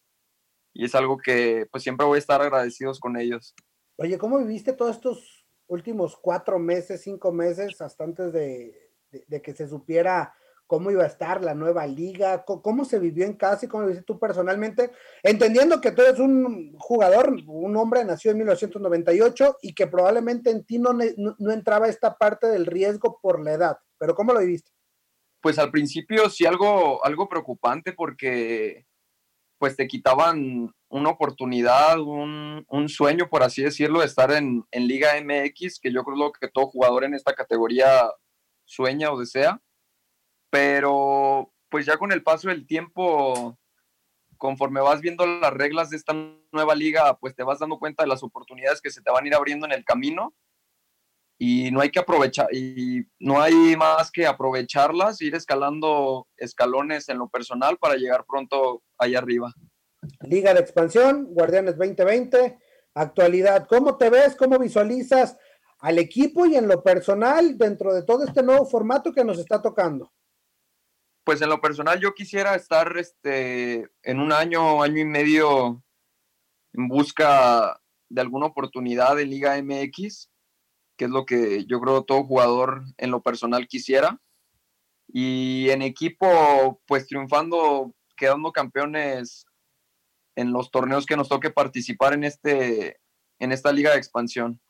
y 0.73 0.87
es 0.87 0.95
algo 0.95 1.19
que 1.19 1.67
pues 1.71 1.83
siempre 1.83 2.07
voy 2.07 2.17
a 2.17 2.19
estar 2.19 2.41
agradecidos 2.41 2.99
con 2.99 3.19
ellos. 3.19 3.55
Oye, 3.99 4.17
¿cómo 4.17 4.39
viviste 4.39 4.73
todos 4.73 4.97
estos 4.97 5.47
últimos 5.67 6.17
cuatro 6.17 6.59
meses, 6.59 7.03
cinco 7.03 7.31
meses, 7.31 7.81
hasta 7.83 8.05
antes 8.05 8.33
de, 8.33 8.75
que 9.43 9.55
se 9.55 9.69
supiera 9.69 10.35
cómo 10.67 10.91
iba 10.91 11.05
a 11.05 11.09
estar 11.09 11.45
la 11.45 11.55
nueva 11.55 11.87
liga, 11.87 12.43
cómo 12.45 12.87
se 12.87 12.99
vivió 12.99 13.27
en 13.27 13.35
casa 13.35 13.67
y 13.67 13.69
cómo 13.69 13.83
lo 13.83 13.89
viste 13.91 14.05
tú 14.05 14.19
personalmente, 14.19 14.91
entendiendo 15.23 15.81
que 15.81 15.93
tú 15.93 16.03
eres 16.03 16.19
un 16.19 16.75
jugador, 16.79 17.37
un 17.47 17.77
hombre 17.77 18.03
nació 18.05 18.31
en 18.31 18.39
1998 18.39 19.59
y 19.61 19.75
que 19.75 19.87
probablemente 19.87 20.51
en 20.51 20.65
ti 20.65 20.79
no, 20.79 20.93
no 20.93 21.53
entraba 21.53 21.87
esta 21.89 22.17
parte 22.17 22.47
del 22.47 22.65
riesgo 22.65 23.21
por 23.21 23.45
la 23.45 23.53
edad, 23.53 23.79
pero 23.99 24.15
¿cómo 24.15 24.33
lo 24.33 24.41
viviste? 24.41 24.76
Pues 25.47 25.61
al 25.61 25.71
principio 25.71 26.29
sí 26.29 26.45
algo, 26.45 27.05
algo 27.05 27.29
preocupante 27.29 27.93
porque 27.93 28.85
pues 29.59 29.77
te 29.77 29.87
quitaban 29.87 30.75
una 30.89 31.11
oportunidad, 31.11 32.01
un, 32.01 32.65
un 32.69 32.89
sueño, 32.89 33.29
por 33.29 33.45
así 33.45 33.63
decirlo, 33.63 34.01
de 34.01 34.07
estar 34.07 34.33
en, 34.33 34.65
en, 34.73 34.89
Liga 34.89 35.13
MX, 35.23 35.79
que 35.79 35.93
yo 35.93 36.03
creo 36.03 36.33
que 36.33 36.49
todo 36.49 36.67
jugador 36.67 37.05
en 37.05 37.15
esta 37.15 37.33
categoría 37.33 38.11
sueña 38.65 39.13
o 39.13 39.21
desea. 39.21 39.63
Pero 40.51 41.53
pues 41.69 41.87
ya 41.87 41.97
con 41.97 42.11
el 42.11 42.25
paso 42.25 42.49
del 42.49 42.67
tiempo, 42.67 43.57
conforme 44.39 44.81
vas 44.81 45.01
viendo 45.01 45.25
las 45.27 45.53
reglas 45.53 45.91
de 45.91 45.99
esta 45.99 46.13
nueva 46.51 46.75
liga, 46.75 47.17
pues 47.19 47.37
te 47.37 47.45
vas 47.45 47.61
dando 47.61 47.79
cuenta 47.79 48.03
de 48.03 48.09
las 48.09 48.25
oportunidades 48.25 48.81
que 48.81 48.91
se 48.91 49.01
te 49.01 49.13
van 49.13 49.23
a 49.23 49.29
ir 49.29 49.35
abriendo 49.37 49.65
en 49.65 49.71
el 49.71 49.85
camino 49.85 50.35
y 51.39 51.71
no 51.71 51.81
hay 51.81 51.91
que 51.91 51.99
aprovechar 51.99 52.49
y 52.53 53.07
no 53.19 53.41
hay 53.41 53.77
más 53.77 54.11
que 54.11 54.27
aprovecharlas, 54.27 55.21
ir 55.21 55.35
escalando 55.35 56.29
escalones 56.37 57.09
en 57.09 57.19
lo 57.19 57.29
personal 57.29 57.77
para 57.79 57.97
llegar 57.97 58.25
pronto 58.27 58.83
allá 58.97 59.19
arriba. 59.19 59.53
Liga 60.21 60.55
de 60.55 60.61
expansión, 60.61 61.27
Guardianes 61.31 61.77
2020, 61.77 62.59
actualidad, 62.95 63.67
¿cómo 63.69 63.97
te 63.97 64.09
ves? 64.09 64.35
¿Cómo 64.37 64.59
visualizas 64.59 65.37
al 65.81 65.99
equipo 65.99 66.47
y 66.47 66.57
en 66.57 66.69
lo 66.69 66.83
personal 66.83 67.59
dentro 67.59 67.93
de 67.93 68.03
todo 68.03 68.25
este 68.25 68.43
nuevo 68.43 68.65
formato 68.65 69.13
que 69.13 69.25
nos 69.25 69.39
está 69.39 69.61
tocando? 69.61 70.13
Pues 71.25 71.43
en 71.43 71.49
lo 71.49 71.61
personal 71.61 72.01
yo 72.01 72.15
quisiera 72.15 72.55
estar 72.55 72.97
este, 72.97 73.91
en 74.03 74.21
un 74.21 74.33
año, 74.33 74.83
año 74.83 75.01
y 75.01 75.05
medio 75.05 75.83
en 76.73 76.89
busca 76.89 77.79
de 78.09 78.21
alguna 78.21 78.47
oportunidad 78.47 79.19
en 79.21 79.31
Liga 79.31 79.61
MX 79.61 80.31
que 80.97 81.07
es 81.07 81.11
lo 81.11 81.27
que 81.27 81.65
yo 81.67 81.81
creo 81.81 82.05
todo 82.05 82.25
jugador 82.25 82.83
en 82.97 83.11
lo 83.11 83.23
personal 83.23 83.69
quisiera. 83.69 84.21
Y 85.09 85.71
en 85.71 85.83
equipo, 85.83 86.83
pues 86.87 87.07
triunfando, 87.07 87.95
quedando 88.17 88.53
campeones 88.53 89.47
en 90.35 90.53
los 90.53 90.71
torneos 90.71 91.07
que 91.07 91.17
nos 91.17 91.29
toque 91.29 91.51
participar 91.51 92.15
en, 92.15 92.25
este, 92.25 93.01
en 93.39 93.53
esta 93.53 93.73
liga 93.73 93.93
de 93.93 93.99
expansión. 93.99 94.61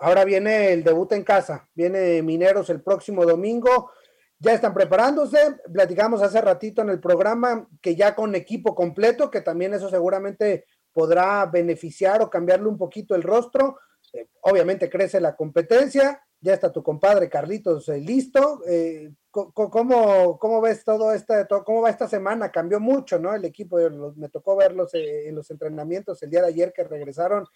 Ahora 0.00 0.24
viene 0.24 0.72
el 0.72 0.84
debut 0.84 1.12
en 1.12 1.24
casa, 1.24 1.68
viene 1.74 2.22
Mineros 2.22 2.70
el 2.70 2.82
próximo 2.82 3.24
domingo, 3.24 3.90
ya 4.38 4.52
están 4.52 4.72
preparándose, 4.72 5.38
platicamos 5.72 6.22
hace 6.22 6.40
ratito 6.40 6.82
en 6.82 6.90
el 6.90 7.00
programa 7.00 7.66
que 7.82 7.96
ya 7.96 8.14
con 8.14 8.34
equipo 8.36 8.74
completo, 8.74 9.30
que 9.30 9.40
también 9.40 9.74
eso 9.74 9.88
seguramente 9.88 10.66
podrá 10.92 11.46
beneficiar 11.46 12.22
o 12.22 12.30
cambiarle 12.30 12.68
un 12.68 12.78
poquito 12.78 13.16
el 13.16 13.22
rostro, 13.22 13.78
eh, 14.12 14.28
obviamente 14.42 14.88
crece 14.88 15.20
la 15.20 15.36
competencia, 15.36 16.22
ya 16.40 16.54
está 16.54 16.72
tu 16.72 16.82
compadre 16.82 17.28
Carlitos 17.28 17.88
eh, 17.88 17.98
listo. 17.98 18.62
Eh, 18.68 19.12
¿cómo, 19.30 20.38
¿Cómo 20.38 20.60
ves 20.60 20.84
todo 20.84 21.12
este, 21.12 21.44
todo, 21.46 21.64
cómo 21.64 21.82
va 21.82 21.90
esta 21.90 22.08
semana? 22.08 22.50
Cambió 22.50 22.80
mucho, 22.80 23.18
¿no? 23.18 23.34
El 23.34 23.44
equipo, 23.44 23.78
me 24.16 24.28
tocó 24.28 24.56
verlos 24.56 24.90
en 24.94 25.34
los 25.34 25.50
entrenamientos 25.50 26.22
el 26.22 26.30
día 26.30 26.42
de 26.42 26.48
ayer 26.48 26.72
que 26.74 26.84
regresaron 26.84 27.46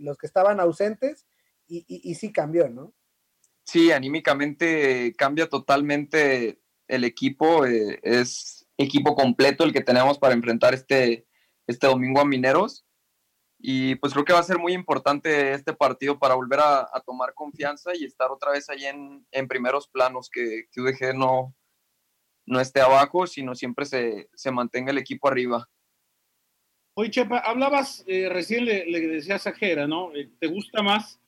los 0.00 0.18
que 0.18 0.26
estaban 0.26 0.60
ausentes 0.60 1.26
y, 1.66 1.84
y, 1.86 2.14
sí 2.16 2.32
cambió, 2.32 2.68
¿no? 2.68 2.92
Sí, 3.64 3.92
anímicamente 3.92 5.14
cambia 5.16 5.48
totalmente 5.48 6.60
el 6.88 7.04
equipo, 7.04 7.64
es 7.64 8.66
equipo 8.76 9.14
completo 9.14 9.64
el 9.64 9.72
que 9.72 9.80
tenemos 9.80 10.18
para 10.18 10.34
enfrentar 10.34 10.74
este, 10.74 11.26
este 11.66 11.86
domingo 11.86 12.20
a 12.20 12.24
Mineros 12.24 12.84
y 13.62 13.94
pues 13.96 14.12
creo 14.14 14.24
que 14.24 14.32
va 14.32 14.38
a 14.38 14.44
ser 14.44 14.58
muy 14.58 14.72
importante 14.72 15.52
este 15.52 15.74
partido 15.74 16.18
para 16.18 16.34
volver 16.34 16.60
a, 16.60 16.80
a 16.80 17.00
tomar 17.04 17.34
confianza 17.34 17.94
y 17.94 18.04
estar 18.04 18.30
otra 18.30 18.52
vez 18.52 18.70
ahí 18.70 18.86
en, 18.86 19.26
en 19.30 19.48
primeros 19.48 19.86
planos, 19.86 20.30
que, 20.30 20.64
que 20.72 20.80
UDG 20.80 21.14
no, 21.14 21.54
no 22.46 22.60
esté 22.60 22.80
abajo, 22.80 23.26
sino 23.26 23.54
siempre 23.54 23.84
se, 23.84 24.30
se 24.34 24.50
mantenga 24.50 24.92
el 24.92 24.98
equipo 24.98 25.28
arriba. 25.28 25.68
Oye, 26.94 27.10
Chepa, 27.10 27.38
hablabas, 27.38 28.02
eh, 28.06 28.28
recién 28.30 28.64
le, 28.64 28.86
le, 28.86 29.00
decías 29.00 29.46
a 29.46 29.52
Jera, 29.52 29.86
¿no? 29.86 30.14
Eh, 30.14 30.30
¿Te 30.40 30.46
gusta 30.46 30.82
más? 30.82 31.20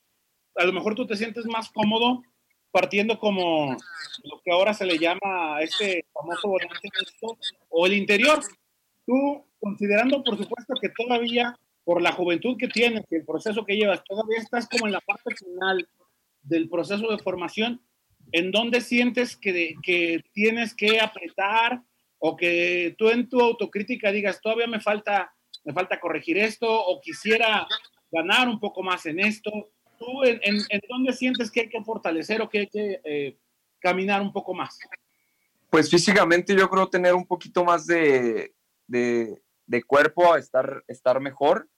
A 0.56 0.64
lo 0.64 0.72
mejor 0.72 0.94
tú 0.94 1.06
te 1.06 1.16
sientes 1.16 1.44
más 1.46 1.70
cómodo 1.70 2.22
partiendo 2.70 3.18
como 3.18 3.76
lo 4.24 4.40
que 4.42 4.50
ahora 4.50 4.72
se 4.72 4.86
le 4.86 4.98
llama 4.98 5.60
este 5.60 6.06
famoso 6.14 6.48
volante 6.48 6.88
o 7.68 7.86
el 7.86 7.92
interior. 7.92 8.40
Tú, 9.06 9.44
considerando, 9.60 10.24
por 10.24 10.38
supuesto, 10.38 10.74
que 10.80 10.88
todavía 10.88 11.54
por 11.84 12.00
la 12.00 12.12
juventud 12.12 12.56
que 12.58 12.68
tienes, 12.68 13.04
el 13.10 13.24
proceso 13.24 13.64
que 13.64 13.76
llevas, 13.76 14.04
todavía 14.04 14.38
estás 14.38 14.68
como 14.68 14.86
en 14.86 14.92
la 14.92 15.00
parte 15.00 15.34
final 15.34 15.88
del 16.42 16.68
proceso 16.68 17.08
de 17.10 17.22
formación, 17.22 17.80
en 18.32 18.50
donde 18.50 18.80
sientes 18.80 19.36
que, 19.36 19.74
que 19.82 20.22
tienes 20.32 20.74
que 20.74 21.00
apretar 21.00 21.82
o 22.18 22.36
que 22.36 22.94
tú 22.96 23.10
en 23.10 23.28
tu 23.28 23.40
autocrítica 23.40 24.12
digas, 24.12 24.40
todavía 24.40 24.68
me 24.68 24.80
falta, 24.80 25.34
me 25.64 25.72
falta 25.72 25.98
corregir 25.98 26.38
esto 26.38 26.68
o 26.68 27.00
quisiera 27.00 27.66
ganar 28.10 28.48
un 28.48 28.60
poco 28.60 28.82
más 28.82 29.06
en 29.06 29.18
esto. 29.18 29.50
¿Tú 29.98 30.22
en, 30.24 30.40
en, 30.42 30.56
en 30.68 30.80
dónde 30.88 31.12
sientes 31.12 31.50
que 31.50 31.62
hay 31.62 31.68
que 31.68 31.82
fortalecer 31.82 32.40
o 32.42 32.48
que 32.48 32.60
hay 32.60 32.68
que 32.68 33.00
eh, 33.04 33.36
caminar 33.80 34.22
un 34.22 34.32
poco 34.32 34.54
más? 34.54 34.78
Pues 35.68 35.90
físicamente 35.90 36.54
yo 36.54 36.68
creo 36.68 36.88
tener 36.88 37.14
un 37.14 37.26
poquito 37.26 37.64
más 37.64 37.86
de, 37.86 38.54
de, 38.86 39.42
de 39.66 39.82
cuerpo, 39.82 40.36
estar, 40.36 40.84
estar 40.86 41.18
mejor 41.20 41.68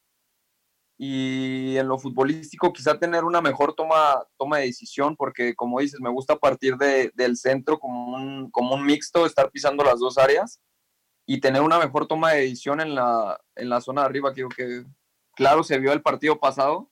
y 0.97 1.77
en 1.77 1.89
lo 1.89 1.99
futbolístico 1.99 2.73
quizá 2.73 2.99
tener 2.99 3.25
una 3.25 3.41
mejor 3.41 3.75
toma, 3.75 4.25
toma 4.39 4.59
de 4.59 4.67
decisión, 4.67 5.17
porque 5.17 5.55
como 5.55 5.81
dices, 5.81 6.01
me 6.01 6.11
gusta 6.11 6.37
partir 6.37 6.77
de, 6.77 7.11
del 7.15 7.37
centro 7.37 7.79
como 7.79 8.17
un, 8.17 8.51
como 8.51 8.75
un 8.75 8.87
mixto, 8.87 9.27
estar 9.27 9.51
pisando 9.51 9.83
las 9.83 9.99
dos 9.99 10.19
áreas 10.19 10.61
y 11.27 11.41
tener 11.41 11.63
una 11.63 11.79
mejor 11.79 12.07
toma 12.07 12.33
de 12.33 12.43
decisión 12.43 12.81
en 12.81 12.95
la, 12.95 13.41
en 13.57 13.69
la 13.69 13.81
zona 13.81 14.03
de 14.03 14.07
arriba, 14.07 14.35
que, 14.35 14.47
que 14.57 14.85
claro 15.35 15.65
se 15.65 15.79
vio 15.79 15.93
el 15.93 16.03
partido 16.03 16.39
pasado, 16.39 16.91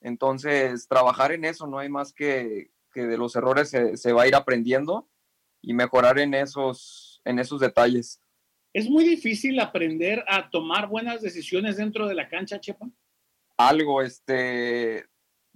entonces 0.00 0.88
trabajar 0.88 1.32
en 1.32 1.44
eso, 1.44 1.66
no 1.66 1.78
hay 1.78 1.88
más 1.88 2.12
que, 2.12 2.70
que 2.92 3.02
de 3.02 3.18
los 3.18 3.36
errores 3.36 3.70
se, 3.70 3.96
se 3.96 4.12
va 4.12 4.22
a 4.22 4.28
ir 4.28 4.34
aprendiendo 4.34 5.08
y 5.62 5.74
mejorar 5.74 6.18
en 6.18 6.34
esos, 6.34 7.20
en 7.24 7.38
esos 7.38 7.60
detalles. 7.60 8.20
¿Es 8.72 8.88
muy 8.88 9.04
difícil 9.04 9.58
aprender 9.60 10.24
a 10.28 10.50
tomar 10.50 10.88
buenas 10.88 11.22
decisiones 11.22 11.76
dentro 11.76 12.06
de 12.06 12.14
la 12.14 12.28
cancha, 12.28 12.60
Chepa? 12.60 12.88
Algo, 13.58 14.00
este, 14.00 15.04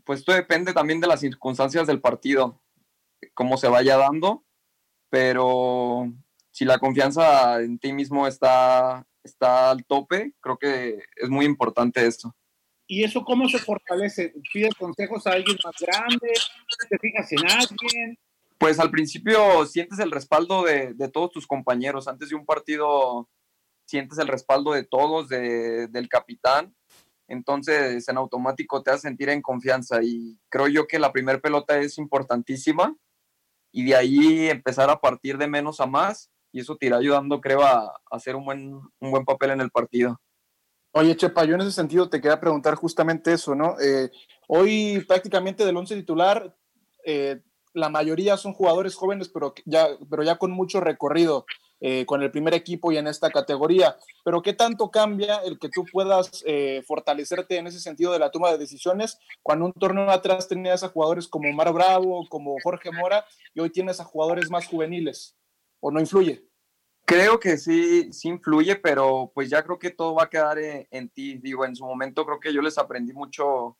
pues 0.05 0.21
esto 0.21 0.33
depende 0.33 0.75
también 0.75 1.01
de 1.01 1.07
las 1.07 1.21
circunstancias 1.21 1.87
del 1.87 2.01
partido, 2.01 2.61
cómo 3.33 3.57
se 3.57 3.69
vaya 3.69 3.97
dando, 3.97 4.45
pero 5.09 6.13
si 6.51 6.65
la 6.65 6.79
confianza 6.79 7.63
en 7.63 7.79
ti 7.79 7.93
mismo 7.93 8.27
está, 8.27 9.07
está 9.23 9.71
al 9.71 9.87
tope, 9.87 10.35
creo 10.41 10.59
que 10.59 11.05
es 11.17 11.31
muy 11.31 11.47
importante 11.47 12.05
esto. 12.05 12.35
¿Y 12.87 13.05
eso 13.05 13.25
cómo 13.25 13.49
se 13.49 13.59
fortalece? 13.59 14.35
¿Pides 14.53 14.75
consejos 14.75 15.27
a 15.27 15.33
alguien 15.33 15.57
más 15.65 15.75
grande? 15.81 16.33
¿Te 16.91 16.99
fijas 16.99 17.33
en 17.33 17.51
alguien? 17.51 18.19
Pues 18.59 18.79
al 18.79 18.91
principio 18.91 19.65
sientes 19.65 19.99
el 20.01 20.11
respaldo 20.11 20.65
de, 20.65 20.93
de 20.93 21.09
todos 21.09 21.31
tus 21.31 21.47
compañeros. 21.47 22.07
Antes 22.09 22.29
de 22.29 22.35
un 22.35 22.45
partido 22.45 23.31
sientes 23.87 24.19
el 24.19 24.29
respaldo 24.29 24.73
de 24.73 24.85
todos, 24.85 25.29
de, 25.29 25.87
del 25.89 26.09
capitán 26.09 26.75
entonces 27.33 28.09
en 28.09 28.17
automático 28.19 28.83
te 28.83 28.91
hace 28.91 29.09
sentir 29.09 29.29
en 29.31 29.43
confianza 29.43 30.03
y 30.03 30.39
creo 30.49 30.69
yo 30.69 30.87
que 30.87 30.99
la 30.99 31.13
primera 31.13 31.41
pelota 31.41 31.79
es 31.79 31.99
importantísima 31.99 32.95
y 33.73 33.85
de 33.85 33.97
ahí 33.97 34.49
empezar 34.49 34.91
a 34.91 35.01
partir 35.01 35.39
de 35.39 35.49
menos 35.49 35.81
a 35.81 35.87
más 35.87 36.31
y 36.53 36.61
eso 36.61 36.77
te 36.77 36.87
irá 36.87 36.99
ayudando 36.99 37.41
creo 37.41 37.63
a, 37.63 37.95
hacer 38.11 38.37
un 38.37 38.45
buen, 38.45 38.75
un 39.01 39.11
buen 39.11 39.25
papel 39.25 39.51
en 39.51 39.63
el 39.63 39.71
partido. 39.71 40.21
Oye, 40.93 41.17
Chepa, 41.17 41.45
yo 41.45 41.55
en 41.55 41.63
ese 41.63 41.73
sentido 41.73 42.11
te 42.11 42.21
quería 42.21 42.39
preguntar 42.39 42.75
justamente 42.75 43.33
eso, 43.33 43.55
¿no? 43.55 43.81
Eh, 43.81 44.11
hoy 44.47 45.03
prácticamente 45.09 45.65
del 45.65 45.79
once 45.79 45.97
titular, 45.97 46.55
eh, 47.07 47.41
la 47.73 47.89
mayoría 47.89 48.37
son 48.37 48.53
jugadores 48.53 48.95
jóvenes, 48.95 49.31
pero 49.31 49.55
ya, 49.65 49.89
pero 50.11 50.23
ya 50.23 50.37
con 50.37 50.51
mucho 50.51 50.81
recorrido. 50.81 51.47
Eh, 51.85 52.07
con 52.07 52.23
el 52.23 52.31
primer 52.31 52.55
equipo 52.55 52.93
y 52.93 52.97
en 52.97 53.09
esta 53.09 53.29
categoría. 53.29 53.97
Pero 54.25 54.41
¿qué 54.41 54.53
tanto 54.53 54.89
cambia 54.89 55.39
el 55.39 55.59
que 55.59 55.69
tú 55.69 55.85
puedas 55.91 56.45
eh, 56.47 56.81
fortalecerte 56.87 57.57
en 57.57 57.67
ese 57.67 57.81
sentido 57.81 58.13
de 58.13 58.21
la 58.21 58.31
toma 58.31 58.53
de 58.53 58.59
decisiones 58.59 59.19
cuando 59.43 59.65
un 59.65 59.73
torneo 59.73 60.09
atrás 60.09 60.47
tenías 60.47 60.85
a 60.85 60.91
jugadores 60.91 61.27
como 61.27 61.51
Omar 61.51 61.73
Bravo, 61.73 62.25
como 62.29 62.55
Jorge 62.63 62.93
Mora 62.93 63.27
y 63.53 63.59
hoy 63.59 63.71
tienes 63.71 63.99
a 63.99 64.05
jugadores 64.05 64.49
más 64.49 64.69
juveniles? 64.69 65.37
¿O 65.81 65.91
no 65.91 65.99
influye? 65.99 66.47
Creo 67.05 67.41
que 67.41 67.57
sí, 67.57 68.13
sí 68.13 68.29
influye, 68.29 68.77
pero 68.77 69.33
pues 69.35 69.51
ya 69.51 69.65
creo 69.65 69.81
que 69.81 69.91
todo 69.91 70.15
va 70.15 70.23
a 70.23 70.31
quedar 70.31 70.61
en, 70.61 70.87
en 70.89 71.09
ti. 71.09 71.39
Digo, 71.39 71.65
en 71.65 71.75
su 71.75 71.85
momento 71.85 72.25
creo 72.25 72.39
que 72.39 72.55
yo 72.55 72.63
les 72.63 72.79
aprendí 72.79 73.13
mucho 73.13 73.77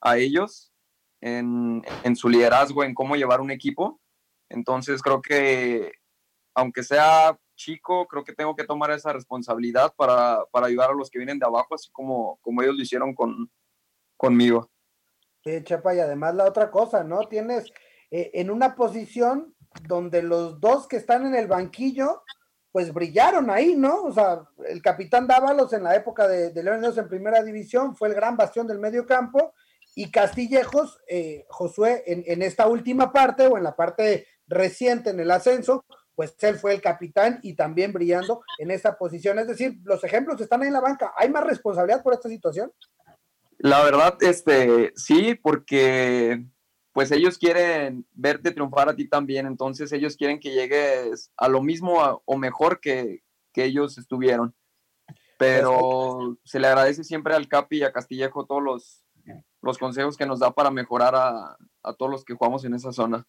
a 0.00 0.16
ellos 0.16 0.72
en, 1.20 1.84
en 2.02 2.16
su 2.16 2.30
liderazgo, 2.30 2.82
en 2.82 2.94
cómo 2.94 3.14
llevar 3.14 3.42
un 3.42 3.50
equipo. 3.50 4.00
Entonces 4.48 5.02
creo 5.02 5.20
que 5.20 5.92
aunque 6.56 6.82
sea 6.82 7.38
chico, 7.54 8.06
creo 8.06 8.24
que 8.24 8.34
tengo 8.34 8.56
que 8.56 8.64
tomar 8.64 8.90
esa 8.90 9.12
responsabilidad 9.12 9.92
para, 9.94 10.40
para 10.50 10.66
ayudar 10.66 10.90
a 10.90 10.94
los 10.94 11.10
que 11.10 11.18
vienen 11.18 11.38
de 11.38 11.46
abajo, 11.46 11.74
así 11.74 11.90
como, 11.92 12.38
como 12.40 12.62
ellos 12.62 12.76
lo 12.76 12.82
hicieron 12.82 13.14
con, 13.14 13.50
conmigo. 14.16 14.70
Sí, 15.44 15.62
Chepa, 15.62 15.94
y 15.94 16.00
además 16.00 16.34
la 16.34 16.44
otra 16.44 16.70
cosa, 16.70 17.04
¿no? 17.04 17.28
Tienes 17.28 17.70
eh, 18.10 18.30
en 18.34 18.50
una 18.50 18.74
posición 18.74 19.54
donde 19.86 20.22
los 20.22 20.58
dos 20.58 20.88
que 20.88 20.96
están 20.96 21.26
en 21.26 21.34
el 21.34 21.46
banquillo, 21.46 22.22
pues 22.72 22.92
brillaron 22.92 23.50
ahí, 23.50 23.76
¿no? 23.76 24.04
O 24.04 24.12
sea, 24.12 24.42
el 24.66 24.80
capitán 24.80 25.26
Dávalos 25.26 25.74
en 25.74 25.84
la 25.84 25.94
época 25.94 26.26
de, 26.26 26.52
de 26.52 26.60
en 26.60 27.08
primera 27.08 27.42
división 27.42 27.94
fue 27.94 28.08
el 28.08 28.14
gran 28.14 28.36
bastión 28.36 28.66
del 28.66 28.78
medio 28.78 29.04
campo 29.04 29.52
y 29.94 30.10
Castillejos, 30.10 31.00
eh, 31.06 31.44
Josué, 31.48 32.02
en, 32.06 32.24
en 32.26 32.42
esta 32.42 32.66
última 32.66 33.12
parte 33.12 33.46
o 33.46 33.58
en 33.58 33.64
la 33.64 33.76
parte 33.76 34.26
reciente 34.46 35.10
en 35.10 35.20
el 35.20 35.30
ascenso, 35.30 35.84
pues 36.16 36.34
él 36.40 36.56
fue 36.56 36.74
el 36.74 36.80
capitán 36.80 37.38
y 37.42 37.54
también 37.54 37.92
brillando 37.92 38.42
en 38.58 38.70
esa 38.70 38.96
posición. 38.96 39.38
Es 39.38 39.46
decir, 39.46 39.78
los 39.84 40.02
ejemplos 40.02 40.40
están 40.40 40.62
ahí 40.62 40.68
en 40.68 40.72
la 40.72 40.80
banca. 40.80 41.12
¿Hay 41.16 41.28
más 41.28 41.44
responsabilidad 41.44 42.02
por 42.02 42.14
esta 42.14 42.28
situación? 42.28 42.72
La 43.58 43.84
verdad, 43.84 44.16
este, 44.22 44.92
sí, 44.96 45.34
porque 45.34 46.44
pues 46.92 47.12
ellos 47.12 47.36
quieren 47.36 48.06
verte 48.12 48.50
triunfar 48.50 48.88
a 48.88 48.96
ti 48.96 49.06
también, 49.06 49.46
entonces 49.46 49.92
ellos 49.92 50.16
quieren 50.16 50.40
que 50.40 50.52
llegues 50.52 51.30
a 51.36 51.48
lo 51.48 51.62
mismo 51.62 52.22
o 52.24 52.38
mejor 52.38 52.80
que, 52.80 53.22
que 53.52 53.64
ellos 53.64 53.98
estuvieron. 53.98 54.54
Pero 55.38 56.38
se 56.44 56.58
le 56.58 56.66
agradece 56.66 57.04
siempre 57.04 57.34
al 57.34 57.48
Capi 57.48 57.78
y 57.78 57.82
a 57.82 57.92
Castillejo 57.92 58.46
todos 58.46 58.62
los, 58.62 59.04
los 59.60 59.76
consejos 59.76 60.16
que 60.16 60.24
nos 60.24 60.40
da 60.40 60.52
para 60.52 60.70
mejorar 60.70 61.14
a, 61.14 61.58
a 61.82 61.92
todos 61.92 62.10
los 62.10 62.24
que 62.24 62.32
jugamos 62.34 62.64
en 62.64 62.72
esa 62.72 62.92
zona. 62.92 63.26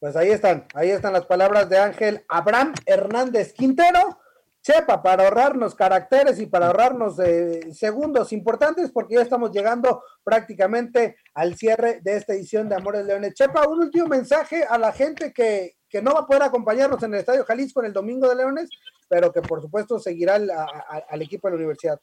Pues 0.00 0.14
ahí 0.14 0.30
están, 0.30 0.66
ahí 0.74 0.90
están 0.90 1.12
las 1.12 1.26
palabras 1.26 1.68
de 1.68 1.78
Ángel 1.78 2.24
Abraham 2.28 2.72
Hernández 2.86 3.52
Quintero. 3.52 4.18
Chepa, 4.62 5.02
para 5.02 5.24
ahorrarnos 5.24 5.74
caracteres 5.74 6.38
y 6.40 6.46
para 6.46 6.66
ahorrarnos 6.66 7.18
eh, 7.20 7.72
segundos 7.72 8.32
importantes, 8.32 8.90
porque 8.90 9.14
ya 9.14 9.22
estamos 9.22 9.50
llegando 9.50 10.02
prácticamente 10.22 11.16
al 11.32 11.56
cierre 11.56 12.00
de 12.02 12.16
esta 12.16 12.34
edición 12.34 12.68
de 12.68 12.74
Amores 12.74 13.06
Leones. 13.06 13.34
Chepa, 13.34 13.66
un 13.66 13.80
último 13.80 14.08
mensaje 14.08 14.64
a 14.64 14.76
la 14.76 14.92
gente 14.92 15.32
que, 15.32 15.76
que 15.88 16.02
no 16.02 16.12
va 16.12 16.20
a 16.20 16.26
poder 16.26 16.42
acompañarnos 16.42 17.02
en 17.02 17.14
el 17.14 17.20
Estadio 17.20 17.44
Jalisco 17.44 17.80
en 17.80 17.86
el 17.86 17.92
Domingo 17.92 18.28
de 18.28 18.36
Leones, 18.36 18.68
pero 19.08 19.32
que 19.32 19.40
por 19.40 19.62
supuesto 19.62 19.98
seguirá 19.98 20.34
al, 20.34 20.50
al 20.50 21.22
equipo 21.22 21.48
de 21.48 21.52
la 21.52 21.58
universidad. 21.58 22.00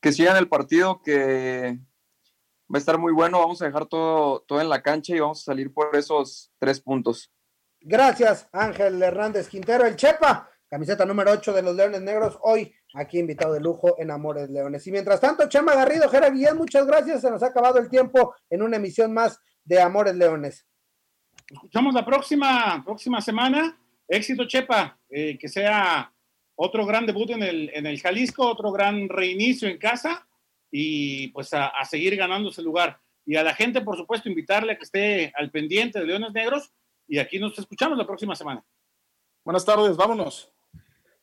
Que 0.00 0.12
sigan 0.12 0.36
el 0.36 0.48
partido, 0.48 1.00
que 1.02 1.78
va 2.72 2.76
a 2.76 2.78
estar 2.78 2.98
muy 2.98 3.12
bueno. 3.12 3.38
Vamos 3.38 3.62
a 3.62 3.66
dejar 3.66 3.86
todo, 3.86 4.40
todo 4.46 4.60
en 4.60 4.68
la 4.68 4.82
cancha 4.82 5.14
y 5.14 5.20
vamos 5.20 5.40
a 5.42 5.44
salir 5.44 5.72
por 5.72 5.94
esos 5.94 6.52
tres 6.58 6.80
puntos. 6.80 7.30
Gracias, 7.80 8.48
Ángel 8.52 9.00
Hernández 9.00 9.48
Quintero, 9.48 9.86
el 9.86 9.94
Chepa, 9.94 10.50
camiseta 10.68 11.04
número 11.04 11.30
8 11.30 11.52
de 11.52 11.62
los 11.62 11.76
Leones 11.76 12.02
Negros, 12.02 12.36
hoy 12.42 12.74
aquí 12.94 13.18
invitado 13.18 13.52
de 13.54 13.60
lujo 13.60 13.94
en 13.98 14.10
Amores 14.10 14.50
Leones. 14.50 14.84
Y 14.86 14.90
mientras 14.90 15.20
tanto, 15.20 15.48
Chema 15.48 15.74
Garrido, 15.74 16.08
Jera 16.08 16.30
Guillén, 16.30 16.56
muchas 16.56 16.86
gracias. 16.86 17.20
Se 17.20 17.30
nos 17.30 17.42
ha 17.42 17.46
acabado 17.46 17.78
el 17.78 17.88
tiempo 17.88 18.34
en 18.50 18.62
una 18.62 18.76
emisión 18.76 19.12
más 19.12 19.38
de 19.62 19.80
Amores 19.80 20.16
Leones. 20.16 20.66
Escuchamos 21.48 21.94
la 21.94 22.04
próxima, 22.04 22.82
próxima 22.84 23.20
semana. 23.20 23.78
Éxito, 24.08 24.46
Chepa, 24.48 24.98
eh, 25.08 25.38
que 25.38 25.48
sea 25.48 26.12
otro 26.56 26.86
gran 26.86 27.06
debut 27.06 27.30
en 27.30 27.42
el, 27.42 27.70
en 27.72 27.86
el 27.86 28.00
Jalisco, 28.00 28.50
otro 28.50 28.72
gran 28.72 29.08
reinicio 29.08 29.68
en 29.68 29.78
casa 29.78 30.25
y 30.70 31.28
pues 31.28 31.52
a, 31.54 31.68
a, 31.68 31.84
seguir 31.84 32.16
ganando 32.16 32.50
ese 32.50 32.62
lugar. 32.62 33.00
Y 33.24 33.36
a 33.36 33.42
la 33.42 33.54
gente, 33.54 33.80
por 33.80 33.96
supuesto, 33.96 34.28
invitarle 34.28 34.72
a 34.72 34.76
que 34.76 34.84
esté 34.84 35.32
al 35.36 35.50
pendiente 35.50 35.98
de 35.98 36.06
Leones 36.06 36.32
Negros 36.32 36.72
y 37.08 37.18
aquí 37.18 37.38
nos 37.38 37.58
escuchamos 37.58 37.96
la 37.98 38.06
próxima 38.06 38.34
semana. 38.34 38.64
Buenas 39.44 39.64
tardes, 39.64 39.96
vámonos. 39.96 40.52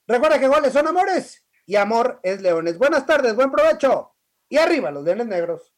Recuerda 0.07 0.39
que 0.39 0.47
goles 0.47 0.73
son 0.73 0.87
amores 0.87 1.45
y 1.65 1.75
amor 1.75 2.19
es 2.23 2.41
leones. 2.41 2.77
Buenas 2.77 3.05
tardes, 3.05 3.35
buen 3.35 3.51
provecho 3.51 4.13
y 4.49 4.57
arriba 4.57 4.91
los 4.91 5.03
Leones 5.03 5.27
Negros. 5.27 5.73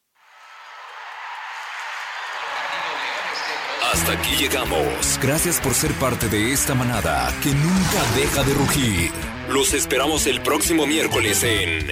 Hasta 3.91 4.13
aquí 4.13 4.35
llegamos. 4.35 5.19
Gracias 5.21 5.61
por 5.61 5.73
ser 5.73 5.91
parte 5.93 6.27
de 6.27 6.51
esta 6.51 6.75
manada 6.75 7.31
que 7.41 7.51
nunca 7.51 8.03
deja 8.15 8.43
de 8.43 8.53
rugir. 8.53 9.11
Los 9.49 9.73
esperamos 9.73 10.27
el 10.27 10.41
próximo 10.41 10.85
miércoles 10.85 11.43
en 11.43 11.87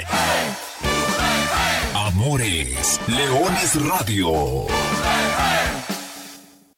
Amores 2.14 3.00
Leones 3.08 3.74
Radio. 3.90 4.68